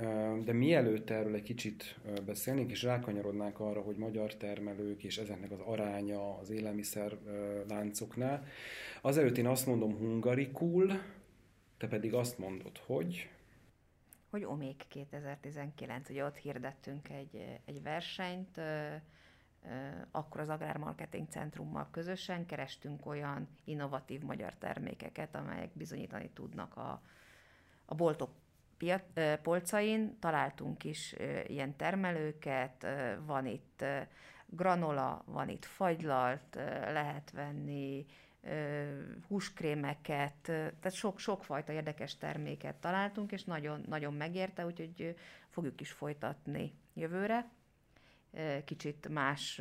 De 0.45 0.53
mielőtt 0.53 1.11
erről 1.11 1.34
egy 1.34 1.43
kicsit 1.43 1.99
beszélnénk, 2.26 2.70
és 2.70 2.82
rákanyarodnánk 2.82 3.61
arra, 3.61 3.80
hogy 3.80 3.97
magyar 3.97 4.34
termelők 4.34 5.05
és 5.05 5.18
ezeknek 5.18 5.51
az 5.51 5.61
aránya 5.64 6.38
az 6.38 6.51
élelmiszer 6.51 7.18
láncoknál, 7.68 8.45
azelőtt 9.01 9.38
én 9.38 9.47
azt 9.47 9.66
mondom 9.66 9.97
hungarikul, 9.97 10.93
te 11.78 11.88
pedig 11.88 12.14
azt 12.14 12.38
mondod, 12.38 12.78
hogy 12.78 13.28
hogy 14.30 14.45
Omék 14.45 14.84
2019, 14.88 16.09
ugye 16.09 16.24
ott 16.24 16.36
hirdettünk 16.36 17.09
egy, 17.09 17.61
egy 17.64 17.82
versenyt, 17.82 18.61
akkor 20.11 20.41
az 20.41 20.49
Agrármarketing 20.49 21.29
Centrummal 21.29 21.89
közösen 21.91 22.47
kerestünk 22.47 23.07
olyan 23.07 23.49
innovatív 23.65 24.23
magyar 24.23 24.55
termékeket, 24.55 25.35
amelyek 25.35 25.71
bizonyítani 25.73 26.31
tudnak 26.31 26.77
a, 26.77 27.03
a 27.85 27.95
boltok 27.95 28.31
piac, 28.77 29.03
polcain. 29.43 30.19
Találtunk 30.19 30.85
is 30.85 31.15
ilyen 31.47 31.77
termelőket, 31.77 32.87
van 33.27 33.47
itt 33.47 33.85
granola, 34.47 35.23
van 35.27 35.49
itt 35.49 35.65
fagylalt, 35.65 36.55
lehet 36.93 37.31
venni 37.31 38.07
húskrémeket, 39.29 40.35
tehát 40.43 40.93
sok, 40.93 41.19
sokfajta 41.19 41.73
érdekes 41.73 42.17
terméket 42.17 42.75
találtunk, 42.75 43.33
és 43.33 43.45
nagyon, 43.45 43.85
nagyon 43.89 44.15
megérte, 44.15 44.67
úgyhogy 44.67 45.17
fogjuk 45.49 45.81
is 45.81 45.91
folytatni 45.91 46.73
jövőre 46.95 47.51
kicsit 48.64 49.09
más, 49.09 49.61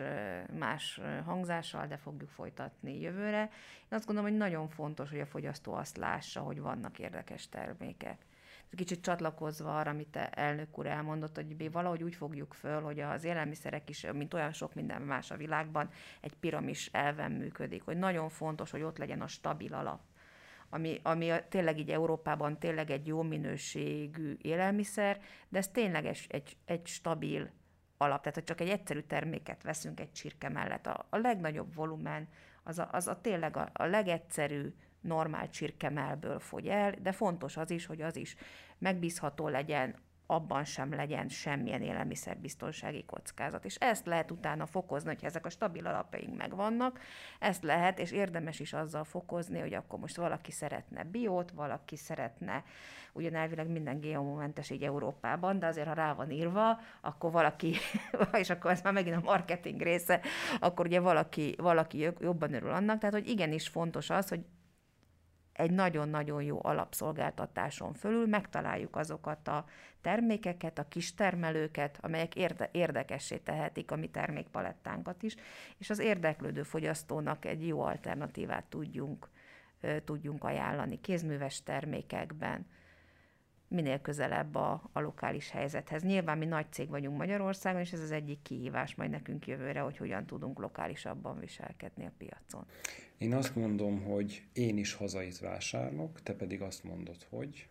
más 0.60 1.00
hangzással, 1.26 1.88
de 1.88 1.98
fogjuk 1.98 2.30
folytatni 2.30 3.00
jövőre. 3.00 3.42
Én 3.82 3.98
azt 3.98 4.06
gondolom, 4.06 4.30
hogy 4.30 4.40
nagyon 4.40 4.68
fontos, 4.68 5.10
hogy 5.10 5.20
a 5.20 5.26
fogyasztó 5.26 5.74
azt 5.74 5.98
lássa, 5.98 6.40
hogy 6.40 6.60
vannak 6.60 7.00
érdekes 7.00 7.50
termékek. 7.50 8.26
Kicsit 8.76 9.02
csatlakozva 9.02 9.78
arra, 9.78 9.90
amit 9.90 10.16
elnök 10.16 10.78
úr 10.78 10.86
elmondott, 10.86 11.36
hogy 11.36 11.56
mi 11.58 11.70
valahogy 11.70 12.04
úgy 12.04 12.16
fogjuk 12.16 12.54
föl, 12.54 12.82
hogy 12.82 13.00
az 13.00 13.24
élelmiszerek 13.24 13.90
is, 13.90 14.06
mint 14.14 14.34
olyan 14.34 14.52
sok 14.52 14.74
minden 14.74 15.02
más 15.02 15.32
a 15.32 15.38
világban, 15.38 15.90
egy 16.22 16.34
piramis 16.34 16.90
elven 16.92 17.32
működik, 17.32 17.84
hogy 17.84 17.98
nagyon 17.98 18.30
fontos, 18.30 18.72
hogy 18.72 18.82
ott 18.82 18.98
legyen 18.98 19.22
a 19.22 19.28
stabil 19.28 19.74
alap 19.74 20.00
ami, 20.74 21.00
ami 21.04 21.32
tényleg 21.50 21.80
így 21.80 21.90
Európában 21.90 22.60
tényleg 22.60 22.90
egy 22.90 23.08
jó 23.08 23.22
minőségű 23.22 24.38
élelmiszer, 24.42 25.22
de 25.50 25.58
ez 25.58 25.68
tényleg 25.68 26.06
egy, 26.06 26.26
egy, 26.30 26.58
egy 26.66 26.88
stabil 26.88 27.50
alap, 28.02 28.20
tehát 28.20 28.34
hogy 28.34 28.44
csak 28.44 28.62
egy 28.62 28.70
egyszerű 28.70 29.00
terméket 29.00 29.64
veszünk 29.64 30.00
egy 30.00 30.12
csirke 30.12 30.50
mellett. 30.50 30.88
A, 30.88 31.06
a 31.10 31.18
legnagyobb 31.18 31.76
volumen 31.76 32.28
az 32.64 32.80
a, 32.80 32.90
az 32.92 33.08
a 33.08 33.22
tényleg 33.22 33.58
a, 33.58 33.70
a 33.74 33.86
legegyszerű, 33.86 34.74
normál 35.02 35.50
csirkemelből 35.50 36.40
fogy 36.40 36.68
el, 36.68 36.94
de 37.02 37.12
fontos 37.12 37.58
az 37.58 37.72
is, 37.72 37.86
hogy 37.86 38.02
az 38.02 38.16
is 38.16 38.36
megbízható 38.78 39.48
legyen, 39.48 39.96
abban 40.32 40.64
sem 40.64 40.94
legyen 40.94 41.28
semmilyen 41.30 41.82
élelmiszerbiztonsági 41.82 43.06
kockázat. 43.06 43.66
És 43.66 43.76
ezt 43.76 44.06
lehet 44.06 44.32
utána 44.32 44.66
fokozni, 44.66 45.10
hogyha 45.10 45.28
ezek 45.28 45.46
a 45.46 45.50
stabil 45.50 45.88
alapjaink 45.88 46.38
megvannak, 46.38 47.00
ezt 47.40 47.64
lehet, 47.64 48.00
és 48.00 48.12
érdemes 48.12 48.60
is 48.60 48.74
azzal 48.74 49.04
fokozni, 49.04 49.60
hogy 49.60 49.74
akkor 49.74 50.00
most 50.00 50.16
valaki 50.16 50.52
szeretne 50.52 51.04
biót, 51.04 51.52
valaki 51.52 51.96
szeretne, 51.96 52.64
ugyan 53.14 53.36
elvileg 53.36 53.68
minden 53.68 54.00
GMO-mentes 54.00 54.70
így 54.70 54.84
Európában, 54.84 55.60
de 55.60 55.68
azért, 55.68 55.88
ha 55.88 55.94
rá 55.94 56.14
van 56.14 56.32
írva, 56.32 56.80
akkor 57.02 57.32
valaki, 57.32 57.76
és 58.34 58.50
akkor 58.50 58.72
ez 58.72 58.82
már 58.82 58.94
megint 58.94 59.16
a 59.16 59.22
marketing 59.24 59.82
része, 59.82 60.22
akkor 60.60 60.86
ugye 60.86 61.00
valaki, 61.00 61.56
valaki 61.58 62.10
jobban 62.20 62.54
örül 62.54 62.72
annak, 62.72 63.00
tehát 63.00 63.16
hogy 63.16 63.30
igenis 63.30 63.68
fontos 63.68 64.10
az, 64.10 64.30
hogy 64.30 64.46
egy 65.62 65.72
nagyon-nagyon 65.72 66.44
jó 66.44 66.60
alapszolgáltatáson 66.62 67.94
fölül 67.94 68.28
megtaláljuk 68.28 68.96
azokat 68.96 69.48
a 69.48 69.66
termékeket, 70.02 70.80
a 70.80 70.88
kistermelőket, 70.88 71.98
amelyek 72.02 72.36
érde- 72.36 72.76
érdekessé 72.76 73.38
tehetik 73.38 73.92
a 73.92 73.96
mi 73.96 74.08
termékpalettánkat 74.10 75.24
is, 75.24 75.36
és 75.78 75.90
az 75.90 76.00
érdeklődő 76.00 76.64
fogyasztónak 76.64 77.46
egy 77.46 77.68
jó 77.68 77.82
alternatívát 77.82 78.66
tudjunk, 78.66 79.30
tudjunk 80.06 80.44
ajánlani 80.44 81.02
kézműves 81.02 81.64
termékekben, 81.64 82.66
minél 83.72 84.02
közelebb 84.02 84.56
a, 84.56 84.90
a 84.92 85.00
lokális 85.00 85.50
helyzethez. 85.50 86.04
Nyilván 86.04 86.38
mi 86.38 86.46
nagy 86.46 86.66
cég 86.72 86.90
vagyunk 86.90 87.18
Magyarországon, 87.18 87.82
és 87.82 87.92
ez 87.92 88.02
az 88.02 88.12
egyik 88.12 88.42
kihívás 88.42 88.96
majd 88.96 89.10
nekünk 89.10 89.48
jövőre, 89.48 89.80
hogy 89.80 89.98
hogyan 89.98 90.26
tudunk 90.26 90.60
lokálisabban 90.60 91.40
viselkedni 91.40 92.06
a 92.06 92.12
piacon. 92.18 92.66
Én 93.18 93.34
azt 93.34 93.56
mondom, 93.56 94.04
hogy 94.04 94.44
én 94.54 94.78
is 94.78 94.94
hazait 94.94 95.40
vásárlok, 95.40 96.22
te 96.22 96.34
pedig 96.34 96.62
azt 96.62 96.84
mondod, 96.84 97.26
hogy... 97.30 97.68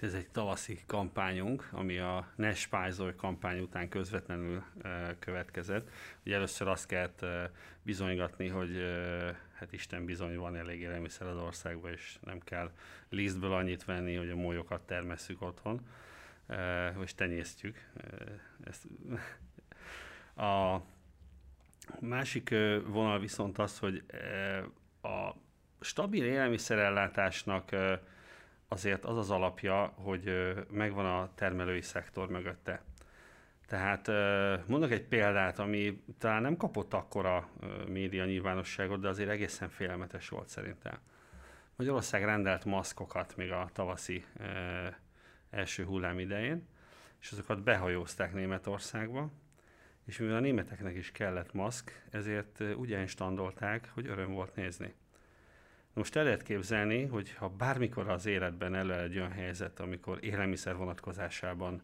Ez 0.00 0.14
egy 0.14 0.28
tavaszi 0.28 0.78
kampányunk, 0.86 1.68
ami 1.72 1.98
a 1.98 2.28
Ne 2.36 2.54
Spájzolj 2.54 3.14
kampány 3.16 3.60
után 3.60 3.88
közvetlenül 3.88 4.62
e, 4.82 5.16
következett. 5.18 5.90
Ugye 6.24 6.34
először 6.34 6.68
azt 6.68 6.86
kellett 6.86 7.22
e, 7.22 7.50
bizonygatni, 7.82 8.48
hogy 8.48 8.76
e, 8.76 9.38
hát 9.54 9.72
Isten 9.72 10.04
bizony 10.04 10.36
van 10.36 10.56
elég 10.56 10.80
élelmiszer 10.80 11.26
az 11.26 11.36
országban, 11.36 11.92
és 11.92 12.18
nem 12.24 12.40
kell 12.40 12.70
lisztből 13.08 13.52
annyit 13.52 13.84
venni, 13.84 14.14
hogy 14.14 14.30
a 14.30 14.36
molyokat 14.36 14.86
termesszük 14.86 15.42
otthon, 15.42 15.86
vagy 16.94 17.12
tenyésztjük. 17.16 17.90
Ezt, 18.64 18.86
a 20.36 20.80
másik 22.00 22.50
vonal 22.86 23.18
viszont 23.18 23.58
az, 23.58 23.78
hogy 23.78 24.04
a 25.02 25.30
stabil 25.80 26.24
élelmiszerellátásnak 26.24 27.70
azért 28.68 29.04
az 29.04 29.16
az 29.16 29.30
alapja, 29.30 29.84
hogy 29.84 30.54
megvan 30.70 31.06
a 31.06 31.30
termelői 31.34 31.82
szektor 31.82 32.28
mögötte. 32.28 32.82
Tehát 33.66 34.10
mondok 34.66 34.90
egy 34.90 35.04
példát, 35.04 35.58
ami 35.58 36.02
talán 36.18 36.42
nem 36.42 36.56
kapott 36.56 36.94
akkora 36.94 37.48
média 37.88 38.24
nyilvánosságot, 38.24 39.00
de 39.00 39.08
azért 39.08 39.30
egészen 39.30 39.68
félelmetes 39.68 40.28
volt 40.28 40.48
szerintem. 40.48 40.98
Magyarország 41.76 42.24
rendelt 42.24 42.64
maszkokat 42.64 43.36
még 43.36 43.50
a 43.50 43.68
tavaszi 43.72 44.24
első 45.50 45.84
hullám 45.84 46.18
idején, 46.18 46.68
és 47.20 47.32
azokat 47.32 47.62
behajózták 47.62 48.34
Németországba, 48.34 49.30
és 50.06 50.18
mivel 50.18 50.36
a 50.36 50.40
németeknek 50.40 50.96
is 50.96 51.12
kellett 51.12 51.52
maszk, 51.52 52.02
ezért 52.10 52.60
úgy 52.76 52.90
instandolták, 52.90 53.90
hogy 53.94 54.06
öröm 54.06 54.32
volt 54.32 54.54
nézni. 54.54 54.94
Most 55.92 56.16
el 56.16 56.24
lehet 56.24 56.42
képzelni, 56.42 57.04
hogy 57.04 57.34
ha 57.34 57.48
bármikor 57.48 58.08
az 58.08 58.26
életben 58.26 58.74
elő 58.74 58.94
egy 58.94 59.16
olyan 59.16 59.32
helyzet, 59.32 59.80
amikor 59.80 60.18
élelmiszer 60.20 60.76
vonatkozásában 60.76 61.82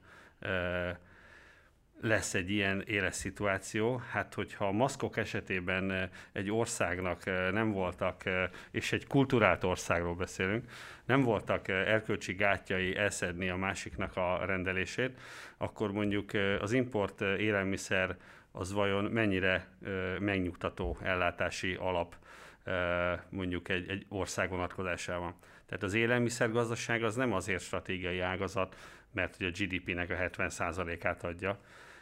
lesz 2.01 2.35
egy 2.35 2.51
ilyen 2.51 2.83
éles 2.87 3.15
szituáció. 3.15 4.03
Hát, 4.11 4.35
hogyha 4.35 4.67
a 4.67 4.73
maszkok 4.73 5.17
esetében 5.17 6.11
egy 6.33 6.51
országnak 6.51 7.25
nem 7.53 7.73
voltak, 7.73 8.23
és 8.71 8.93
egy 8.93 9.07
kulturált 9.07 9.65
országról 9.65 10.15
beszélünk, 10.15 10.65
nem 11.05 11.23
voltak 11.23 11.69
erkölcsi 11.69 12.35
gátjai 12.35 12.97
elszedni 12.97 13.49
a 13.49 13.57
másiknak 13.57 14.17
a 14.17 14.45
rendelését, 14.45 15.21
akkor 15.57 15.93
mondjuk 15.93 16.31
az 16.61 16.73
import 16.73 17.21
élelmiszer 17.21 18.17
az 18.53 18.73
vajon 18.73 19.05
mennyire 19.05 19.67
megnyugtató 20.19 20.99
ellátási 21.03 21.75
alap 21.75 22.17
mondjuk 23.29 23.69
egy, 23.69 23.89
egy 23.89 24.07
ország 24.09 24.51
vonatkozásában. 24.51 25.35
Tehát 25.67 25.83
az 25.83 25.95
élelmiszergazdaság 25.95 27.03
az 27.03 27.15
nem 27.15 27.33
azért 27.33 27.63
stratégiai 27.63 28.21
ágazat, 28.21 28.77
mert 29.13 29.37
hogy 29.37 29.47
a 29.47 29.51
GDP-nek 29.51 30.11
a 30.11 30.15
70%-át 30.15 31.25
adja, 31.25 31.59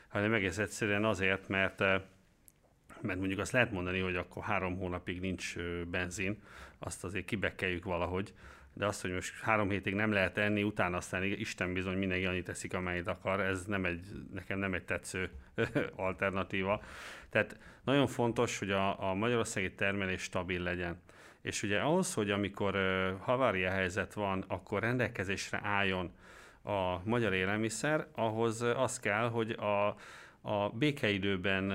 hanem 0.09 0.33
egész 0.33 0.59
egyszerűen 0.59 1.05
azért, 1.05 1.49
mert 1.49 1.83
mert 3.01 3.19
mondjuk 3.19 3.41
azt 3.41 3.53
lehet 3.53 3.73
mondani, 3.73 4.01
hogy 4.01 4.17
akkor 4.17 4.43
három 4.43 4.77
hónapig 4.77 5.21
nincs 5.21 5.55
benzin, 5.91 6.43
azt 6.79 7.05
azért 7.05 7.25
kibekkeljük 7.25 7.85
valahogy, 7.85 8.35
de 8.73 8.87
azt, 8.87 9.01
hogy 9.01 9.13
most 9.13 9.41
három 9.41 9.71
hétig 9.71 9.95
nem 9.95 10.13
lehet 10.13 10.39
enni, 10.39 10.63
utána 10.63 10.97
aztán 10.97 11.23
Isten 11.23 11.73
bizony 11.73 11.97
mindenki 11.99 12.27
annyit 12.27 12.45
teszik, 12.45 12.75
amennyit 12.75 13.07
akar, 13.07 13.41
ez 13.41 13.65
nem 13.65 13.85
egy, 13.85 14.07
nekem 14.33 14.59
nem 14.59 14.75
egy 14.75 14.85
tetsző 14.85 15.31
alternatíva. 15.97 16.83
Tehát 17.31 17.59
nagyon 17.85 18.07
fontos, 18.07 18.59
hogy 18.59 18.71
a, 18.71 19.11
a 19.11 19.15
magyarországi 19.15 19.73
termelés 19.73 20.23
stabil 20.23 20.63
legyen. 20.63 21.01
És 21.43 21.63
ugye 21.63 21.81
ahhoz, 21.81 22.15
hogy 22.15 22.31
amikor 22.31 22.77
havária 23.21 23.71
helyzet 23.71 24.13
van, 24.13 24.45
akkor 24.49 24.81
rendelkezésre 24.81 25.61
álljon 25.63 26.13
a 26.69 27.01
magyar 27.05 27.33
élelmiszer, 27.35 28.07
ahhoz 28.15 28.63
az 28.63 29.01
kell, 29.01 29.29
hogy 29.29 29.51
a, 29.51 29.87
a 30.41 30.69
békeidőben 30.69 31.73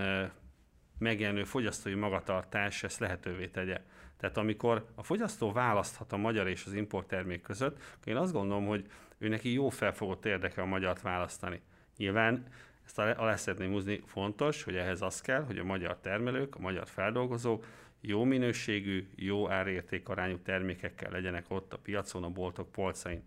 megjelenő 0.97 1.43
fogyasztói 1.43 1.93
magatartás 1.93 2.83
ezt 2.83 2.99
lehetővé 2.99 3.47
tegye. 3.47 3.81
Tehát 4.17 4.37
amikor 4.37 4.85
a 4.95 5.03
fogyasztó 5.03 5.51
választhat 5.51 6.11
a 6.11 6.17
magyar 6.17 6.47
és 6.47 6.65
az 6.65 6.73
importtermék 6.73 7.41
között, 7.41 7.77
akkor 7.77 8.11
én 8.11 8.17
azt 8.17 8.33
gondolom, 8.33 8.65
hogy 8.65 8.85
ő 9.17 9.27
neki 9.27 9.53
jó 9.53 9.69
felfogott 9.69 10.25
érdeke 10.25 10.61
a 10.61 10.65
magyart 10.65 11.01
választani. 11.01 11.61
Nyilván 11.97 12.45
ezt 12.85 12.99
alá 12.99 13.35
szeretném 13.35 13.71
húzni, 13.71 14.01
fontos, 14.05 14.63
hogy 14.63 14.75
ehhez 14.75 15.01
az 15.01 15.21
kell, 15.21 15.43
hogy 15.43 15.57
a 15.57 15.63
magyar 15.63 15.97
termelők, 15.99 16.55
a 16.55 16.59
magyar 16.59 16.87
feldolgozók 16.87 17.65
jó 18.01 18.23
minőségű, 18.23 19.09
jó 19.15 19.49
árértékarányú 19.49 20.37
termékekkel 20.37 21.11
legyenek 21.11 21.45
ott 21.47 21.73
a 21.73 21.77
piacon, 21.77 22.23
a 22.23 22.29
boltok 22.29 22.71
polcain. 22.71 23.23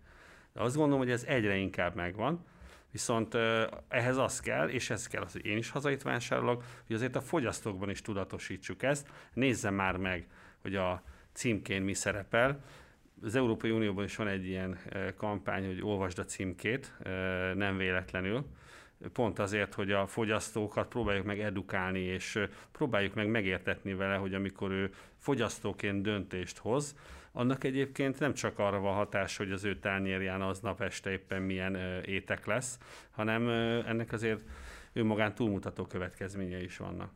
De 0.57 0.63
azt 0.63 0.75
gondolom, 0.75 0.99
hogy 0.99 1.11
ez 1.11 1.23
egyre 1.23 1.55
inkább 1.55 1.95
megvan, 1.95 2.45
viszont 2.91 3.37
ehhez 3.87 4.17
az 4.17 4.39
kell, 4.39 4.67
és 4.67 4.89
ez 4.89 5.07
kell 5.07 5.21
az, 5.21 5.31
hogy 5.31 5.45
én 5.45 5.57
is 5.57 5.69
hazait 5.69 6.01
vásárolok, 6.01 6.63
hogy 6.87 6.95
azért 6.95 7.15
a 7.15 7.21
fogyasztókban 7.21 7.89
is 7.89 8.01
tudatosítsuk 8.01 8.83
ezt. 8.83 9.07
Nézze 9.33 9.69
már 9.69 9.97
meg, 9.97 10.27
hogy 10.61 10.75
a 10.75 11.03
címkén 11.31 11.81
mi 11.81 11.93
szerepel. 11.93 12.63
Az 13.23 13.35
Európai 13.35 13.71
Unióban 13.71 14.03
is 14.03 14.15
van 14.15 14.27
egy 14.27 14.45
ilyen 14.45 14.79
kampány, 15.17 15.65
hogy 15.65 15.81
olvasd 15.81 16.19
a 16.19 16.25
címkét, 16.25 16.93
nem 17.55 17.77
véletlenül 17.77 18.45
pont 19.13 19.39
azért, 19.39 19.73
hogy 19.73 19.91
a 19.91 20.07
fogyasztókat 20.07 20.87
próbáljuk 20.87 21.25
meg 21.25 21.39
edukálni, 21.39 21.99
és 21.99 22.39
próbáljuk 22.71 23.13
meg 23.13 23.27
megértetni 23.27 23.93
vele, 23.93 24.15
hogy 24.15 24.33
amikor 24.33 24.71
ő 24.71 24.93
fogyasztóként 25.17 26.01
döntést 26.01 26.57
hoz, 26.57 26.95
annak 27.31 27.63
egyébként 27.63 28.19
nem 28.19 28.33
csak 28.33 28.59
arra 28.59 28.79
van 28.79 28.95
hatás, 28.95 29.37
hogy 29.37 29.51
az 29.51 29.63
ő 29.63 29.79
tányérján 29.79 30.41
aznap 30.41 30.81
este 30.81 31.11
éppen 31.11 31.41
milyen 31.41 31.75
étek 32.05 32.45
lesz, 32.45 32.79
hanem 33.11 33.49
ennek 33.87 34.11
azért 34.11 34.41
ő 34.93 35.03
magán 35.03 35.35
túlmutató 35.35 35.85
következményei 35.85 36.63
is 36.63 36.77
vannak. 36.77 37.11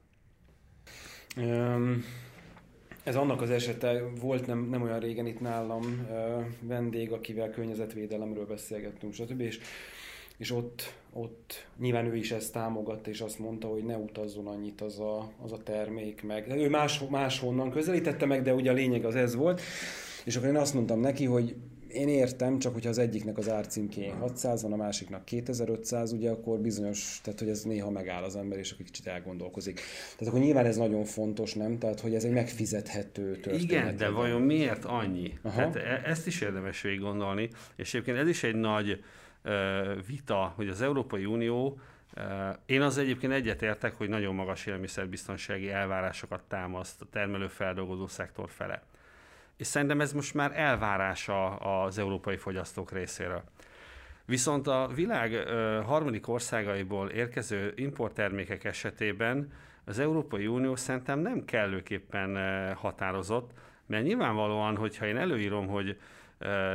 Um, 1.38 2.04
ez 3.04 3.16
annak 3.16 3.42
az 3.42 3.50
esete, 3.50 4.04
volt 4.20 4.48
nem, 4.48 4.60
nem 4.60 4.82
olyan 4.82 5.00
régen 5.00 5.26
itt 5.26 5.40
nálam 5.40 6.08
uh, 6.10 6.46
vendég, 6.60 7.12
akivel 7.12 7.50
környezetvédelemről 7.50 8.46
beszélgettünk, 8.46 9.14
stb. 9.14 9.40
És 9.40 9.60
és 10.42 10.52
ott, 10.52 10.94
ott 11.14 11.68
nyilván 11.80 12.06
ő 12.06 12.16
is 12.16 12.32
ezt 12.32 12.54
támogatta, 12.54 13.10
és 13.10 13.22
azt 13.22 13.40
mondta, 13.40 13.68
hogy 13.68 13.84
ne 13.84 13.98
utazzon 13.98 14.48
annyit 14.48 14.82
az 14.82 15.00
a, 15.00 15.32
az 15.44 15.52
a 15.52 15.58
termék 15.64 16.24
meg. 16.24 16.50
Ő 16.50 16.70
más, 16.70 17.02
máshonnan 17.10 17.72
közelítette 17.72 18.26
meg, 18.26 18.42
de 18.42 18.54
ugye 18.54 18.70
a 18.70 18.74
lényeg 18.74 19.06
az 19.06 19.16
ez 19.16 19.36
volt. 19.36 19.62
És 20.26 20.36
akkor 20.36 20.48
én 20.48 20.56
azt 20.56 20.74
mondtam 20.74 21.00
neki, 21.00 21.26
hogy 21.26 21.56
én 21.88 22.08
értem, 22.08 22.60
csak 22.60 22.74
hogyha 22.74 22.90
az 22.90 22.98
egyiknek 22.98 23.38
az 23.38 23.50
árcímkén 23.50 24.14
600 24.14 24.62
van, 24.62 24.74
a 24.74 24.76
másiknak 24.76 25.26
2500, 25.26 26.12
ugye 26.12 26.30
akkor 26.30 26.60
bizonyos, 26.60 27.20
tehát 27.24 27.40
hogy 27.40 27.50
ez 27.50 27.64
néha 27.64 27.90
megáll 27.90 28.24
az 28.24 28.36
ember, 28.36 28.58
és 28.58 28.72
akkor 28.72 28.86
kicsit 28.86 29.08
elgondolkozik. 29.08 29.76
Tehát 30.18 30.34
akkor 30.34 30.40
nyilván 30.40 30.66
ez 30.66 30.78
nagyon 30.78 31.04
fontos, 31.04 31.54
nem? 31.54 31.78
Tehát, 31.78 32.00
hogy 32.00 32.16
ez 32.16 32.24
egy 32.24 32.32
megfizethető 32.32 33.32
történet. 33.32 33.62
Igen, 33.62 33.98
de 33.98 34.10
vajon 34.10 34.42
miért 34.42 34.86
annyi? 34.86 35.34
Aha. 35.42 35.56
Tehát 35.56 35.76
e- 35.76 36.10
ezt 36.10 36.28
is 36.28 36.42
érdemes 36.42 36.82
végig 36.82 37.00
gondolni, 37.00 37.50
és 37.76 37.94
egyébként 37.94 38.18
ez 38.18 38.28
is 38.28 38.44
egy 38.44 38.56
nagy 38.56 39.00
vita, 40.08 40.54
hogy 40.56 40.70
az 40.70 40.82
Európai 40.82 41.26
Unió 41.26 41.80
én 42.66 42.82
az 42.82 42.98
egyébként 42.98 43.34
egyetértek, 43.34 43.96
hogy 43.98 44.10
nagyon 44.10 44.36
magas 44.36 44.66
élelmiszerbiztonsági 44.66 45.72
elvárásokat 45.72 46.42
támaszt 46.48 47.02
a 47.02 47.06
termelő-feldolgozó 47.12 48.08
szektor 48.08 48.50
fele. 48.50 48.84
És 49.58 49.68
szerintem 49.68 50.02
ez 50.02 50.14
most 50.14 50.34
már 50.34 50.52
elvárása 50.56 51.56
az 51.56 51.98
európai 51.98 52.38
fogyasztók 52.38 52.92
részéről. 52.92 53.44
Viszont 54.26 54.68
a 54.68 54.90
világ 54.96 55.34
harmadik 55.86 56.28
országaiból 56.28 57.10
érkező 57.10 57.74
importtermékek 57.76 58.64
esetében 58.64 59.52
az 59.86 60.00
Európai 60.00 60.48
Unió 60.48 60.76
szerintem 60.76 61.20
nem 61.20 61.46
kellőképpen 61.46 62.38
határozott, 62.76 63.52
mert 63.86 64.04
nyilvánvalóan, 64.04 64.78
hogyha 64.78 65.06
én 65.06 65.18
előírom, 65.18 65.68
hogy 65.68 65.98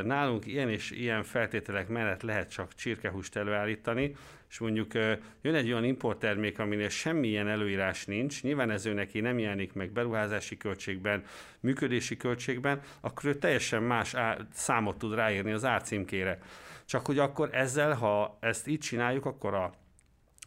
Nálunk 0.03 0.47
ilyen 0.47 0.71
és 0.71 0.91
ilyen 0.91 1.23
feltételek 1.23 1.89
mellett 1.89 2.23
lehet 2.23 2.51
csak 2.51 2.75
csirkehúst 2.75 3.37
előállítani, 3.37 4.15
és 4.51 4.59
mondjuk 4.59 4.95
jön 5.43 5.55
egy 5.55 5.71
olyan 5.71 5.85
importtermék, 5.85 6.59
aminél 6.59 6.89
semmilyen 6.89 7.49
előírás 7.49 8.05
nincs, 8.05 8.43
nyilván 8.43 8.71
ez 8.71 8.87
ő 8.87 8.93
neki 8.93 9.21
nem 9.21 9.39
jelenik 9.39 9.73
meg 9.73 9.91
beruházási 9.91 10.57
költségben, 10.57 11.25
működési 11.61 12.17
költségben, 12.17 12.81
akkor 13.01 13.25
ő 13.25 13.35
teljesen 13.35 13.83
más 13.83 14.15
számot 14.53 14.99
tud 14.99 15.15
ráírni 15.15 15.53
az 15.53 15.65
árcímkére. 15.65 16.39
Csak 16.85 17.07
hogy 17.07 17.19
akkor 17.19 17.49
ezzel, 17.53 17.95
ha 17.95 18.39
ezt 18.41 18.67
így 18.67 18.79
csináljuk, 18.79 19.27
akkor 19.27 19.55
a 19.55 19.73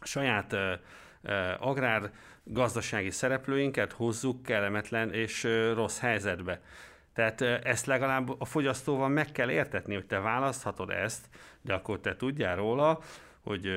saját 0.02 0.56
agrár 1.58 2.10
gazdasági 2.44 3.10
szereplőinket 3.10 3.92
hozzuk 3.92 4.42
kellemetlen 4.42 5.12
és 5.12 5.46
rossz 5.74 5.98
helyzetbe. 5.98 6.60
Tehát 7.12 7.40
ezt 7.40 7.86
legalább 7.86 8.40
a 8.40 8.44
fogyasztóval 8.44 9.08
meg 9.08 9.32
kell 9.32 9.50
értetni, 9.50 9.94
hogy 9.94 10.06
te 10.06 10.18
választhatod 10.18 10.90
ezt, 10.90 11.26
de 11.60 11.74
akkor 11.74 12.00
te 12.00 12.16
tudjál 12.16 12.56
róla, 12.56 13.00
hogy 13.40 13.70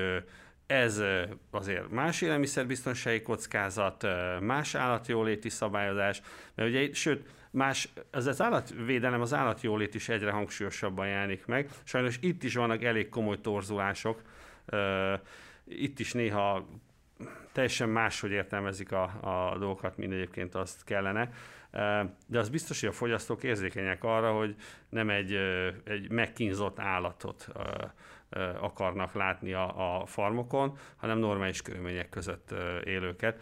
ez 0.66 1.02
azért 1.50 1.90
más 1.90 2.20
élelmiszerbiztonsági 2.20 3.22
kockázat, 3.22 4.06
más 4.40 4.74
állatjóléti 4.74 5.48
szabályozás, 5.48 6.22
mert 6.54 6.68
ugye, 6.68 6.92
sőt, 6.92 7.28
más, 7.50 7.88
az, 8.10 8.26
az 8.26 8.42
állatvédelem, 8.42 9.20
az 9.20 9.34
állatjólét 9.34 9.94
is 9.94 10.08
egyre 10.08 10.30
hangsúlyosabban 10.30 11.08
jelenik 11.08 11.46
meg. 11.46 11.68
Sajnos 11.84 12.18
itt 12.20 12.42
is 12.42 12.54
vannak 12.54 12.82
elég 12.82 13.08
komoly 13.08 13.40
torzulások, 13.40 14.22
itt 15.64 15.98
is 15.98 16.12
néha 16.12 16.68
teljesen 17.52 17.88
máshogy 17.88 18.30
értelmezik 18.30 18.92
a, 18.92 19.02
a 19.02 19.58
dolgokat, 19.58 19.96
mint 19.96 20.12
egyébként 20.12 20.54
azt 20.54 20.84
kellene 20.84 21.30
de 22.26 22.38
az 22.38 22.48
biztos, 22.48 22.80
hogy 22.80 22.88
a 22.88 22.92
fogyasztók 22.92 23.42
érzékenyek 23.42 24.04
arra, 24.04 24.32
hogy 24.32 24.54
nem 24.88 25.10
egy, 25.10 25.32
egy 25.84 26.10
megkínzott 26.10 26.78
állatot 26.78 27.48
akarnak 28.60 29.14
látni 29.14 29.52
a, 29.52 30.00
a 30.00 30.06
farmokon, 30.06 30.78
hanem 30.96 31.18
normális 31.18 31.62
körülmények 31.62 32.08
között 32.08 32.54
élőket. 32.84 33.40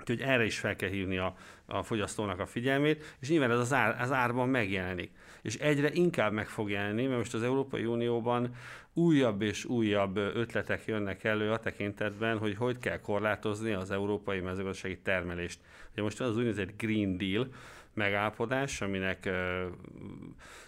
Úgyhogy 0.00 0.20
erre 0.20 0.44
is 0.44 0.58
fel 0.58 0.76
kell 0.76 0.88
hívni 0.88 1.18
a, 1.18 1.34
a 1.66 1.82
fogyasztónak 1.82 2.40
a 2.40 2.46
figyelmét, 2.46 3.16
és 3.20 3.28
nyilván 3.28 3.50
ez 3.50 3.58
az, 3.58 3.72
ár, 3.72 4.00
az 4.00 4.12
árban 4.12 4.48
megjelenik. 4.48 5.10
És 5.42 5.56
egyre 5.56 5.90
inkább 5.92 6.32
meg 6.32 6.48
fog 6.48 6.70
jelenni, 6.70 7.06
mert 7.06 7.18
most 7.18 7.34
az 7.34 7.42
Európai 7.42 7.84
Unióban 7.84 8.54
újabb 9.00 9.42
és 9.42 9.64
újabb 9.64 10.16
ötletek 10.16 10.84
jönnek 10.86 11.24
elő 11.24 11.50
a 11.50 11.58
tekintetben, 11.58 12.38
hogy 12.38 12.56
hogy 12.56 12.78
kell 12.78 13.00
korlátozni 13.00 13.72
az 13.72 13.90
európai 13.90 14.40
mezőgazdasági 14.40 14.98
termelést. 14.98 15.60
Ugye 15.92 16.02
most 16.02 16.18
van 16.18 16.28
az 16.28 16.36
úgynevezett 16.36 16.76
Green 16.76 17.16
Deal 17.16 17.48
megállapodás, 17.94 18.80
aminek 18.80 19.30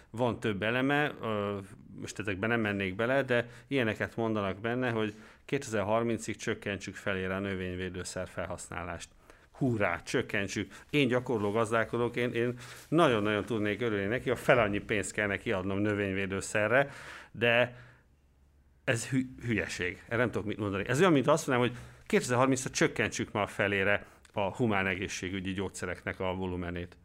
van 0.09 0.39
több 0.39 0.63
eleme, 0.63 1.13
most 2.01 2.19
ezekben 2.19 2.49
nem 2.49 2.61
mennék 2.61 2.95
bele, 2.95 3.23
de 3.23 3.49
ilyeneket 3.67 4.15
mondanak 4.15 4.59
benne, 4.59 4.89
hogy 4.89 5.13
2030-ig 5.49 6.35
csökkentsük 6.35 6.95
felére 6.95 7.35
a 7.35 7.39
növényvédőszer 7.39 8.27
felhasználást 8.27 9.09
hurrá, 9.51 10.01
csökkentsük. 10.03 10.71
Én 10.89 11.07
gyakorló 11.07 11.51
gazdálkodok, 11.51 12.15
én, 12.15 12.31
én 12.31 12.53
nagyon-nagyon 12.87 13.45
tudnék 13.45 13.81
örülni 13.81 14.05
neki, 14.05 14.29
a 14.29 14.35
fel 14.35 14.59
annyi 14.59 14.79
pénzt 14.79 15.11
kell 15.11 15.27
neki 15.27 15.51
adnom 15.51 15.79
növényvédőszerre, 15.79 16.89
de 17.31 17.75
ez 18.83 19.07
hü- 19.07 19.43
hülyeség. 19.45 20.03
Erre 20.07 20.17
nem 20.17 20.31
tudok 20.31 20.47
mit 20.47 20.57
mondani. 20.57 20.87
Ez 20.87 20.99
olyan, 20.99 21.11
mint 21.11 21.27
azt 21.27 21.47
mondanám, 21.47 21.71
hogy 21.71 21.79
2030-ra 22.19 22.71
csökkentsük 22.71 23.31
már 23.31 23.49
felére 23.49 24.05
a 24.33 24.55
humán 24.55 24.87
egészségügyi 24.87 25.53
gyógyszereknek 25.53 26.19
a 26.19 26.33
volumenét. 26.33 26.97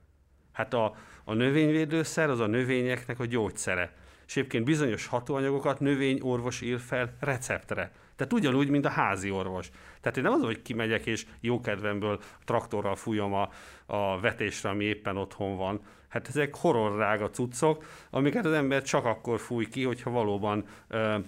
Hát 0.53 0.75
a, 0.75 0.95
a 1.25 1.35
növényvédőszer 1.35 2.31
az 2.31 2.41
a 2.41 2.47
növényeknek 2.47 3.21
a 3.21 3.27
gyógyszere. 3.27 3.93
És 4.27 4.37
egyébként 4.37 4.65
bizonyos 4.65 5.07
hatóanyagokat 5.07 5.81
növényorvos 5.81 6.61
ír 6.61 6.79
fel 6.79 7.17
receptre. 7.21 7.93
Tehát 8.17 8.33
ugyanúgy, 8.33 8.69
mint 8.69 8.85
a 8.85 8.89
házi 8.89 9.31
orvos. 9.31 9.71
Tehát 10.01 10.17
én 10.17 10.23
nem 10.23 10.33
az, 10.33 10.43
hogy 10.43 10.63
kimegyek 10.63 11.07
és 11.07 11.27
jókedvemből 11.41 12.21
traktorral 12.45 12.97
fújom 12.97 13.35
a, 13.35 13.51
a 13.87 14.21
vetésre, 14.21 14.69
ami 14.69 14.85
éppen 14.85 15.17
otthon 15.17 15.57
van. 15.57 15.81
Hát 16.09 16.29
ezek 16.29 16.57
horrorrága 16.57 17.31
cuccok, 17.31 17.85
amiket 18.11 18.45
az 18.45 18.53
ember 18.53 18.83
csak 18.83 19.05
akkor 19.05 19.41
fúj 19.41 19.69
ki, 19.69 19.85
hogyha 19.85 20.11
valóban 20.11 20.65
ö, 20.89 21.19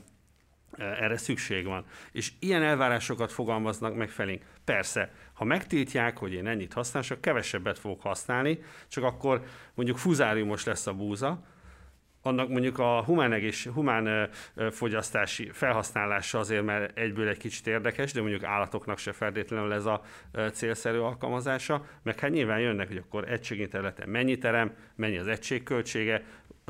erre 0.81 1.17
szükség 1.17 1.67
van. 1.67 1.85
És 2.13 2.33
ilyen 2.39 2.63
elvárásokat 2.63 3.33
fogalmaznak 3.33 3.95
meg 3.95 4.09
felénk. 4.09 4.43
Persze, 4.65 5.13
ha 5.33 5.45
megtiltják, 5.45 6.19
hogy 6.19 6.33
én 6.33 6.47
ennyit 6.47 6.73
használok, 6.73 7.11
akkor 7.11 7.23
kevesebbet 7.23 7.79
fogok 7.79 8.03
használni, 8.03 8.59
csak 8.89 9.05
akkor 9.05 9.43
mondjuk 9.75 9.99
fuzáriumos 9.99 10.65
lesz 10.65 10.87
a 10.87 10.95
búza, 10.95 11.45
annak 12.23 12.49
mondjuk 12.49 12.79
a 12.79 13.03
humán, 13.03 13.33
egész, 13.33 13.67
humán 13.67 14.29
fogyasztási 14.71 15.51
felhasználása 15.53 16.39
azért, 16.39 16.65
mert 16.65 16.99
egyből 16.99 17.29
egy 17.29 17.39
kicsit 17.39 17.67
érdekes, 17.67 18.13
de 18.13 18.21
mondjuk 18.21 18.43
állatoknak 18.43 18.99
se 18.99 19.13
feltétlenül 19.13 19.73
ez 19.73 19.85
a 19.85 20.03
célszerű 20.53 20.99
alkalmazása, 20.99 21.85
meg 22.03 22.19
hát 22.19 22.31
nyilván 22.31 22.61
jönnek, 22.61 22.89
hogy 22.89 22.97
akkor 22.97 23.31
egységnyi 23.31 23.69
területen 23.69 24.09
mennyi 24.09 24.39
terem, 24.39 24.75
mennyi 24.97 25.19
az 25.19 25.27
egységköltsége, 25.27 26.25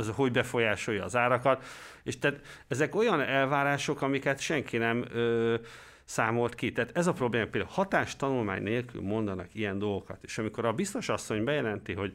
az 0.09 0.15
hogy 0.17 0.33
befolyásolja 0.33 1.05
az 1.05 1.17
árakat, 1.17 1.65
és 2.03 2.19
tehát 2.19 2.41
ezek 2.69 2.95
olyan 2.95 3.21
elvárások, 3.21 4.03
amiket 4.03 4.41
senki 4.41 4.77
nem 4.77 5.05
ö, 5.13 5.57
számolt 6.05 6.55
ki. 6.55 6.73
Tehát 6.73 6.97
ez 6.97 7.07
a 7.07 7.13
probléma, 7.13 7.47
például 7.47 7.73
hatástanulmány 7.73 8.63
nélkül 8.63 9.03
mondanak 9.03 9.49
ilyen 9.53 9.79
dolgokat, 9.79 10.19
és 10.23 10.39
amikor 10.39 10.65
a 10.65 10.73
biztos 10.73 11.09
asszony 11.09 11.45
bejelenti, 11.45 11.93
hogy 11.93 12.13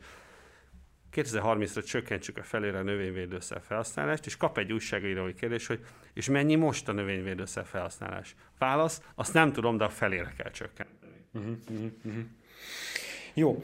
2030-ra 1.16 1.86
csökkentsük 1.86 2.38
a 2.38 2.44
felére 2.44 2.78
a 2.78 2.84
növényvédőszer 2.84 3.62
felhasználást, 3.68 4.26
és 4.26 4.38
kap 4.38 4.58
egy 4.58 4.74
újságírói 4.74 5.34
kérdés, 5.34 5.68
hogy 5.68 5.86
és 6.14 6.30
mennyi 6.30 6.56
most 6.56 6.90
a 6.90 6.92
növényvédőszer 6.92 7.66
felhasználás? 7.66 8.36
Válasz, 8.58 9.02
azt 9.16 9.34
nem 9.34 9.52
tudom, 9.52 9.78
de 9.78 9.84
a 9.84 9.90
felére 9.90 10.34
kell 10.38 10.52
csökkenteni. 10.52 11.26
Uh-huh, 11.34 11.58
uh-huh. 12.04 12.24
Jó, 13.38 13.62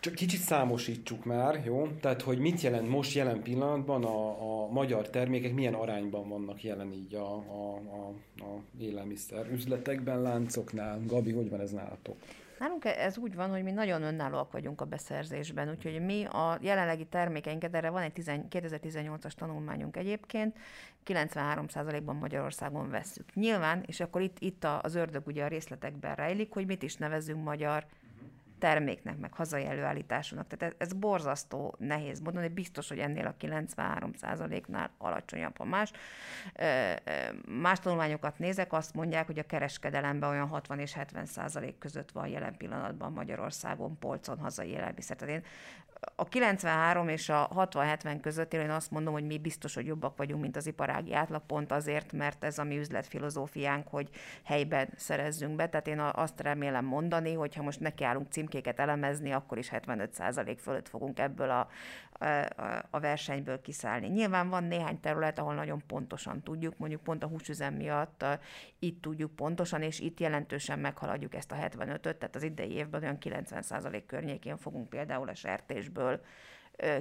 csak 0.00 0.14
kicsit 0.14 0.40
számosítsuk 0.40 1.24
már, 1.24 1.62
jó? 1.64 1.86
Tehát, 2.00 2.22
hogy 2.22 2.38
mit 2.38 2.60
jelent 2.60 2.88
most 2.88 3.14
jelen 3.14 3.42
pillanatban 3.42 4.04
a, 4.04 4.28
a 4.62 4.68
magyar 4.70 5.10
termékek, 5.10 5.54
milyen 5.54 5.74
arányban 5.74 6.28
vannak 6.28 6.62
jelen 6.62 6.92
így 6.92 7.14
a, 7.14 7.34
a, 7.34 7.74
a, 7.74 8.08
a 8.44 8.60
élelmiszer 8.80 9.46
üzletekben, 9.52 10.22
láncoknál. 10.22 11.00
Gabi, 11.06 11.32
hogy 11.32 11.50
van 11.50 11.60
ez 11.60 11.70
nálatok? 11.70 12.16
Nálunk 12.58 12.84
ez 12.84 13.18
úgy 13.18 13.34
van, 13.34 13.50
hogy 13.50 13.62
mi 13.62 13.70
nagyon 13.70 14.02
önállóak 14.02 14.52
vagyunk 14.52 14.80
a 14.80 14.84
beszerzésben, 14.84 15.70
úgyhogy 15.70 16.04
mi 16.04 16.24
a 16.24 16.58
jelenlegi 16.60 17.04
termékeinket, 17.04 17.74
erre 17.74 17.90
van 17.90 18.02
egy 18.02 18.12
2018-as 18.50 19.32
tanulmányunk 19.32 19.96
egyébként, 19.96 20.56
93%-ban 21.06 22.16
Magyarországon 22.16 22.90
vesszük. 22.90 23.34
Nyilván, 23.34 23.82
és 23.86 24.00
akkor 24.00 24.20
itt, 24.20 24.36
itt 24.38 24.66
az 24.82 24.94
ördög 24.94 25.26
ugye 25.26 25.44
a 25.44 25.48
részletekben 25.48 26.14
rejlik, 26.14 26.52
hogy 26.52 26.66
mit 26.66 26.82
is 26.82 26.96
nevezünk 26.96 27.44
magyar 27.44 27.86
terméknek, 28.62 29.18
meg 29.18 29.34
hazai 29.34 29.66
előállításúnak. 29.66 30.46
Tehát 30.46 30.74
ez, 30.74 30.88
ez 30.88 30.98
borzasztó 30.98 31.74
nehéz 31.78 32.20
mondani, 32.20 32.48
biztos, 32.48 32.88
hogy 32.88 32.98
ennél 32.98 33.26
a 33.26 33.34
93%-nál 33.40 34.90
alacsonyabb, 34.98 35.56
ha 35.56 35.64
más. 35.64 35.92
Más 37.46 37.78
tanulmányokat 37.78 38.38
nézek, 38.38 38.72
azt 38.72 38.94
mondják, 38.94 39.26
hogy 39.26 39.38
a 39.38 39.42
kereskedelemben 39.42 40.30
olyan 40.30 40.48
60 40.48 40.78
és 40.78 40.92
70 40.92 41.26
százalék 41.26 41.78
között 41.78 42.10
van 42.10 42.28
jelen 42.28 42.56
pillanatban 42.56 43.12
Magyarországon 43.12 43.98
polcon 43.98 44.38
hazai 44.38 44.68
élelmiszer. 44.68 45.16
Tehát 45.16 45.34
én 45.34 45.44
a 46.16 46.24
93 46.24 47.08
és 47.08 47.28
a 47.28 47.48
60-70 47.54 48.18
között 48.22 48.54
én 48.54 48.70
azt 48.70 48.90
mondom, 48.90 49.12
hogy 49.12 49.26
mi 49.26 49.38
biztos, 49.38 49.74
hogy 49.74 49.86
jobbak 49.86 50.16
vagyunk, 50.16 50.42
mint 50.42 50.56
az 50.56 50.66
iparági 50.66 51.14
átlag, 51.14 51.42
pont 51.46 51.72
azért, 51.72 52.12
mert 52.12 52.44
ez 52.44 52.58
a 52.58 52.64
mi 52.64 52.78
üzletfilozófiánk, 52.78 53.88
hogy 53.88 54.08
helyben 54.44 54.88
szerezzünk 54.96 55.56
be. 55.56 55.68
Tehát 55.68 55.86
én 55.86 55.98
azt 55.98 56.40
remélem 56.40 56.84
mondani, 56.84 57.32
hogy 57.32 57.54
ha 57.54 57.62
most 57.62 57.80
nekiállunk 57.80 58.30
címkéket 58.30 58.78
elemezni, 58.78 59.32
akkor 59.32 59.58
is 59.58 59.70
75% 59.72 60.56
fölött 60.58 60.88
fogunk 60.88 61.18
ebből 61.18 61.50
a, 61.50 61.68
a 62.90 63.00
versenyből 63.00 63.60
kiszállni. 63.60 64.06
Nyilván 64.06 64.48
van 64.48 64.64
néhány 64.64 65.00
terület, 65.00 65.38
ahol 65.38 65.54
nagyon 65.54 65.82
pontosan 65.86 66.42
tudjuk, 66.42 66.78
mondjuk 66.78 67.02
pont 67.02 67.22
a 67.22 67.26
húsüzem 67.26 67.74
miatt 67.74 68.24
itt 68.78 69.02
tudjuk 69.02 69.36
pontosan, 69.36 69.82
és 69.82 70.00
itt 70.00 70.20
jelentősen 70.20 70.78
meghaladjuk 70.78 71.34
ezt 71.34 71.52
a 71.52 71.56
75-öt, 71.56 72.16
tehát 72.16 72.36
az 72.36 72.42
idei 72.42 72.72
évben 72.72 73.02
olyan 73.02 73.18
90% 73.20 74.02
környékén 74.06 74.56
fogunk 74.56 74.88
például 74.88 75.28
a 75.28 75.34
sertésből 75.34 76.20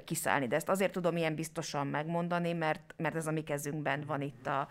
kiszállni. 0.05 0.47
De 0.47 0.55
ezt 0.55 0.69
azért 0.69 0.91
tudom 0.91 1.17
ilyen 1.17 1.35
biztosan 1.35 1.87
megmondani, 1.87 2.53
mert, 2.53 2.93
mert 2.97 3.15
ez 3.15 3.27
a 3.27 3.31
mi 3.31 3.43
kezünkben 3.43 4.03
van 4.07 4.21
itt, 4.21 4.47
a, 4.47 4.67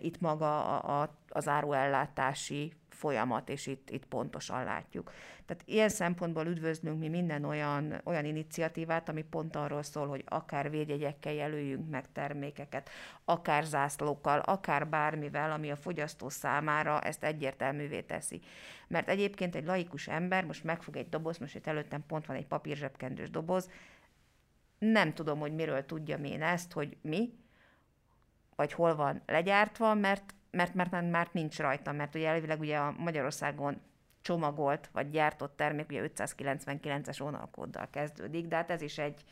itt 0.00 0.20
maga 0.20 0.78
a, 0.78 1.02
a, 1.02 1.14
az 1.28 1.48
áruellátási 1.48 2.72
folyamat, 2.88 3.48
és 3.48 3.66
itt, 3.66 3.90
itt 3.90 4.04
pontosan 4.04 4.64
látjuk. 4.64 5.12
Tehát 5.46 5.62
ilyen 5.66 5.88
szempontból 5.88 6.46
üdvözlünk 6.46 6.98
mi 6.98 7.08
minden 7.08 7.44
olyan, 7.44 8.00
olyan 8.04 8.24
iniciatívát, 8.24 9.08
ami 9.08 9.22
pont 9.22 9.56
arról 9.56 9.82
szól, 9.82 10.08
hogy 10.08 10.24
akár 10.26 10.70
védjegyekkel 10.70 11.32
jelöljünk 11.32 11.90
meg 11.90 12.12
termékeket, 12.12 12.90
akár 13.24 13.64
zászlókkal, 13.64 14.38
akár 14.38 14.88
bármivel, 14.88 15.52
ami 15.52 15.70
a 15.70 15.76
fogyasztó 15.76 16.28
számára 16.28 17.00
ezt 17.00 17.24
egyértelművé 17.24 18.00
teszi. 18.00 18.40
Mert 18.88 19.08
egyébként 19.08 19.54
egy 19.54 19.64
laikus 19.64 20.08
ember 20.08 20.44
most 20.44 20.64
megfog 20.64 20.96
egy 20.96 21.08
doboz, 21.08 21.38
most 21.38 21.54
itt 21.54 21.66
előttem 21.66 22.06
pont 22.06 22.26
van 22.26 22.36
egy 22.36 22.46
papírzsebkendős 22.46 23.30
doboz, 23.30 23.70
nem 24.90 25.14
tudom, 25.14 25.38
hogy 25.38 25.54
miről 25.54 25.86
tudjam 25.86 26.24
én 26.24 26.42
ezt, 26.42 26.72
hogy 26.72 26.96
mi, 27.00 27.32
vagy 28.56 28.72
hol 28.72 28.94
van 28.94 29.22
legyártva, 29.26 29.94
mert 29.94 30.34
mert, 30.50 30.74
mert 30.74 31.10
már 31.10 31.28
nincs 31.32 31.58
rajta, 31.58 31.92
mert 31.92 32.14
ugye 32.14 32.28
elvileg 32.28 32.60
ugye 32.60 32.76
a 32.76 32.94
Magyarországon 32.98 33.80
csomagolt 34.22 34.88
vagy 34.92 35.10
gyártott 35.10 35.56
termék 35.56 35.88
ugye 35.88 36.10
599-es 36.14 37.16
vonalkóddal 37.18 37.88
kezdődik, 37.90 38.46
de 38.46 38.56
hát 38.56 38.70
ez 38.70 38.82
is 38.82 38.98
egy 38.98 39.24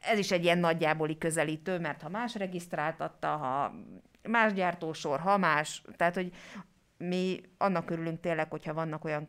ez 0.00 0.18
is 0.18 0.30
egy 0.30 0.44
ilyen 0.44 0.58
nagyjáboli 0.58 1.18
közelítő, 1.18 1.78
mert 1.78 2.02
ha 2.02 2.08
más 2.08 2.34
regisztráltatta, 2.34 3.36
ha 3.36 3.74
más 4.22 4.52
gyártósor, 4.52 5.20
ha 5.20 5.36
más, 5.36 5.82
tehát 5.96 6.14
hogy 6.14 6.32
mi 7.08 7.40
annak 7.58 7.90
örülünk 7.90 8.20
tényleg, 8.20 8.50
hogyha 8.50 8.74
vannak 8.74 9.04
olyan 9.04 9.24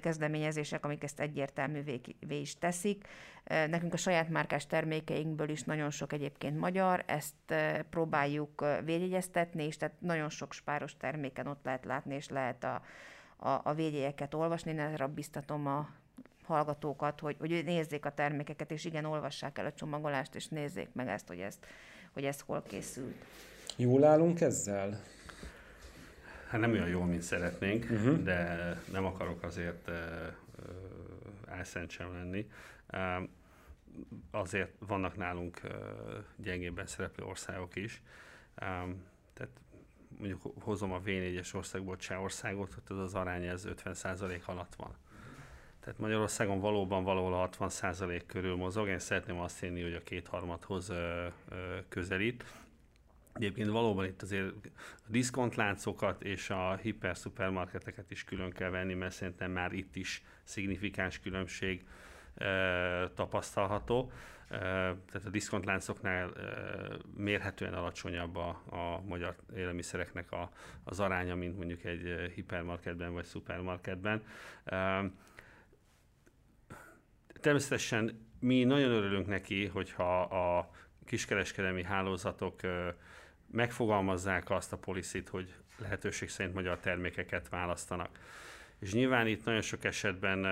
kezdeményezések, 0.00 0.84
amik 0.84 1.02
ezt 1.02 1.20
egyértelművé 1.20 2.00
is 2.28 2.58
teszik. 2.58 3.06
Nekünk 3.44 3.92
a 3.92 3.96
saját 3.96 4.28
márkás 4.28 4.66
termékeinkből 4.66 5.48
is 5.48 5.62
nagyon 5.62 5.90
sok 5.90 6.12
egyébként 6.12 6.58
magyar, 6.58 7.04
ezt 7.06 7.54
próbáljuk 7.90 8.64
védjegyeztetni, 8.84 9.64
és 9.64 9.76
tehát 9.76 9.94
nagyon 9.98 10.28
sok 10.28 10.52
spáros 10.52 10.96
terméken 10.96 11.46
ott 11.46 11.64
lehet 11.64 11.84
látni, 11.84 12.14
és 12.14 12.28
lehet 12.28 12.64
a, 12.64 12.82
a, 13.36 13.60
a 13.64 13.74
védjegyeket 13.74 14.34
olvasni. 14.34 14.70
Én 14.70 14.80
erre 14.80 15.06
biztatom 15.06 15.66
a 15.66 15.88
hallgatókat, 16.44 17.20
hogy, 17.20 17.36
hogy 17.38 17.62
nézzék 17.64 18.04
a 18.04 18.14
termékeket, 18.14 18.70
és 18.70 18.84
igen, 18.84 19.04
olvassák 19.04 19.58
el 19.58 19.66
a 19.66 19.72
csomagolást, 19.72 20.34
és 20.34 20.48
nézzék 20.48 20.88
meg 20.92 21.08
ezt, 21.08 21.28
hogy, 21.28 21.40
ezt, 21.40 21.66
hogy 22.12 22.24
ez 22.24 22.40
hol 22.40 22.62
készült. 22.66 23.24
Jól 23.76 24.04
állunk 24.04 24.40
ezzel? 24.40 25.00
Hát 26.48 26.60
nem 26.60 26.70
olyan 26.70 26.88
jól, 26.88 27.04
mint 27.04 27.22
szeretnénk, 27.22 27.86
uh-huh. 27.90 28.22
de 28.22 28.80
nem 28.92 29.04
akarok 29.04 29.42
azért 29.42 29.88
uh, 29.88 29.94
álszent 31.46 31.90
sem 31.90 32.12
lenni. 32.12 32.50
Uh, 32.92 33.28
azért 34.30 34.70
vannak 34.78 35.16
nálunk 35.16 35.60
uh, 35.64 35.70
gyengébben 36.36 36.86
szereplő 36.86 37.24
országok 37.24 37.76
is. 37.76 38.02
Um, 38.62 39.04
tehát 39.32 39.52
mondjuk 40.18 40.42
hozom 40.60 40.92
a 40.92 41.00
V4-es 41.00 41.54
országból 41.54 41.96
Csehországot, 41.96 42.74
ott 42.78 42.90
az 42.90 42.98
az 42.98 43.14
arány 43.14 43.44
ez 43.44 43.66
50% 43.84 44.44
alatt 44.44 44.74
van. 44.74 44.96
Tehát 45.80 45.98
Magyarországon 45.98 46.60
valóban 46.60 47.04
valahol 47.04 47.34
a 47.34 47.48
60% 47.48 48.22
körül 48.26 48.56
mozog. 48.56 48.88
Én 48.88 48.98
szeretném 48.98 49.38
azt 49.38 49.60
hinni, 49.60 49.82
hogy 49.82 49.94
a 49.94 50.02
kétharmadhoz 50.02 50.88
ö, 50.88 51.26
ö, 51.48 51.78
közelít. 51.88 52.44
Egyébként 53.38 53.68
valóban 53.68 54.04
itt 54.04 54.22
azért 54.22 54.52
a 54.96 55.06
diszkontláncokat 55.06 56.22
és 56.22 56.50
a 56.50 56.76
hiper-szupermarketeket 56.76 58.10
is 58.10 58.24
külön 58.24 58.50
kell 58.50 58.70
venni, 58.70 58.94
mert 58.94 59.14
szerintem 59.14 59.50
már 59.50 59.72
itt 59.72 59.96
is 59.96 60.22
szignifikáns 60.42 61.20
különbség 61.20 61.84
tapasztalható. 63.14 64.12
Tehát 64.48 65.24
a 65.24 65.30
diszkontláncoknál 65.30 66.32
mérhetően 67.16 67.74
alacsonyabb 67.74 68.36
a, 68.36 68.48
a 68.70 69.00
magyar 69.06 69.36
élelmiszereknek 69.56 70.32
a, 70.32 70.50
az 70.84 71.00
aránya, 71.00 71.34
mint 71.34 71.56
mondjuk 71.56 71.84
egy 71.84 72.32
hipermarketben 72.34 73.12
vagy 73.12 73.24
szupermarketben. 73.24 74.22
Természetesen 77.40 78.26
mi 78.40 78.64
nagyon 78.64 78.90
örülünk 78.90 79.26
neki, 79.26 79.66
hogyha 79.66 80.20
a 80.20 80.70
kiskereskedelmi 81.04 81.82
hálózatok 81.82 82.60
megfogalmazzák 83.50 84.50
azt 84.50 84.72
a 84.72 84.76
policit, 84.76 85.28
hogy 85.28 85.54
lehetőség 85.78 86.28
szerint 86.28 86.54
magyar 86.54 86.78
termékeket 86.78 87.48
választanak. 87.48 88.18
És 88.78 88.92
nyilván 88.92 89.26
itt 89.26 89.44
nagyon 89.44 89.60
sok 89.60 89.84
esetben 89.84 90.44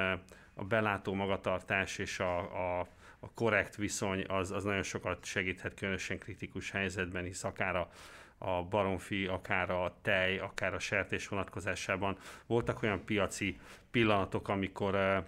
a 0.54 0.64
belátó 0.64 1.14
magatartás 1.14 1.98
és 1.98 2.20
a, 2.20 2.38
a, 2.38 2.80
a 3.18 3.30
korrekt 3.34 3.76
viszony 3.76 4.24
az, 4.28 4.50
az 4.50 4.64
nagyon 4.64 4.82
sokat 4.82 5.24
segíthet, 5.24 5.74
különösen 5.74 6.18
kritikus 6.18 6.70
helyzetben, 6.70 7.24
hisz 7.24 7.44
akár 7.44 7.76
a, 7.76 7.90
a 8.38 8.62
baromfi, 8.62 9.26
akár 9.26 9.70
a 9.70 9.96
tej, 10.02 10.38
akár 10.38 10.74
a 10.74 10.78
sertés 10.78 11.28
vonatkozásában 11.28 12.16
voltak 12.46 12.82
olyan 12.82 13.04
piaci 13.04 13.58
pillanatok, 13.90 14.48
amikor, 14.48 15.24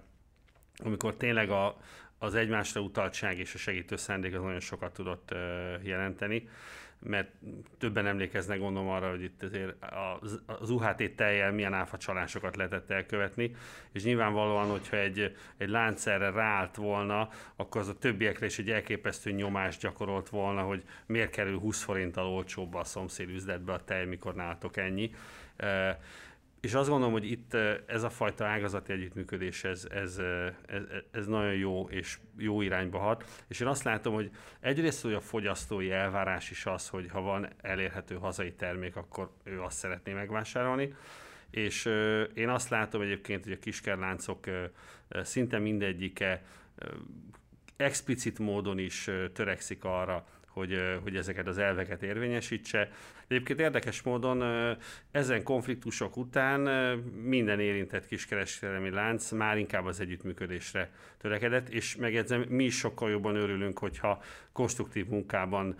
amikor 0.77 1.17
tényleg 1.17 1.51
a, 1.51 1.77
az 2.19 2.35
egymásra 2.35 2.81
utaltság 2.81 3.39
és 3.39 3.55
a 3.55 3.59
segítő 3.59 3.97
szándék 3.97 4.35
az 4.35 4.43
nagyon 4.43 4.61
sokat 4.61 4.93
tudott 4.93 5.35
jelenteni 5.83 6.49
mert 7.01 7.31
többen 7.79 8.07
emlékeznek 8.07 8.59
gondolom 8.59 8.89
arra, 8.89 9.11
hogy 9.11 9.23
itt 9.23 9.43
azért 9.43 9.75
az 10.47 10.71
UHT 10.71 11.11
teljel 11.17 11.53
milyen 11.53 11.75
áfacsalásokat 11.75 12.57
lehetett 12.57 12.91
elkövetni, 12.91 13.55
és 13.93 14.05
nyilvánvalóan, 14.05 14.71
hogyha 14.71 14.97
egy, 14.97 15.37
egy 15.57 15.69
lánc 15.69 16.07
erre 16.07 16.31
ráállt 16.31 16.77
volna, 16.77 17.29
akkor 17.57 17.81
az 17.81 17.89
a 17.89 17.99
többiekre 17.99 18.47
is 18.47 18.59
egy 18.59 18.71
elképesztő 18.71 19.31
nyomást 19.31 19.81
gyakorolt 19.81 20.29
volna, 20.29 20.63
hogy 20.63 20.83
miért 21.07 21.31
kerül 21.31 21.59
20 21.59 21.83
forinttal 21.83 22.27
olcsóbb 22.27 22.75
a 22.75 22.85
szomszéd 22.85 23.29
üzletbe 23.29 23.73
a 23.73 23.85
tej, 23.85 24.05
mikor 24.05 24.35
nálatok 24.35 24.77
ennyi 24.77 25.11
és 26.61 26.75
azt 26.75 26.89
gondolom, 26.89 27.13
hogy 27.13 27.31
itt 27.31 27.55
ez 27.87 28.03
a 28.03 28.11
fajta 28.11 28.47
ágazati 28.47 28.93
együttműködés, 28.93 29.65
ez, 29.65 29.87
ez, 29.91 30.19
ez, 30.67 30.83
ez 31.11 31.27
nagyon 31.27 31.55
jó 31.55 31.89
és 31.89 32.19
jó 32.37 32.61
irányba 32.61 32.99
hat. 32.99 33.25
És 33.49 33.61
én 33.61 33.67
azt 33.67 33.83
látom, 33.83 34.15
hogy 34.15 34.31
egyrészt 34.61 35.03
hogy 35.03 35.13
a 35.13 35.21
fogyasztói 35.21 35.91
elvárás 35.91 36.51
is 36.51 36.67
az, 36.67 36.89
hogy 36.89 37.09
ha 37.11 37.21
van 37.21 37.49
elérhető 37.61 38.15
hazai 38.15 38.53
termék, 38.53 38.97
akkor 38.97 39.31
ő 39.45 39.63
azt 39.63 39.79
szeretné 39.79 40.13
megvásárolni. 40.13 40.95
És 41.51 41.85
én 42.35 42.49
azt 42.49 42.69
látom 42.69 43.01
egyébként, 43.01 43.45
hogy 43.45 43.53
a 43.53 43.59
kiskerláncok 43.59 44.47
szinte 45.23 45.59
mindegyike 45.59 46.43
explicit 47.77 48.39
módon 48.39 48.79
is 48.79 49.11
törekszik 49.33 49.85
arra, 49.85 50.27
hogy, 50.59 50.99
hogy 51.03 51.17
ezeket 51.17 51.47
az 51.47 51.59
elveket 51.59 52.03
érvényesítse. 52.03 52.91
Egyébként 53.29 53.61
érdekes 53.61 54.03
módon 54.03 54.45
ezen 55.11 55.43
konfliktusok 55.43 56.17
után 56.17 56.61
minden 57.23 57.61
érintett 57.61 58.07
kiskereskedelmi 58.07 58.91
lánc 58.91 59.31
már 59.31 59.59
inkább 59.59 59.85
az 59.85 60.01
együttműködésre 60.01 60.91
törekedett, 61.19 61.69
és 61.69 61.97
megjegyzem, 61.97 62.45
mi 62.49 62.65
is 62.65 62.77
sokkal 62.77 63.11
jobban 63.11 63.37
örülünk, 63.37 63.79
hogyha 63.79 64.23
konstruktív 64.53 65.07
munkában 65.07 65.77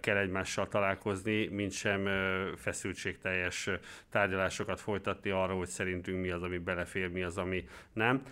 kell 0.00 0.16
egymással 0.16 0.68
találkozni, 0.68 1.46
mint 1.46 1.72
sem 1.72 2.08
feszültségteljes 2.56 3.70
tárgyalásokat 4.10 4.80
folytatni 4.80 5.30
arra, 5.30 5.54
hogy 5.54 5.68
szerintünk 5.68 6.20
mi 6.20 6.30
az, 6.30 6.42
ami 6.42 6.58
belefér, 6.58 7.08
mi 7.08 7.22
az, 7.22 7.38
ami 7.38 7.68
nem. 7.92 8.22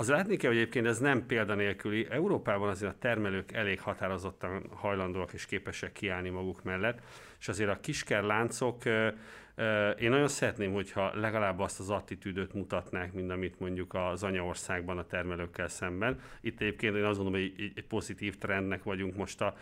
Az 0.00 0.08
látni 0.08 0.36
kell, 0.36 0.50
hogy 0.50 0.58
egyébként 0.58 0.86
ez 0.86 0.98
nem 0.98 1.26
példanélküli. 1.26 2.06
Európában 2.10 2.68
azért 2.68 2.92
a 2.92 2.98
termelők 2.98 3.52
elég 3.52 3.80
határozottan 3.80 4.68
hajlandóak 4.70 5.32
és 5.32 5.46
képesek 5.46 5.92
kiállni 5.92 6.28
maguk 6.28 6.62
mellett, 6.62 7.00
és 7.40 7.48
azért 7.48 7.70
a 7.70 7.80
kiskerláncok 7.80 8.84
én 9.98 10.10
nagyon 10.10 10.28
szeretném, 10.28 10.72
hogyha 10.72 11.14
legalább 11.14 11.58
azt 11.58 11.80
az 11.80 11.90
attitűdöt 11.90 12.54
mutatnák, 12.54 13.12
mint 13.12 13.30
amit 13.30 13.60
mondjuk 13.60 13.94
az 13.94 14.22
anyaországban 14.22 14.98
a 14.98 15.06
termelőkkel 15.06 15.68
szemben. 15.68 16.20
Itt 16.40 16.60
egyébként 16.60 16.96
én 16.96 17.04
azt 17.04 17.18
gondolom, 17.18 17.40
hogy 17.40 17.72
egy 17.76 17.86
pozitív 17.88 18.38
trendnek 18.38 18.82
vagyunk 18.82 19.16
most 19.16 19.40
a 19.40 19.56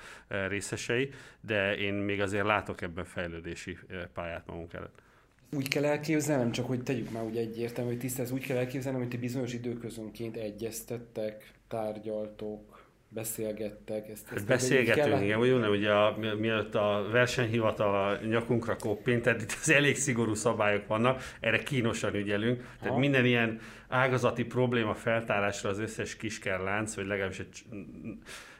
részesei, 0.48 1.10
de 1.40 1.76
én 1.76 1.94
még 1.94 2.20
azért 2.20 2.46
látok 2.46 2.80
ebben 2.80 3.04
fejlődési 3.04 3.78
pályát 4.12 4.46
magunk 4.46 4.72
előtt 4.72 5.05
úgy 5.52 5.68
kell 5.68 5.84
elképzelnem, 5.84 6.52
csak 6.52 6.66
hogy 6.66 6.82
tegyük 6.82 7.10
már 7.10 7.22
ugye 7.22 7.40
egyértelmű, 7.40 7.90
hogy 7.90 7.98
tisztáz, 7.98 8.30
úgy 8.30 8.46
kell 8.46 8.56
elképzelnem, 8.56 9.00
hogy 9.00 9.10
ti 9.10 9.16
bizonyos 9.16 9.52
időközönként 9.52 10.36
egyeztettek, 10.36 11.52
tárgyaltok, 11.68 12.86
beszélgettek. 13.08 14.08
Ezt, 14.08 14.32
ezt 14.34 14.46
Beszélgetünk, 14.46 15.22
igen, 15.22 15.38
vagy 15.38 15.60
nem, 15.60 15.70
ugye 15.70 15.92
a, 15.92 16.16
mielőtt 16.38 16.74
a 16.74 17.08
versenyhivatal 17.12 18.10
a 18.10 18.26
nyakunkra 18.26 18.76
koppint, 18.76 19.22
tehát 19.22 19.42
itt 19.42 19.56
az 19.60 19.70
elég 19.70 19.96
szigorú 19.96 20.34
szabályok 20.34 20.86
vannak, 20.86 21.22
erre 21.40 21.58
kínosan 21.58 22.14
ügyelünk, 22.14 22.60
tehát 22.78 22.94
ha. 22.94 22.98
minden 22.98 23.24
ilyen 23.24 23.60
ágazati 23.88 24.44
probléma 24.44 24.94
feltárásra 24.94 25.70
az 25.70 25.78
összes 25.78 26.16
kiskerlánc, 26.16 26.94
vagy 26.94 27.06
legalábbis 27.06 27.38
egy 27.38 27.64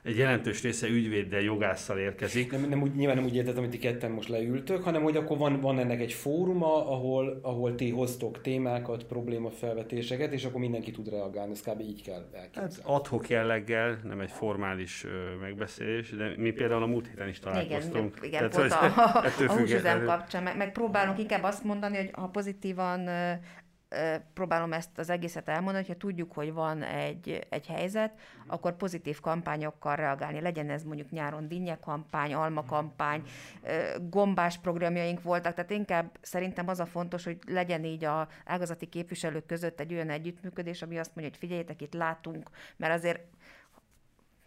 egy 0.06 0.16
jelentős 0.16 0.62
része 0.62 0.88
ügyvéddel, 0.88 1.40
jogásszal 1.40 1.98
érkezik. 1.98 2.50
Nem, 2.50 2.68
nem 2.68 2.82
úgy, 2.82 2.94
nyilván 2.94 3.16
nem 3.16 3.24
úgy 3.24 3.34
értettem, 3.34 3.62
hogy 3.62 3.70
ti 3.70 3.78
ketten 3.78 4.10
most 4.10 4.28
leültök, 4.28 4.82
hanem 4.82 5.02
hogy 5.02 5.16
akkor 5.16 5.38
van, 5.38 5.60
van 5.60 5.78
ennek 5.78 6.00
egy 6.00 6.12
fóruma, 6.12 6.90
ahol, 6.90 7.38
ahol 7.42 7.74
ti 7.74 7.90
hoztok 7.90 8.40
témákat, 8.40 9.04
problémafelvetéseket, 9.04 10.32
és 10.32 10.44
akkor 10.44 10.60
mindenki 10.60 10.90
tud 10.90 11.08
reagálni. 11.08 11.52
Ez 11.52 11.60
kb. 11.60 11.80
így 11.80 12.02
kell 12.02 12.28
elképzelni. 12.32 12.72
Hát 12.74 12.82
adhok 12.84 13.28
jelleggel, 13.28 14.00
nem 14.04 14.20
egy 14.20 14.30
formális 14.30 15.04
ö, 15.04 15.36
megbeszélés, 15.40 16.10
de 16.10 16.34
mi 16.36 16.50
például 16.50 16.82
a 16.82 16.86
múlt 16.86 17.06
héten 17.06 17.28
is 17.28 17.38
találkoztunk. 17.38 18.14
Igen, 18.16 18.28
igen 18.28 18.50
Tehát, 18.50 18.56
volt 18.56 18.72
a, 18.72 19.44
a 19.52 19.58
húsüzem 19.58 20.04
kapcsán. 20.04 20.42
Meg, 20.42 20.56
meg 20.56 20.72
próbálunk 20.72 21.18
inkább 21.18 21.42
azt 21.42 21.64
mondani, 21.64 21.96
hogy 21.96 22.10
ha 22.12 22.28
pozitívan 22.28 23.08
próbálom 24.34 24.72
ezt 24.72 24.98
az 24.98 25.10
egészet 25.10 25.48
elmondani, 25.48 25.84
hogyha 25.86 25.98
tudjuk, 25.98 26.32
hogy 26.32 26.52
van 26.52 26.82
egy, 26.82 27.46
egy 27.48 27.66
helyzet, 27.66 28.12
akkor 28.46 28.76
pozitív 28.76 29.20
kampányokkal 29.20 29.96
reagálni. 29.96 30.40
Legyen 30.40 30.70
ez 30.70 30.82
mondjuk 30.82 31.10
nyáron 31.10 31.48
dinnye 31.48 31.78
kampány, 31.78 32.34
alma 32.34 32.64
kampány, 32.64 33.22
gombás 34.00 34.58
programjaink 34.58 35.22
voltak, 35.22 35.54
tehát 35.54 35.70
inkább 35.70 36.18
szerintem 36.20 36.68
az 36.68 36.80
a 36.80 36.86
fontos, 36.86 37.24
hogy 37.24 37.38
legyen 37.46 37.84
így 37.84 38.04
a 38.04 38.28
ágazati 38.44 38.86
képviselők 38.86 39.46
között 39.46 39.80
egy 39.80 39.92
olyan 39.92 40.10
együttműködés, 40.10 40.82
ami 40.82 40.98
azt 40.98 41.14
mondja, 41.14 41.32
hogy 41.32 41.38
figyeljétek, 41.38 41.82
itt 41.82 41.94
látunk, 41.94 42.50
mert 42.76 42.94
azért 42.94 43.20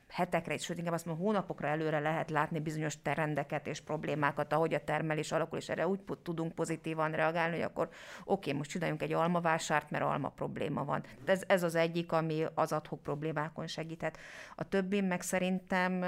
hetekre, 0.09 0.57
sőt 0.57 0.77
inkább 0.77 0.93
azt 0.93 1.05
mondom, 1.05 1.25
hónapokra 1.25 1.67
előre 1.67 1.99
lehet 1.99 2.29
látni 2.29 2.59
bizonyos 2.59 3.01
trendeket 3.01 3.67
és 3.67 3.81
problémákat, 3.81 4.53
ahogy 4.53 4.73
a 4.73 4.83
termelés 4.83 5.31
alakul, 5.31 5.57
és 5.57 5.69
erre 5.69 5.87
úgy 5.87 5.99
tudunk 6.23 6.55
pozitívan 6.55 7.11
reagálni, 7.11 7.55
hogy 7.55 7.65
akkor 7.65 7.89
oké, 8.23 8.51
most 8.51 8.69
csináljunk 8.69 9.01
egy 9.01 9.13
almavásárt, 9.13 9.89
mert 9.89 10.03
alma 10.03 10.29
probléma 10.29 10.85
van. 10.85 11.03
Ez, 11.25 11.43
ez 11.47 11.63
az 11.63 11.75
egyik, 11.75 12.11
ami 12.11 12.45
az 12.53 12.71
adhok 12.71 13.01
problémákon 13.01 13.67
segíthet. 13.67 14.17
A 14.55 14.63
többi 14.63 15.01
meg 15.01 15.21
szerintem 15.21 16.03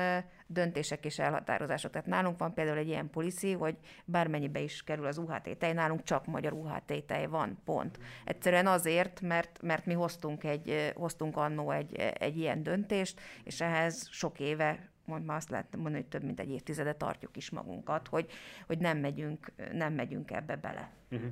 döntések 0.52 1.06
és 1.06 1.20
elhatározások. 1.20 1.92
Tehát 1.92 2.08
nálunk 2.08 2.38
van 2.38 2.54
például 2.54 2.78
egy 2.78 2.88
ilyen 2.88 3.10
policy, 3.10 3.52
hogy 3.52 3.76
bármennyibe 4.06 4.60
is 4.60 4.84
kerül 4.84 5.06
az 5.06 5.18
UHT 5.18 5.58
tej, 5.58 5.74
nálunk 5.74 6.04
csak 6.04 6.26
magyar 6.26 6.54
UHT 6.54 7.04
tej 7.06 7.28
van, 7.28 7.58
pont. 7.66 8.00
Egyszerűen 8.26 8.68
azért, 8.68 9.22
mert, 9.22 9.62
mert 9.62 9.86
mi 9.86 9.94
hoztunk, 9.94 10.44
egy, 10.44 10.92
hoztunk 10.96 11.38
annó 11.38 11.72
egy, 11.72 11.96
egy 11.96 12.38
ilyen 12.38 12.64
döntést, 12.64 13.22
és 13.44 13.62
ehhez 13.62 14.08
sok 14.10 14.40
éve 14.40 14.90
mond, 15.06 15.30
azt 15.30 15.50
lehet 15.50 15.76
mondani, 15.76 15.96
hogy 15.96 16.06
több 16.06 16.24
mint 16.24 16.40
egy 16.40 16.52
évtizede 16.52 16.94
tartjuk 16.94 17.38
is 17.38 17.50
magunkat, 17.50 18.08
hogy, 18.08 18.30
hogy 18.68 18.78
nem, 18.78 18.98
megyünk, 18.98 19.52
nem 19.72 19.94
megyünk 19.94 20.32
ebbe 20.32 20.56
bele. 20.56 20.92
Uh-huh. 21.12 21.30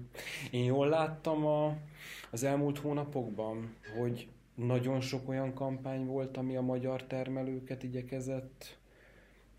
Én 0.51 0.63
jól 0.63 0.87
láttam 0.87 1.45
a, 1.45 1.77
az 2.31 2.43
elmúlt 2.43 2.77
hónapokban, 2.77 3.75
hogy 3.97 4.29
nagyon 4.55 5.01
sok 5.01 5.29
olyan 5.29 5.53
kampány 5.53 6.05
volt, 6.05 6.37
ami 6.37 6.55
a 6.55 6.61
magyar 6.61 7.03
termelőket 7.03 7.83
igyekezett 7.83 8.78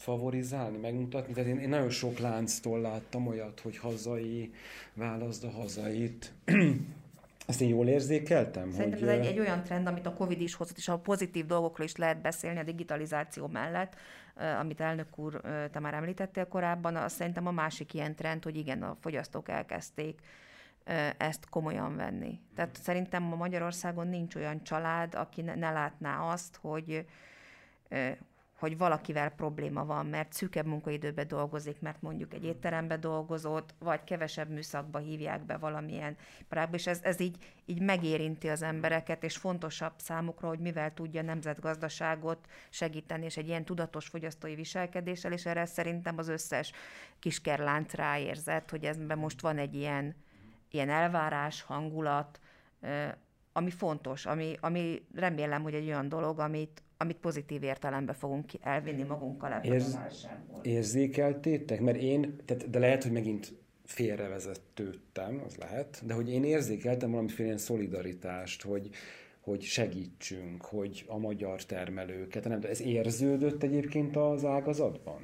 favorizálni, 0.00 0.78
megmutatni. 0.78 1.32
Tehát 1.32 1.48
én, 1.48 1.58
én 1.58 1.68
nagyon 1.68 1.90
sok 1.90 2.18
lánctól 2.18 2.80
láttam 2.80 3.26
olyat, 3.26 3.60
hogy 3.60 3.78
hazai, 3.78 4.52
válaszd 4.94 5.44
a 5.44 5.50
hazait. 5.50 6.32
Ezt 7.46 7.60
én 7.60 7.68
jól 7.68 7.88
érzékeltem? 7.88 8.70
Szerintem 8.70 9.00
hogy... 9.00 9.08
ez 9.08 9.18
egy, 9.18 9.26
egy 9.26 9.38
olyan 9.38 9.62
trend, 9.62 9.86
amit 9.86 10.06
a 10.06 10.14
Covid 10.14 10.40
is 10.40 10.54
hozott, 10.54 10.76
és 10.76 10.88
a 10.88 10.98
pozitív 10.98 11.46
dolgokról 11.46 11.86
is 11.86 11.96
lehet 11.96 12.20
beszélni 12.20 12.58
a 12.58 12.62
digitalizáció 12.62 13.46
mellett, 13.46 13.96
amit 14.60 14.80
elnök 14.80 15.18
úr, 15.18 15.40
te 15.72 15.78
már 15.78 15.94
említettél 15.94 16.46
korábban, 16.46 16.96
az 16.96 17.12
szerintem 17.12 17.46
a 17.46 17.50
másik 17.50 17.94
ilyen 17.94 18.14
trend, 18.14 18.44
hogy 18.44 18.56
igen, 18.56 18.82
a 18.82 18.96
fogyasztók 19.00 19.48
elkezdték 19.48 20.20
ezt 21.16 21.48
komolyan 21.48 21.96
venni. 21.96 22.40
Tehát 22.54 22.76
szerintem 22.82 23.32
a 23.32 23.36
Magyarországon 23.36 24.08
nincs 24.08 24.34
olyan 24.34 24.62
család, 24.62 25.14
aki 25.14 25.42
ne, 25.42 25.54
ne 25.54 25.70
látná 25.70 26.20
azt, 26.20 26.58
hogy 26.60 27.06
hogy 28.60 28.78
valakivel 28.78 29.30
probléma 29.30 29.84
van, 29.84 30.06
mert 30.06 30.32
szűkebb 30.32 30.66
munkaidőben 30.66 31.28
dolgozik, 31.28 31.80
mert 31.80 32.02
mondjuk 32.02 32.34
egy 32.34 32.44
étterembe 32.44 32.96
dolgozott, 32.96 33.74
vagy 33.78 34.04
kevesebb 34.04 34.48
műszakba 34.48 34.98
hívják 34.98 35.44
be 35.44 35.56
valamilyen 35.56 36.16
parágba, 36.48 36.76
és 36.76 36.86
ez, 36.86 37.00
ez 37.02 37.20
így, 37.20 37.36
így 37.66 37.80
megérinti 37.80 38.48
az 38.48 38.62
embereket, 38.62 39.24
és 39.24 39.36
fontosabb 39.36 39.92
számukra, 39.96 40.48
hogy 40.48 40.58
mivel 40.58 40.94
tudja 40.94 41.22
nemzetgazdaságot 41.22 42.38
segíteni, 42.70 43.24
és 43.24 43.36
egy 43.36 43.48
ilyen 43.48 43.64
tudatos 43.64 44.06
fogyasztói 44.06 44.54
viselkedéssel, 44.54 45.32
és 45.32 45.46
erre 45.46 45.66
szerintem 45.66 46.18
az 46.18 46.28
összes 46.28 46.72
kiskerlánc 47.18 47.94
ráérzett, 47.94 48.70
hogy 48.70 48.84
ezben 48.84 49.18
most 49.18 49.40
van 49.40 49.58
egy 49.58 49.74
ilyen, 49.74 50.14
ilyen 50.70 50.88
elvárás, 50.88 51.62
hangulat, 51.62 52.40
ami 53.52 53.70
fontos, 53.70 54.26
ami, 54.26 54.56
ami 54.60 55.06
remélem, 55.14 55.62
hogy 55.62 55.74
egy 55.74 55.86
olyan 55.86 56.08
dolog, 56.08 56.38
amit, 56.38 56.82
amit 57.02 57.16
pozitív 57.16 57.62
értelembe 57.62 58.12
fogunk 58.12 58.50
elvinni 58.60 59.02
magunkkal 59.02 59.52
ebből 59.52 59.72
Érz, 59.72 59.94
a 59.94 60.58
Érzékeltétek? 60.62 61.80
Mert 61.80 61.96
én, 61.96 62.36
tehát, 62.44 62.70
de 62.70 62.78
lehet, 62.78 63.02
hogy 63.02 63.12
megint 63.12 63.52
félrevezetődtem, 63.84 65.42
az 65.46 65.56
lehet, 65.56 66.02
de 66.04 66.14
hogy 66.14 66.30
én 66.30 66.44
érzékeltem 66.44 67.10
valamiféle 67.10 67.44
ilyen 67.44 67.58
szolidaritást, 67.58 68.62
hogy, 68.62 68.90
hogy 69.40 69.62
segítsünk, 69.62 70.64
hogy 70.64 71.04
a 71.08 71.18
magyar 71.18 71.64
termelőket, 71.64 72.44
nem, 72.44 72.60
ez 72.62 72.80
érződött 72.80 73.62
egyébként 73.62 74.16
az 74.16 74.44
ágazatban? 74.44 75.20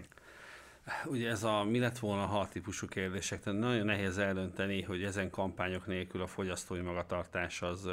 Ugye 1.05 1.29
ez 1.29 1.43
a 1.43 1.65
mi 1.65 1.79
lett 1.79 1.99
volna 1.99 2.25
ha 2.25 2.49
típusú 2.49 2.87
kérdések, 2.87 3.41
tehát 3.41 3.59
nagyon 3.59 3.85
nehéz 3.85 4.19
eldönteni, 4.19 4.83
hogy 4.83 5.03
ezen 5.03 5.31
kampányok 5.31 5.87
nélkül 5.87 6.23
a 6.23 6.27
fogyasztói 6.27 6.81
magatartás 6.81 7.63
az 7.63 7.89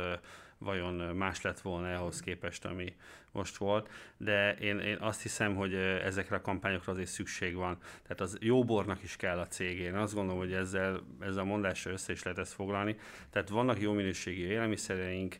vajon 0.63 1.15
más 1.15 1.41
lett 1.41 1.59
volna 1.59 1.95
ahhoz 1.95 2.19
képest, 2.19 2.65
ami 2.65 2.95
most 3.33 3.57
volt, 3.57 3.89
de 4.17 4.55
én, 4.55 4.79
én 4.79 4.97
azt 4.99 5.21
hiszem, 5.21 5.55
hogy 5.55 5.73
ezekre 5.73 6.35
a 6.35 6.41
kampányokra 6.41 6.91
azért 6.91 7.09
szükség 7.09 7.55
van. 7.55 7.77
Tehát 8.01 8.21
az 8.21 8.37
jó 8.39 8.63
bornak 8.63 9.03
is 9.03 9.15
kell 9.15 9.39
a 9.39 9.47
cégén. 9.47 9.95
Azt 9.95 10.13
gondolom, 10.13 10.39
hogy 10.39 10.53
ezzel, 10.53 11.03
ezzel 11.19 11.41
a 11.41 11.45
mondással 11.45 11.93
össze 11.93 12.11
is 12.11 12.23
lehet 12.23 12.39
ezt 12.39 12.53
foglalni. 12.53 12.97
Tehát 13.29 13.49
vannak 13.49 13.81
jó 13.81 13.93
minőségi 13.93 14.41
élelmiszereink, 14.41 15.35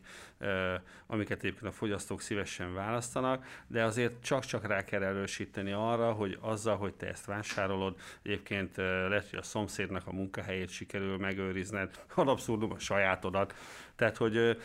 amiket 1.06 1.38
egyébként 1.38 1.72
a 1.72 1.76
fogyasztók 1.76 2.20
szívesen 2.20 2.74
választanak, 2.74 3.46
de 3.66 3.84
azért 3.84 4.22
csak-csak 4.22 4.66
rá 4.66 4.84
kell 4.84 5.02
erősíteni 5.02 5.72
arra, 5.72 6.12
hogy 6.12 6.38
azzal, 6.40 6.76
hogy 6.76 6.94
te 6.94 7.08
ezt 7.08 7.26
vásárolod, 7.26 7.96
egyébként 8.22 8.76
lehet, 8.76 9.30
hogy 9.30 9.38
a 9.38 9.42
szomszédnak 9.42 10.06
a 10.06 10.12
munkahelyét 10.12 10.70
sikerül 10.70 11.18
megőrizned, 11.18 12.04
ad 12.14 12.28
abszurdum 12.28 12.70
a 12.70 12.78
sajátodat, 12.78 13.54
tehát, 13.96 14.16
hogy 14.16 14.58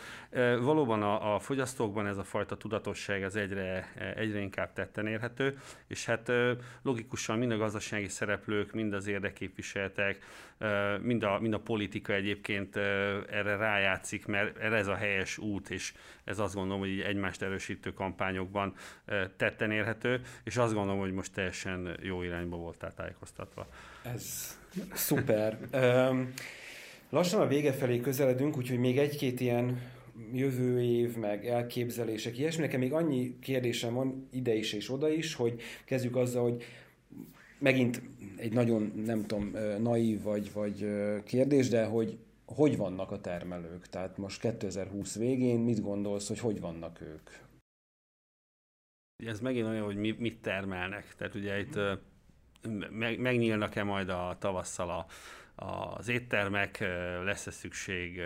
valóban 0.60 1.02
a, 1.02 1.34
a 1.34 1.38
fogyasztókban 1.38 2.06
ez 2.06 2.16
a 2.16 2.24
fajta 2.24 2.56
tudatosság 2.56 3.22
ez 3.22 3.34
egyre, 3.34 3.92
egyre 4.16 4.40
inkább 4.40 4.72
tetten 4.72 5.06
érhető, 5.06 5.58
és 5.86 6.04
hát 6.04 6.32
logikusan 6.82 7.38
mind 7.38 7.52
a 7.52 7.56
gazdasági 7.56 8.08
szereplők, 8.08 8.72
mind 8.72 8.92
az 8.92 9.06
érdeképviseltek, 9.06 10.24
mind 11.00 11.22
a, 11.22 11.38
mind 11.40 11.54
a 11.54 11.58
politika 11.58 12.12
egyébként 12.12 12.76
erre 12.76 13.56
rájátszik, 13.56 14.26
mert 14.26 14.58
ez 14.58 14.86
a 14.86 14.94
helyes 14.94 15.38
út, 15.38 15.70
és 15.70 15.92
ez 16.24 16.38
azt 16.38 16.54
gondolom, 16.54 16.80
hogy 16.80 16.88
így 16.88 17.00
egymást 17.00 17.42
erősítő 17.42 17.92
kampányokban 17.92 18.74
tetten 19.36 19.70
érhető, 19.70 20.20
és 20.44 20.56
azt 20.56 20.74
gondolom, 20.74 21.00
hogy 21.00 21.12
most 21.12 21.32
teljesen 21.32 21.98
jó 22.02 22.22
irányba 22.22 22.56
voltál 22.56 22.94
tájékoztatva. 22.94 23.66
Ez 24.02 24.58
szuper. 24.92 25.58
Lassan 27.10 27.40
a 27.40 27.46
vége 27.46 27.72
felé 27.72 28.00
közeledünk, 28.00 28.56
úgyhogy 28.56 28.78
még 28.78 28.98
egy-két 28.98 29.40
ilyen 29.40 29.80
jövő 30.32 30.82
év, 30.82 31.16
meg 31.16 31.46
elképzelések, 31.46 32.38
ilyesmi. 32.38 32.62
Nekem 32.62 32.80
még 32.80 32.92
annyi 32.92 33.38
kérdésem 33.38 33.94
van 33.94 34.28
ide 34.32 34.54
is 34.54 34.72
és 34.72 34.90
oda 34.90 35.08
is, 35.08 35.34
hogy 35.34 35.60
kezdjük 35.84 36.16
azzal, 36.16 36.42
hogy 36.42 36.62
megint 37.58 38.02
egy 38.36 38.52
nagyon, 38.52 38.92
nem 39.04 39.26
tudom, 39.26 39.56
naív 39.78 40.22
vagy, 40.22 40.52
vagy 40.52 40.86
kérdés, 41.24 41.68
de 41.68 41.84
hogy 41.84 42.18
hogy 42.44 42.76
vannak 42.76 43.10
a 43.10 43.20
termelők? 43.20 43.86
Tehát 43.86 44.16
most 44.16 44.40
2020 44.40 45.16
végén 45.16 45.58
mit 45.58 45.82
gondolsz, 45.82 46.28
hogy 46.28 46.38
hogy 46.38 46.60
vannak 46.60 47.00
ők? 47.00 47.30
Ez 49.26 49.40
megint 49.40 49.66
olyan, 49.66 49.84
hogy 49.84 49.96
mi, 49.96 50.14
mit 50.18 50.42
termelnek. 50.42 51.14
Tehát 51.16 51.34
ugye 51.34 51.58
itt 51.58 51.78
meg, 52.90 53.18
megnyílnak-e 53.18 53.82
majd 53.82 54.08
a 54.08 54.36
tavasszal 54.38 54.90
a, 54.90 55.06
az 55.96 56.08
éttermek, 56.08 56.84
lesz-e 57.24 57.50
szükség 57.50 58.20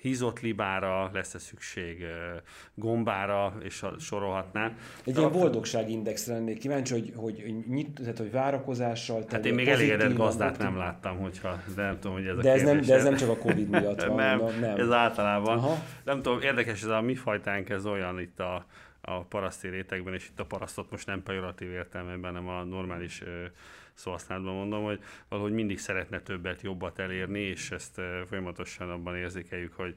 hízott 0.00 0.40
libára, 0.40 1.10
lesz-e 1.12 1.38
szükség 1.38 2.04
gombára, 2.74 3.54
és 3.62 3.84
sorolhatná. 3.98 4.72
Egy 5.04 5.16
ilyen 5.16 5.32
boldogságindexre 5.32 6.34
lennék 6.34 6.58
kíváncsi, 6.58 6.92
hogy, 6.92 7.12
hogy, 7.16 7.64
nyit, 7.68 8.00
tehát, 8.00 8.18
hogy 8.18 8.30
várakozással... 8.30 9.24
Hát 9.30 9.46
én 9.46 9.54
még 9.54 9.68
elégedett 9.68 10.16
gazdát 10.16 10.58
nem 10.58 10.76
láttam, 10.76 11.18
hogyha, 11.18 11.62
de 11.74 11.82
nem 11.82 11.98
tudom, 11.98 12.16
hogy 12.16 12.26
ez 12.26 12.36
de 12.36 12.50
a 12.50 12.52
ez 12.52 12.62
nem, 12.62 12.80
De 12.80 12.94
ez 12.94 13.04
nem 13.04 13.16
csak 13.16 13.28
a 13.28 13.36
Covid 13.36 13.68
miatt 13.68 14.04
van. 14.04 14.16
nem, 14.24 14.40
nem, 14.60 14.76
ez 14.78 14.90
általában. 14.90 15.58
Aha. 15.58 15.82
Nem 16.04 16.22
tudom, 16.22 16.40
érdekes, 16.40 16.82
ez 16.82 16.88
a 16.88 17.00
mi 17.00 17.14
fajtánk, 17.14 17.68
ez 17.68 17.86
olyan 17.86 18.20
itt 18.20 18.40
a, 18.40 18.66
a 19.00 19.20
paraszti 19.20 19.68
rétegben, 19.68 20.14
és 20.14 20.28
itt 20.28 20.40
a 20.40 20.44
parasztot 20.44 20.90
most 20.90 21.06
nem 21.06 21.22
pejoratív 21.22 21.70
értelmében, 21.70 22.34
hanem 22.34 22.48
a 22.48 22.64
normális 22.64 23.22
szóhasználatban 23.98 24.54
mondom, 24.54 24.84
hogy 24.84 25.00
valahogy 25.28 25.52
mindig 25.52 25.78
szeretne 25.78 26.20
többet, 26.20 26.62
jobbat 26.62 26.98
elérni, 26.98 27.40
és 27.40 27.70
ezt 27.70 28.00
folyamatosan 28.26 28.90
abban 28.90 29.16
érzékeljük, 29.16 29.74
hogy 29.74 29.94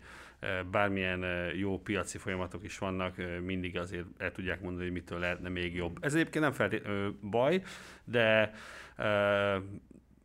bármilyen 0.72 1.52
jó 1.56 1.80
piaci 1.80 2.18
folyamatok 2.18 2.64
is 2.64 2.78
vannak, 2.78 3.16
mindig 3.46 3.78
azért 3.78 4.06
el 4.18 4.32
tudják 4.32 4.62
mondani, 4.62 4.84
hogy 4.84 4.94
mitől 4.94 5.20
lehetne 5.20 5.50
még 5.50 5.76
jobb. 5.76 5.98
Ez 6.02 6.14
egyébként 6.14 6.44
nem 6.44 6.54
feltétlenül 6.54 7.18
baj, 7.22 7.62
de 8.04 8.54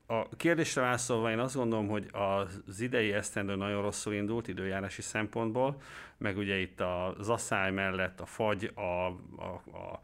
a 0.07 0.29
kérdésre 0.37 0.81
válaszolva 0.81 1.31
én 1.31 1.39
azt 1.39 1.55
gondolom, 1.55 1.89
hogy 1.89 2.09
az 2.13 2.81
idei 2.81 3.13
esztendő 3.13 3.55
nagyon 3.55 3.83
rosszul 3.83 4.15
indult 4.15 4.49
időjárási 4.49 5.03
szempontból, 5.03 5.81
meg 6.19 6.37
ugye 6.37 6.57
itt 6.57 6.81
az 6.81 7.29
asszály 7.29 7.71
mellett 7.71 8.21
a 8.21 8.27
fagy, 8.27 8.71
a, 8.75 8.81
a, 8.81 9.63
a 9.73 10.01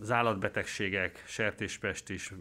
az 0.00 0.10
állatbetegségek, 0.10 1.22
sertéspest 1.26 2.10
is, 2.10 2.32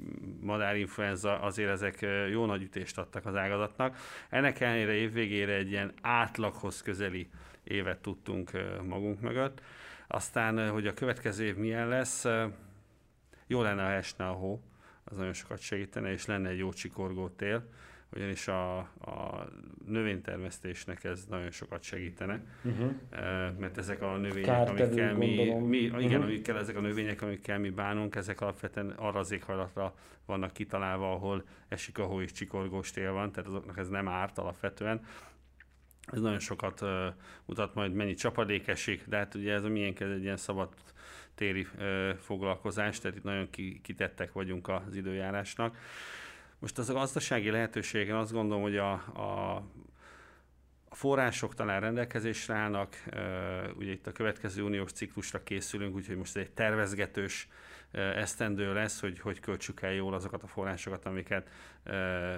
madárinfluenza, 0.42 1.40
azért 1.40 1.70
ezek 1.70 2.06
jó 2.32 2.46
nagy 2.46 2.62
ütést 2.62 2.98
adtak 2.98 3.26
az 3.26 3.36
ágazatnak. 3.36 3.98
Ennek 4.30 4.60
ellenére 4.60 4.94
évvégére 4.94 5.54
egy 5.54 5.70
ilyen 5.70 5.94
átlaghoz 6.02 6.82
közeli 6.82 7.30
évet 7.64 8.02
tudtunk 8.02 8.52
magunk 8.88 9.22
mögött. 9.22 9.62
Aztán, 10.08 10.70
hogy 10.70 10.88
a 10.88 10.94
következő 10.94 11.46
év 11.46 11.56
milyen 11.56 11.88
lesz, 11.88 12.26
jó 13.48 13.62
lenne, 13.62 13.84
ha 13.84 13.92
esne 13.92 14.28
a 14.28 14.32
hó, 14.32 14.62
az 15.04 15.18
nagyon 15.18 15.34
sokat 15.34 15.60
segítene, 15.60 16.12
és 16.12 16.26
lenne 16.26 16.50
egy 16.50 16.58
jó 16.58 16.74
csikorgó 16.74 17.30
tél 17.30 17.70
ugyanis 18.14 18.48
a, 18.48 18.78
a 18.78 19.48
növénytermesztésnek 19.86 21.04
ez 21.04 21.26
nagyon 21.30 21.52
sokat 21.52 21.84
segítene, 21.84 22.44
uh-huh. 22.64 22.92
mert 23.60 23.78
ezek 23.78 24.02
a 24.02 24.18
növények, 24.18 24.50
Kártevő, 24.50 24.84
amikkel 24.84 25.16
mi, 25.16 25.54
mi 25.68 25.78
igen, 25.78 26.04
uh-huh. 26.04 26.24
amikkel 26.24 26.58
ezek 26.58 26.76
a 26.76 26.82
növények, 26.82 27.22
amikkel 27.22 27.60
mi 27.60 27.70
bánunk, 27.70 28.16
ezek 28.16 28.42
alapvetően 28.42 28.90
arra 28.90 29.20
az 29.20 29.32
éghajlatra 29.32 29.96
vannak 30.26 30.54
kitalálva, 30.54 31.12
ahol 31.12 31.44
esik 31.68 31.98
a 31.98 32.04
hó 32.04 32.22
és 32.22 32.32
csikorgós 32.32 32.92
tél 32.92 33.12
van, 33.12 33.32
tehát 33.32 33.50
azoknak 33.50 33.78
ez 33.78 33.90
nem 33.90 34.08
árt 34.08 34.38
alapvetően. 34.38 35.06
Ez 36.06 36.20
nagyon 36.20 36.40
sokat 36.40 36.82
uh, 36.82 36.90
mutat 37.46 37.76
majd, 37.76 37.94
mennyi 37.94 38.14
csapadék 38.14 38.68
esik, 38.68 39.08
de 39.08 39.18
hát 39.18 39.36
ugye 39.36 39.54
ez 39.54 39.64
a 39.64 39.70
miénk 39.70 40.00
ez 40.00 40.10
egy 40.10 40.24
ilyen 40.24 40.38
szabad 40.38 40.70
téri 41.36 41.68
uh, 41.78 42.10
foglalkozás, 42.16 43.00
tehát 43.00 43.18
itt 43.18 43.24
nagyon 43.24 43.50
kitettek 43.82 44.32
vagyunk 44.32 44.68
az 44.68 44.96
időjárásnak. 44.96 45.78
Most 46.62 46.78
az 46.78 46.90
a 46.90 46.94
gazdasági 46.94 47.50
lehetőségen 47.50 48.16
azt 48.16 48.32
gondolom, 48.32 48.62
hogy 48.62 48.78
a, 48.78 48.92
a, 49.14 49.56
a 50.90 50.96
források 50.96 51.56
talán 51.56 51.82
rendelkezésre 51.82 52.54
állnak, 52.54 53.04
ugye 53.76 53.92
itt 53.92 54.08
a 54.08 54.12
következő 54.12 54.64
uniós 54.64 54.92
ciklusra 54.92 55.44
készülünk, 55.44 55.96
úgyhogy 55.96 56.16
most 56.18 56.38
egy 56.38 56.52
tervezgetős 56.52 57.48
esztendő 57.92 58.74
lesz, 58.74 59.00
hogy 59.00 59.20
hogy 59.20 59.40
költsük 59.40 59.82
el 59.82 59.92
jól 59.92 60.14
azokat 60.14 60.44
a 60.44 60.48
forrásokat, 60.48 61.06
amiket, 61.06 61.50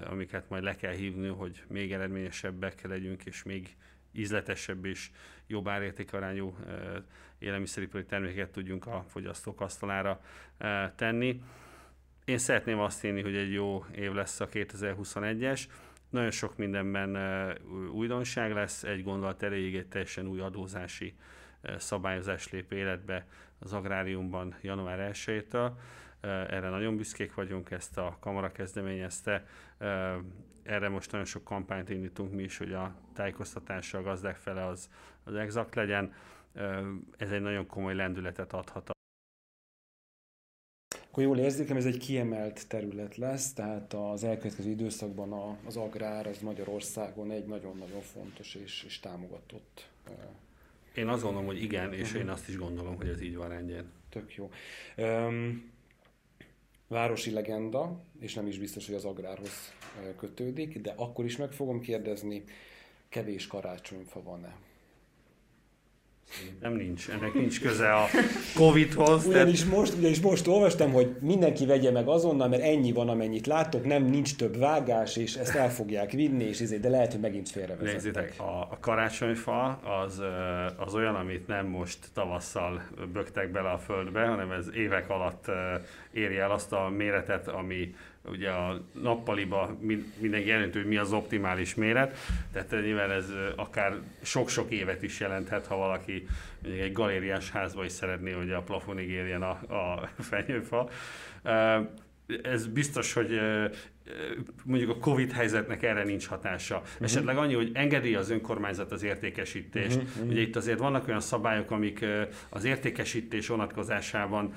amiket 0.09 0.49
majd 0.49 0.63
le 0.63 0.76
kell 0.76 0.93
hívni, 0.93 1.28
hogy 1.28 1.63
még 1.67 1.93
eredményesebbek 1.93 2.88
legyünk, 2.88 3.26
és 3.26 3.43
még 3.43 3.76
ízletesebb 4.11 4.86
és 4.86 5.11
jobb 5.47 5.67
árértékarányú 5.67 6.57
élelmiszeripari 7.39 8.05
termékeket 8.05 8.51
tudjunk 8.51 8.86
a 8.86 9.05
fogyasztók 9.07 9.61
asztalára 9.61 10.21
tenni. 10.95 11.41
Én 12.26 12.38
szeretném 12.38 12.80
azt 12.80 13.01
hinni, 13.01 13.21
hogy 13.21 13.36
egy 13.36 13.53
jó 13.53 13.86
év 13.95 14.11
lesz 14.11 14.39
a 14.39 14.49
2021-es. 14.49 15.63
Nagyon 16.09 16.32
sok 16.32 16.57
mindenben 16.57 17.17
újdonság 17.91 18.53
lesz, 18.53 18.84
egy 18.84 19.03
gondolat 19.03 19.43
erejéig 19.43 19.76
egy 19.76 19.88
teljesen 19.88 20.28
új 20.28 20.39
adózási 20.39 21.15
szabályozás 21.78 22.49
lép 22.49 22.71
életbe 22.71 23.28
az 23.59 23.74
agráriumban 23.74 24.55
január 24.61 25.11
1-től. 25.13 25.71
Erre 26.21 26.69
nagyon 26.69 26.95
büszkék 26.97 27.34
vagyunk, 27.34 27.71
ezt 27.71 27.97
a 27.97 28.17
kamara 28.19 28.51
kezdeményezte. 28.51 29.45
Erre 30.63 30.89
most 30.89 31.11
nagyon 31.11 31.28
sok 31.28 31.43
kampányt 31.43 31.89
indítunk 31.89 32.34
mi 32.34 32.43
is, 32.43 32.57
hogy 32.57 32.74
a 32.74 32.95
tájékoztatása 33.13 33.97
a 33.97 34.01
gazdák 34.01 34.36
fele 34.36 34.65
az, 34.65 34.89
az 35.24 35.36
exakt 35.36 35.76
legyen. 35.76 36.13
Ez 37.17 37.32
egy 37.32 37.41
nagyon 37.41 37.67
komoly 37.67 37.95
lendületet 37.95 38.53
adhat 38.53 38.91
akkor 41.14 41.26
jól 41.26 41.38
érzékem, 41.38 41.78
ez 41.78 41.86
egy 41.86 41.97
kiemelt 41.97 42.68
terület 42.68 43.16
lesz, 43.16 43.53
tehát 43.53 43.93
az 43.93 44.24
elkövetkező 44.24 44.70
időszakban 44.70 45.57
az 45.66 45.78
agrár 45.78 46.28
az 46.28 46.39
Magyarországon 46.39 47.32
egy 47.32 47.45
nagyon-nagyon 47.45 48.01
fontos 48.01 48.55
és, 48.55 48.84
és 48.88 48.99
támogatott. 48.99 49.89
Én 50.95 51.07
azt 51.07 51.22
gondolom, 51.22 51.45
hogy 51.45 51.64
igen, 51.64 51.93
és 51.93 52.07
uh-huh. 52.07 52.22
én 52.22 52.30
azt 52.30 52.49
is 52.49 52.57
gondolom, 52.57 52.95
hogy 52.95 53.07
ez 53.07 53.22
így 53.22 53.36
van 53.36 53.49
rendjén. 53.49 53.86
Tök 54.09 54.36
jó. 54.36 54.49
Um, 54.97 55.72
városi 56.88 57.32
legenda, 57.32 58.03
és 58.20 58.34
nem 58.34 58.47
is 58.47 58.59
biztos, 58.59 58.86
hogy 58.86 58.95
az 58.95 59.05
agrárhoz 59.05 59.74
kötődik, 60.18 60.82
de 60.82 60.93
akkor 60.95 61.26
is 61.26 61.38
meg 61.38 61.51
fogom 61.51 61.82
kérdezni, 61.82 62.43
kevés 63.09 63.47
karácsonyfa 63.47 64.24
van-e? 64.24 64.55
Nem 66.61 66.73
nincs, 66.73 67.09
ennek 67.09 67.34
nincs 67.34 67.61
köze 67.61 67.93
a 67.93 68.05
Covid-hoz. 68.55 69.25
Ugyanis, 69.25 69.59
tehát... 69.59 69.75
most, 69.75 69.93
ugyanis 69.93 70.19
most 70.19 70.47
olvastam, 70.47 70.91
hogy 70.91 71.15
mindenki 71.19 71.65
vegye 71.65 71.91
meg 71.91 72.07
azonnal, 72.07 72.47
mert 72.47 72.63
ennyi 72.63 72.91
van, 72.91 73.09
amennyit 73.09 73.47
látok, 73.47 73.86
nem 73.86 74.03
nincs 74.03 74.36
több 74.36 74.57
vágás, 74.57 75.17
és 75.17 75.36
ezt 75.36 75.55
el 75.55 75.71
fogják 75.71 76.11
vinni, 76.11 76.43
és 76.43 76.59
ezért, 76.59 76.81
de 76.81 76.89
lehet, 76.89 77.11
hogy 77.11 77.21
megint 77.21 77.49
félrevezettek. 77.49 77.93
Nézzétek, 77.93 78.34
a, 78.38 78.61
a 78.71 78.77
karácsonyfa 78.79 79.79
az, 80.05 80.21
az 80.77 80.93
olyan, 80.93 81.15
amit 81.15 81.47
nem 81.47 81.67
most 81.67 81.97
tavasszal 82.13 82.81
bögtek 83.13 83.51
bele 83.51 83.69
a 83.69 83.77
földbe, 83.77 84.25
hanem 84.25 84.51
ez 84.51 84.65
évek 84.75 85.09
alatt 85.09 85.45
éri 86.11 86.38
el 86.38 86.51
azt 86.51 86.71
a 86.71 86.89
méretet, 86.89 87.47
ami 87.47 87.95
ugye 88.26 88.49
a 88.49 88.82
nappaliba 89.01 89.78
mindenki 90.19 90.47
jelentő, 90.47 90.80
hogy 90.80 90.89
mi 90.89 90.97
az 90.97 91.13
optimális 91.13 91.76
méret, 91.76 92.17
tehát 92.51 92.71
nyilván 92.71 93.11
ez 93.11 93.26
akár 93.55 93.99
sok-sok 94.21 94.71
évet 94.71 95.03
is 95.03 95.19
jelenthet, 95.19 95.67
ha 95.67 95.76
valaki 95.76 96.28
egy 96.63 96.91
galériás 96.91 97.51
házba 97.51 97.86
is 97.86 97.91
szeretné, 97.91 98.32
hogy 98.32 98.51
a 98.51 98.61
plafonig 98.61 99.09
érjen 99.09 99.41
a, 99.41 99.49
a 99.49 100.09
fenyőfa. 100.32 100.89
Ez 102.43 102.67
biztos, 102.67 103.13
hogy 103.13 103.39
mondjuk 104.63 104.89
a 104.89 104.97
Covid 104.97 105.31
helyzetnek 105.31 105.84
erre 105.84 106.03
nincs 106.03 106.27
hatása. 106.27 106.75
Uh-huh. 106.75 106.91
Esetleg 107.01 107.38
annyi, 107.38 107.53
hogy 107.53 107.71
engedi 107.73 108.15
az 108.15 108.29
önkormányzat 108.29 108.91
az 108.91 109.03
értékesítést. 109.03 109.97
Uh-huh. 109.97 110.29
Ugye 110.29 110.41
itt 110.41 110.55
azért 110.55 110.79
vannak 110.79 111.07
olyan 111.07 111.19
szabályok, 111.19 111.71
amik 111.71 112.05
az 112.49 112.63
értékesítés 112.63 113.47
vonatkozásában 113.47 114.53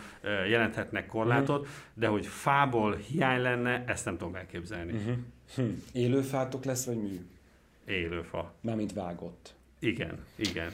jelenthetnek 0.48 1.06
korlátot, 1.06 1.60
uh-huh. 1.60 1.74
de 1.94 2.06
hogy 2.06 2.26
fából 2.26 2.94
hiány 2.94 3.40
lenne, 3.40 3.84
ezt 3.86 4.04
nem 4.04 4.16
tudom 4.16 4.34
elképzelni. 4.34 4.92
Uh-huh. 4.92 5.14
Hm. 5.54 5.62
Élőfátok 5.92 6.64
lesz, 6.64 6.86
vagy 6.86 6.96
mű? 6.96 7.20
Élőfa. 7.86 8.54
Mármint 8.60 8.92
vágott. 8.92 9.54
Igen, 9.78 10.18
igen. 10.36 10.70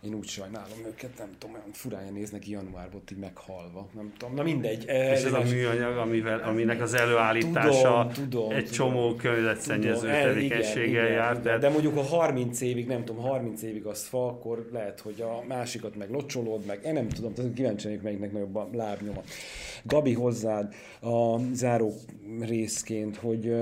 Én 0.00 0.14
úgy 0.14 0.26
sajnálom 0.26 0.78
őket, 0.86 1.18
nem 1.18 1.28
tudom, 1.38 1.54
olyan 1.54 1.72
furája 1.72 2.10
néznek 2.10 2.48
januárban 2.48 3.02
így 3.12 3.18
meghalva. 3.18 3.88
Nem 3.94 4.12
tudom, 4.18 4.34
na 4.34 4.42
mindegy. 4.42 4.82
És 4.82 4.88
ez, 4.88 5.24
ez 5.24 5.32
a 5.32 5.42
műanyag, 5.42 5.96
amivel, 5.96 6.40
aminek 6.40 6.82
az 6.82 6.94
előállítása 6.94 8.10
tudom, 8.12 8.30
tudom, 8.30 8.50
egy 8.50 8.64
tudom, 8.64 8.72
csomó 8.72 9.14
környezetszennyező 9.14 10.06
tevékenységgel 10.06 11.08
jár. 11.08 11.42
De, 11.42 11.58
de 11.58 11.68
mondjuk 11.68 11.96
a 11.96 12.02
30 12.02 12.60
évig, 12.60 12.86
nem 12.86 13.04
tudom, 13.04 13.22
30 13.22 13.62
évig 13.62 13.86
az 13.86 14.06
fa, 14.06 14.26
akkor 14.26 14.68
lehet, 14.72 15.00
hogy 15.00 15.20
a 15.20 15.42
másikat 15.48 15.96
meg 15.96 16.10
locsolod, 16.10 16.66
meg 16.66 16.80
én 16.84 16.92
nem 16.92 17.08
tudom, 17.08 17.34
tehát 17.34 17.54
kíváncsi 17.54 18.00
melyiknek 18.02 18.32
nagyobb 18.32 18.56
a 18.56 18.68
lábnyoma. 18.72 19.22
Gabi 19.82 20.12
hozzád 20.12 20.74
a 21.00 21.38
záró 21.52 21.94
részként, 22.40 23.16
hogy 23.16 23.54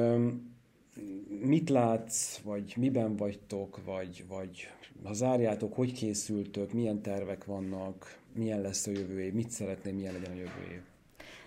mit 1.41 1.71
látsz, 1.71 2.39
vagy 2.39 2.75
miben 2.77 3.17
vagytok, 3.17 3.81
vagy, 3.85 4.25
vagy 4.29 4.69
ha 5.05 5.13
zárjátok, 5.13 5.75
hogy 5.75 5.93
készültök, 5.93 6.73
milyen 6.73 7.03
tervek 7.03 7.45
vannak, 7.45 8.19
milyen 8.35 8.61
lesz 8.61 8.87
a 8.87 8.91
jövő 8.91 9.21
év, 9.21 9.33
mit 9.33 9.51
szeretném, 9.51 9.95
milyen 9.95 10.13
legyen 10.13 10.33
a 10.33 10.37
jövő 10.37 10.73
év? 10.73 10.81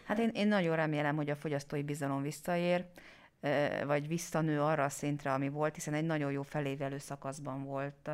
Hát 0.04 0.20
én, 0.20 0.32
én 0.34 0.48
nagyon 0.48 0.76
remélem, 0.76 1.16
hogy 1.16 1.30
a 1.30 1.36
fogyasztói 1.36 1.84
bizalom 1.84 2.22
visszaér 2.22 2.86
vagy 3.86 4.08
visszanő 4.08 4.62
arra 4.62 4.84
a 4.84 4.90
szintre, 4.90 5.34
ami 5.34 5.50
volt, 5.50 5.76
hiszen 5.76 5.94
egy 5.94 6.06
nagyon 6.06 6.32
jó 6.32 6.42
felévelő 6.42 6.98
szakaszban 6.98 7.64
volt 7.64 8.10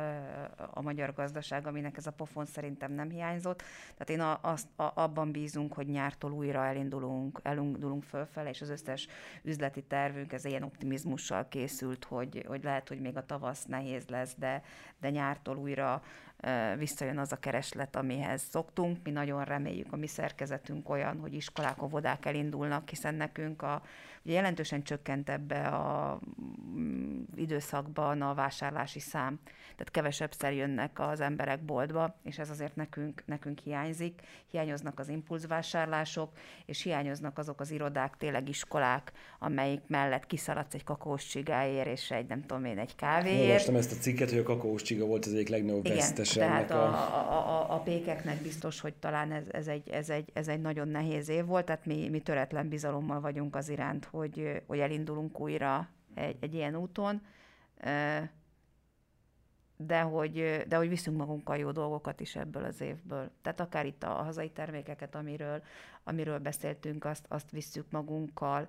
a 0.70 0.82
magyar 0.82 1.14
gazdaság, 1.14 1.66
aminek 1.66 1.96
ez 1.96 2.06
a 2.06 2.10
pofon 2.10 2.46
szerintem 2.46 2.92
nem 2.92 3.10
hiányzott. 3.10 3.62
Tehát 3.96 4.10
én 4.10 4.20
a, 4.20 4.54
a, 4.82 5.02
abban 5.02 5.32
bízunk, 5.32 5.72
hogy 5.72 5.86
nyártól 5.86 6.32
újra 6.32 6.64
elindulunk, 6.64 7.40
elindulunk 7.42 8.02
fölfele, 8.02 8.48
és 8.48 8.60
az 8.60 8.68
összes 8.68 9.06
üzleti 9.42 9.82
tervünk 9.82 10.32
ez 10.32 10.44
ilyen 10.44 10.62
optimizmussal 10.62 11.48
készült, 11.48 12.04
hogy, 12.04 12.44
hogy 12.46 12.64
lehet, 12.64 12.88
hogy 12.88 13.00
még 13.00 13.16
a 13.16 13.26
tavasz 13.26 13.64
nehéz 13.64 14.06
lesz, 14.08 14.34
de, 14.38 14.62
de 15.00 15.10
nyártól 15.10 15.56
újra 15.56 16.02
visszajön 16.76 17.18
az 17.18 17.32
a 17.32 17.36
kereslet, 17.38 17.96
amihez 17.96 18.42
szoktunk. 18.42 18.98
Mi 19.04 19.10
nagyon 19.10 19.44
reméljük, 19.44 19.92
a 19.92 19.96
mi 19.96 20.06
szerkezetünk 20.06 20.88
olyan, 20.88 21.18
hogy 21.18 21.34
iskolák, 21.34 21.82
óvodák 21.82 22.26
elindulnak, 22.26 22.88
hiszen 22.88 23.14
nekünk 23.14 23.62
a 23.62 23.82
Ugye 24.24 24.34
jelentősen 24.34 24.82
csökkent 24.82 25.30
ebbe 25.30 25.66
a 25.66 26.20
mm, 26.76 27.22
időszakban 27.36 28.22
a 28.22 28.34
vásárlási 28.34 29.00
szám, 29.00 29.40
tehát 29.44 29.90
kevesebbszer 29.90 30.52
jönnek 30.52 31.00
az 31.00 31.20
emberek 31.20 31.64
boltba, 31.64 32.16
és 32.22 32.38
ez 32.38 32.50
azért 32.50 32.76
nekünk, 32.76 33.22
nekünk 33.26 33.58
hiányzik. 33.58 34.20
Hiányoznak 34.50 34.98
az 34.98 35.08
impulzvásárlások, 35.08 36.32
és 36.66 36.82
hiányoznak 36.82 37.38
azok 37.38 37.60
az 37.60 37.70
irodák, 37.70 38.16
tényleg 38.16 38.48
iskolák, 38.48 39.12
amelyik 39.38 39.80
mellett 39.86 40.26
kiszaladsz 40.26 40.74
egy 40.74 40.84
kakaós 40.84 41.26
csigáért, 41.26 41.86
és 41.86 42.10
egy 42.10 42.26
nem 42.26 42.40
tudom 42.40 42.64
én, 42.64 42.78
egy 42.78 42.96
kávéért. 42.96 43.46
Olvastam 43.46 43.76
ezt 43.76 43.92
a 43.92 43.96
cikket, 43.96 44.30
hogy 44.30 44.38
a 44.38 44.42
kakaós 44.42 44.82
csiga 44.82 45.06
volt 45.06 45.24
az 45.24 45.32
egyik 45.32 45.48
legnagyobb 45.48 45.84
Igen, 45.84 45.96
vesztese. 45.96 46.40
tehát 46.40 46.70
a, 46.70 46.84
a, 46.84 47.32
a, 47.32 47.74
a, 47.74 47.78
pékeknek 47.78 48.42
biztos, 48.42 48.80
hogy 48.80 48.94
talán 48.94 49.32
ez, 49.32 49.44
ez, 49.50 49.66
egy, 49.66 49.88
ez, 49.88 50.10
egy, 50.10 50.30
ez 50.32 50.48
egy 50.48 50.60
nagyon 50.60 50.88
nehéz 50.88 51.28
év 51.28 51.44
volt, 51.44 51.64
tehát 51.64 51.86
mi, 51.86 52.08
mi 52.08 52.20
töretlen 52.20 52.68
bizalommal 52.68 53.20
vagyunk 53.20 53.56
az 53.56 53.68
iránt, 53.68 54.08
hogy, 54.14 54.62
hogy 54.66 54.78
elindulunk 54.78 55.40
újra 55.40 55.88
egy, 56.14 56.36
egy 56.40 56.54
ilyen 56.54 56.76
úton, 56.76 57.22
de 59.76 60.00
hogy, 60.00 60.64
de 60.68 60.76
hogy 60.76 60.88
viszünk 60.88 61.16
magunkkal 61.16 61.56
jó 61.56 61.70
dolgokat 61.70 62.20
is 62.20 62.36
ebből 62.36 62.64
az 62.64 62.80
évből. 62.80 63.30
Tehát 63.42 63.60
akár 63.60 63.86
itt 63.86 64.02
a 64.02 64.08
hazai 64.08 64.50
termékeket, 64.50 65.14
amiről, 65.14 65.62
amiről 66.04 66.38
beszéltünk, 66.38 67.04
azt, 67.04 67.24
azt 67.28 67.50
visszük 67.50 67.90
magunkkal, 67.90 68.68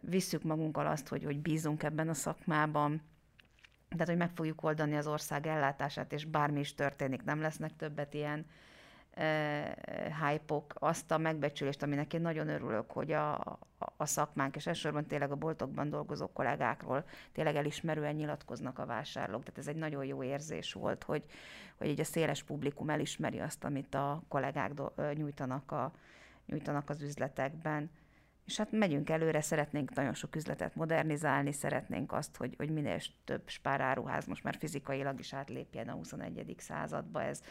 visszük 0.00 0.42
magunkkal 0.42 0.86
azt, 0.86 1.08
hogy, 1.08 1.24
hogy 1.24 1.40
bízunk 1.40 1.82
ebben 1.82 2.08
a 2.08 2.14
szakmában, 2.14 3.02
tehát, 3.88 4.08
hogy 4.08 4.16
meg 4.16 4.30
fogjuk 4.34 4.62
oldani 4.62 4.96
az 4.96 5.06
ország 5.06 5.46
ellátását, 5.46 6.12
és 6.12 6.24
bármi 6.24 6.60
is 6.60 6.74
történik, 6.74 7.22
nem 7.22 7.40
lesznek 7.40 7.76
többet 7.76 8.14
ilyen 8.14 8.46
hype 9.14 10.54
-ok. 10.54 10.74
Azt 10.78 11.10
a 11.10 11.18
megbecsülést, 11.18 11.82
aminek 11.82 12.12
én 12.14 12.20
nagyon 12.20 12.48
örülök, 12.48 12.90
hogy 12.90 13.12
a, 13.12 13.58
a 13.96 14.06
szakmánk, 14.06 14.56
és 14.56 14.66
elsősorban 14.66 15.06
tényleg 15.06 15.30
a 15.30 15.36
boltokban 15.36 15.90
dolgozó 15.90 16.26
kollégákról 16.26 17.04
tényleg 17.32 17.56
elismerően 17.56 18.14
nyilatkoznak 18.14 18.78
a 18.78 18.86
vásárlók. 18.86 19.42
Tehát 19.42 19.58
ez 19.58 19.66
egy 19.66 19.76
nagyon 19.76 20.04
jó 20.04 20.22
érzés 20.22 20.72
volt, 20.72 21.02
hogy, 21.04 21.24
hogy 21.76 21.88
így 21.88 22.00
a 22.00 22.04
széles 22.04 22.42
publikum 22.42 22.90
elismeri 22.90 23.40
azt, 23.40 23.64
amit 23.64 23.94
a 23.94 24.22
kollégák 24.28 24.72
do, 24.72 24.86
nyújtanak, 25.12 25.72
a, 25.72 25.92
nyújtanak 26.46 26.90
az 26.90 27.02
üzletekben. 27.02 27.90
És 28.46 28.56
hát 28.56 28.72
megyünk 28.72 29.10
előre, 29.10 29.40
szeretnénk 29.40 29.94
nagyon 29.94 30.14
sok 30.14 30.36
üzletet 30.36 30.74
modernizálni, 30.74 31.52
szeretnénk 31.52 32.12
azt, 32.12 32.36
hogy, 32.36 32.54
hogy 32.56 32.70
minél 32.70 32.98
több 33.24 33.48
spáráruház 33.48 34.26
most 34.26 34.42
már 34.42 34.56
fizikailag 34.58 35.18
is 35.18 35.32
átlépjen 35.32 35.88
a 35.88 35.92
21. 35.92 36.54
századba. 36.58 37.22
Ez, 37.22 37.42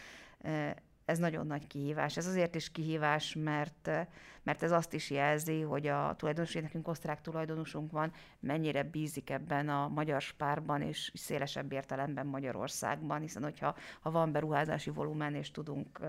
ez 1.12 1.18
nagyon 1.18 1.48
nagy 1.48 1.68
kihívás. 1.68 2.18
Ez 2.18 2.28
azért 2.28 2.56
is 2.56 2.72
kihívás, 2.72 3.36
mert, 3.40 3.90
mert 4.44 4.64
ez 4.64 4.72
azt 4.72 4.94
is 4.94 5.10
jelzi, 5.10 5.62
hogy 5.62 5.88
a 5.88 6.16
tulajdonos, 6.18 6.54
nekünk 6.54 6.88
osztrák 6.88 7.22
tulajdonosunk 7.22 7.92
van, 7.92 8.12
mennyire 8.40 8.84
bízik 8.84 9.30
ebben 9.30 9.70
a 9.70 9.88
magyar 9.88 10.22
spárban, 10.22 10.82
és 10.82 11.12
szélesebb 11.14 11.72
értelemben 11.72 12.26
Magyarországban, 12.26 13.22
hiszen 13.22 13.44
hogyha 13.44 13.76
ha 14.02 14.12
van 14.12 14.32
beruházási 14.32 14.90
volumen, 14.90 15.36
és 15.36 15.52
tudunk 15.52 16.00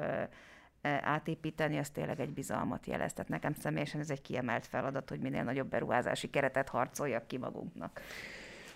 átépíteni, 0.83 1.79
az 1.79 1.91
tényleg 1.91 2.21
egy 2.21 2.33
bizalmat 2.33 2.87
jelez. 2.87 3.13
Tehát 3.13 3.31
nekem 3.31 3.55
személyesen 3.55 4.01
ez 4.01 4.11
egy 4.11 4.23
kiemelt 4.23 4.67
feladat, 4.67 5.09
hogy 5.09 5.21
minél 5.21 5.43
nagyobb 5.43 5.69
beruházási 5.69 6.31
keretet 6.31 6.69
harcoljak 6.69 7.27
ki 7.27 7.39
magunknak. 7.39 8.01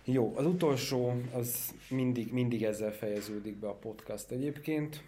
Jó, 0.05 0.33
az 0.37 0.47
utolsó, 0.47 1.15
az 1.33 1.75
mindig, 1.91 2.33
mindig 2.33 2.63
ezzel 2.63 2.93
fejeződik 2.93 3.57
be 3.57 3.69
a 3.69 3.75
podcast 3.75 4.31
egyébként. 4.31 5.03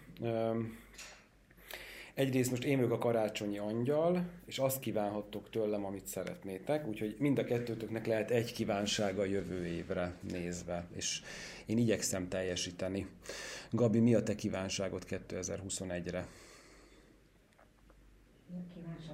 Egyrészt 2.13 2.49
most 2.49 2.63
én 2.63 2.75
vagyok 2.75 2.91
a 2.91 2.97
karácsonyi 2.97 3.57
angyal, 3.57 4.29
és 4.45 4.57
azt 4.57 4.79
kívánhattok 4.79 5.49
tőlem, 5.49 5.85
amit 5.85 6.07
szeretnétek, 6.07 6.87
úgyhogy 6.87 7.15
mind 7.19 7.37
a 7.37 7.43
kettőtöknek 7.43 8.05
lehet 8.05 8.31
egy 8.31 8.53
kívánsága 8.53 9.21
a 9.21 9.25
jövő 9.25 9.65
évre 9.65 10.13
nézve, 10.31 10.87
és 10.95 11.21
én 11.65 11.77
igyekszem 11.77 12.27
teljesíteni. 12.27 13.07
Gabi, 13.71 13.99
mi 13.99 14.15
a 14.15 14.23
te 14.23 14.35
kívánságot 14.35 15.05
2021-re? 15.09 16.27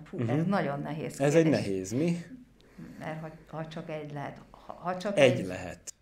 Fú, 0.03 0.17
uh-huh. 0.17 0.39
ez 0.39 0.45
nagyon 0.45 0.79
nehéz 0.79 1.17
kérdés. 1.17 1.19
Ez 1.19 1.35
egy 1.35 1.49
nehéz, 1.49 1.91
mi? 1.91 2.25
Mert 2.99 3.21
ha, 3.21 3.57
ha 3.57 3.67
csak 3.67 3.89
egy 3.89 4.11
lehet. 4.11 4.41
Ha, 4.49 4.73
ha 4.73 4.97
csak 4.97 5.17
egy, 5.17 5.39
egy 5.39 5.45
lehet. 5.45 5.93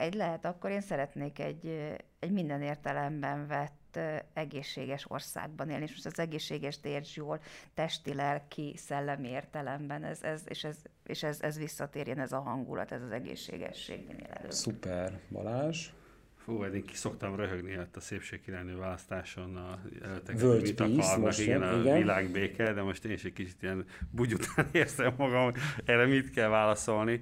Egy 0.00 0.14
lehet, 0.14 0.44
akkor 0.44 0.70
én 0.70 0.80
szeretnék 0.80 1.38
egy, 1.38 1.96
egy 2.18 2.30
minden 2.30 2.62
értelemben 2.62 3.46
vett 3.46 3.98
egészséges 4.32 5.04
országban 5.08 5.70
élni, 5.70 5.82
és 5.82 5.90
most 5.90 6.06
az 6.06 6.18
egészséges 6.18 6.78
érts 6.82 7.16
jól, 7.16 7.40
testi, 7.74 8.14
lelki, 8.14 8.74
szellemi 8.76 9.28
értelemben, 9.28 10.04
ez, 10.04 10.22
ez, 10.22 10.42
és, 10.44 10.64
ez, 10.64 10.76
és 11.06 11.22
ez, 11.22 11.38
ez 11.40 11.58
visszatérjen 11.58 12.18
ez 12.18 12.32
a 12.32 12.40
hangulat, 12.40 12.92
ez 12.92 13.02
az 13.02 13.10
egészségesség 13.10 14.06
minél 14.06 14.30
előbb. 14.30 14.50
Szuper. 14.50 15.18
Balázs? 15.30 15.88
Fú, 16.36 16.62
eddig 16.62 16.84
ki 16.84 16.94
szoktam 16.94 17.36
röhögni 17.36 17.74
hát 17.74 17.96
a 17.96 18.00
szépségkirálynő 18.00 18.76
választáson, 18.76 19.56
a 19.56 19.80
előttek 20.02 20.42
mit 20.60 20.80
akarnak, 20.80 21.38
igen, 21.38 21.62
a 21.62 21.80
igen. 21.80 21.98
világbéke, 21.98 22.72
de 22.72 22.82
most 22.82 23.04
én 23.04 23.12
is 23.12 23.24
egy 23.24 23.32
kicsit 23.32 23.62
ilyen 23.62 23.84
bugy 24.10 24.32
után 24.32 24.68
érzem 24.82 25.14
magam, 25.16 25.52
erre 25.84 26.06
mit 26.06 26.30
kell 26.30 26.48
válaszolni. 26.48 27.20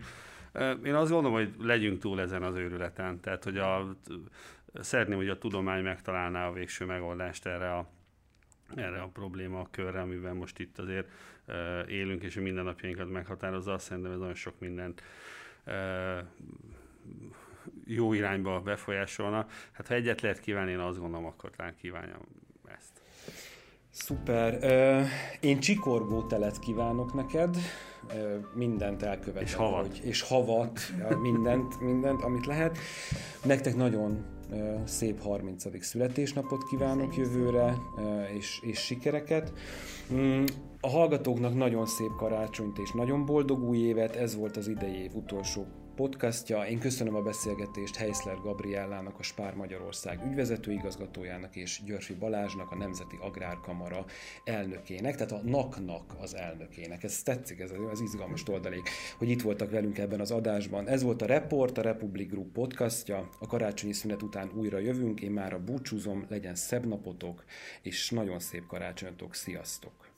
Én 0.85 0.95
azt 0.95 1.11
gondolom, 1.11 1.37
hogy 1.37 1.55
legyünk 1.59 1.99
túl 1.99 2.21
ezen 2.21 2.43
az 2.43 2.55
őrületen. 2.55 3.21
Tehát, 3.21 3.45
hogy 3.45 3.59
a, 3.59 3.97
szeretném, 4.75 5.17
hogy 5.17 5.29
a 5.29 5.39
tudomány 5.39 5.83
megtalálná 5.83 6.49
a 6.49 6.53
végső 6.53 6.85
megoldást 6.85 7.47
erre 7.47 7.75
a, 7.75 7.89
erre 8.75 9.01
a 9.01 9.09
probléma 9.09 9.69
körre, 9.71 10.01
amiben 10.01 10.37
most 10.37 10.59
itt 10.59 10.79
azért 10.79 11.09
élünk, 11.89 12.23
és 12.23 12.37
a 12.37 12.41
mindennapjainkat 12.41 13.11
meghatározza. 13.11 13.73
Azt 13.73 13.87
szerintem 13.87 14.13
ez 14.13 14.19
nagyon 14.19 14.35
sok 14.35 14.59
mindent 14.59 15.03
jó 17.85 18.13
irányba 18.13 18.61
befolyásolna. 18.61 19.47
Hát 19.73 19.87
ha 19.87 19.95
egyet 19.95 20.21
lehet 20.21 20.41
kívánni, 20.41 20.71
én 20.71 20.79
azt 20.79 20.99
gondolom, 20.99 21.27
akkor 21.27 21.51
talán 21.51 21.77
kívánjam. 21.77 22.21
Szuper. 24.05 24.59
Én 25.41 25.61
csikorgó 25.61 26.23
telet 26.23 26.59
kívánok 26.59 27.15
neked, 27.15 27.57
mindent 28.55 29.03
elkövetek. 29.03 29.49
És 29.49 29.55
havat. 29.55 29.87
Hogy, 29.87 30.01
és 30.05 30.23
havat, 30.23 30.81
mindent, 31.23 31.81
mindent, 31.81 32.23
amit 32.23 32.47
lehet. 32.47 32.79
Nektek 33.45 33.77
nagyon 33.77 34.25
szép 34.85 35.23
30. 35.23 35.85
születésnapot 35.85 36.65
kívánok 36.65 37.17
jövőre, 37.17 37.75
és, 38.37 38.59
és 38.63 38.79
sikereket. 38.79 39.53
Mm, 40.13 40.45
a 40.81 40.89
hallgatóknak 40.89 41.55
nagyon 41.55 41.87
szép 41.87 42.11
karácsonyt 42.17 42.79
és 42.79 42.93
nagyon 42.93 43.25
boldog 43.25 43.63
új 43.63 43.79
évet, 43.79 44.17
ez 44.17 44.37
volt 44.37 44.57
az 44.57 44.69
idei 44.69 45.03
év 45.03 45.15
utolsó 45.15 45.67
podcastja. 45.99 46.67
Én 46.67 46.79
köszönöm 46.79 47.15
a 47.15 47.23
beszélgetést 47.23 47.97
Heisler 47.97 48.37
Gabriellának, 48.43 49.19
a 49.19 49.23
Spár 49.23 49.55
Magyarország 49.55 50.27
ügyvezető 50.27 50.73
igazgatójának 50.73 51.57
és 51.57 51.81
Györfi 51.85 52.15
Balázsnak, 52.15 52.71
a 52.71 52.77
Nemzeti 52.77 53.17
Agrárkamara 53.21 54.05
elnökének, 54.45 55.15
tehát 55.15 55.33
a 55.33 55.41
NAK-nak 55.45 56.15
az 56.21 56.35
elnökének. 56.37 57.03
Ez 57.03 57.23
tetszik, 57.23 57.61
ez 57.61 57.73
az 57.93 58.01
izgalmas 58.01 58.49
oldalék, 58.49 58.89
hogy 59.19 59.29
itt 59.29 59.43
voltak 59.43 59.71
velünk 59.71 59.99
ebben 59.99 60.21
az 60.21 60.31
adásban. 60.31 60.89
Ez 60.89 61.03
volt 61.03 61.23
a 61.23 61.27
Report, 61.27 61.79
a 61.79 61.83
Republic 61.83 62.31
Group 62.31 62.53
podcastja. 62.53 63.29
A 63.41 63.47
karácsonyi 63.47 63.93
szünet 63.93 64.23
után 64.23 64.51
újra 64.55 64.79
jövünk, 64.79 65.21
én 65.21 65.31
már 65.31 65.53
a 65.53 65.65
búcsúzom, 65.65 66.27
legyen 66.29 66.55
szebb 66.55 66.87
napotok, 66.87 67.45
és 67.83 68.11
nagyon 68.11 68.39
szép 68.39 68.67
karácsonyatok. 68.67 69.35
Sziasztok! 69.35 70.09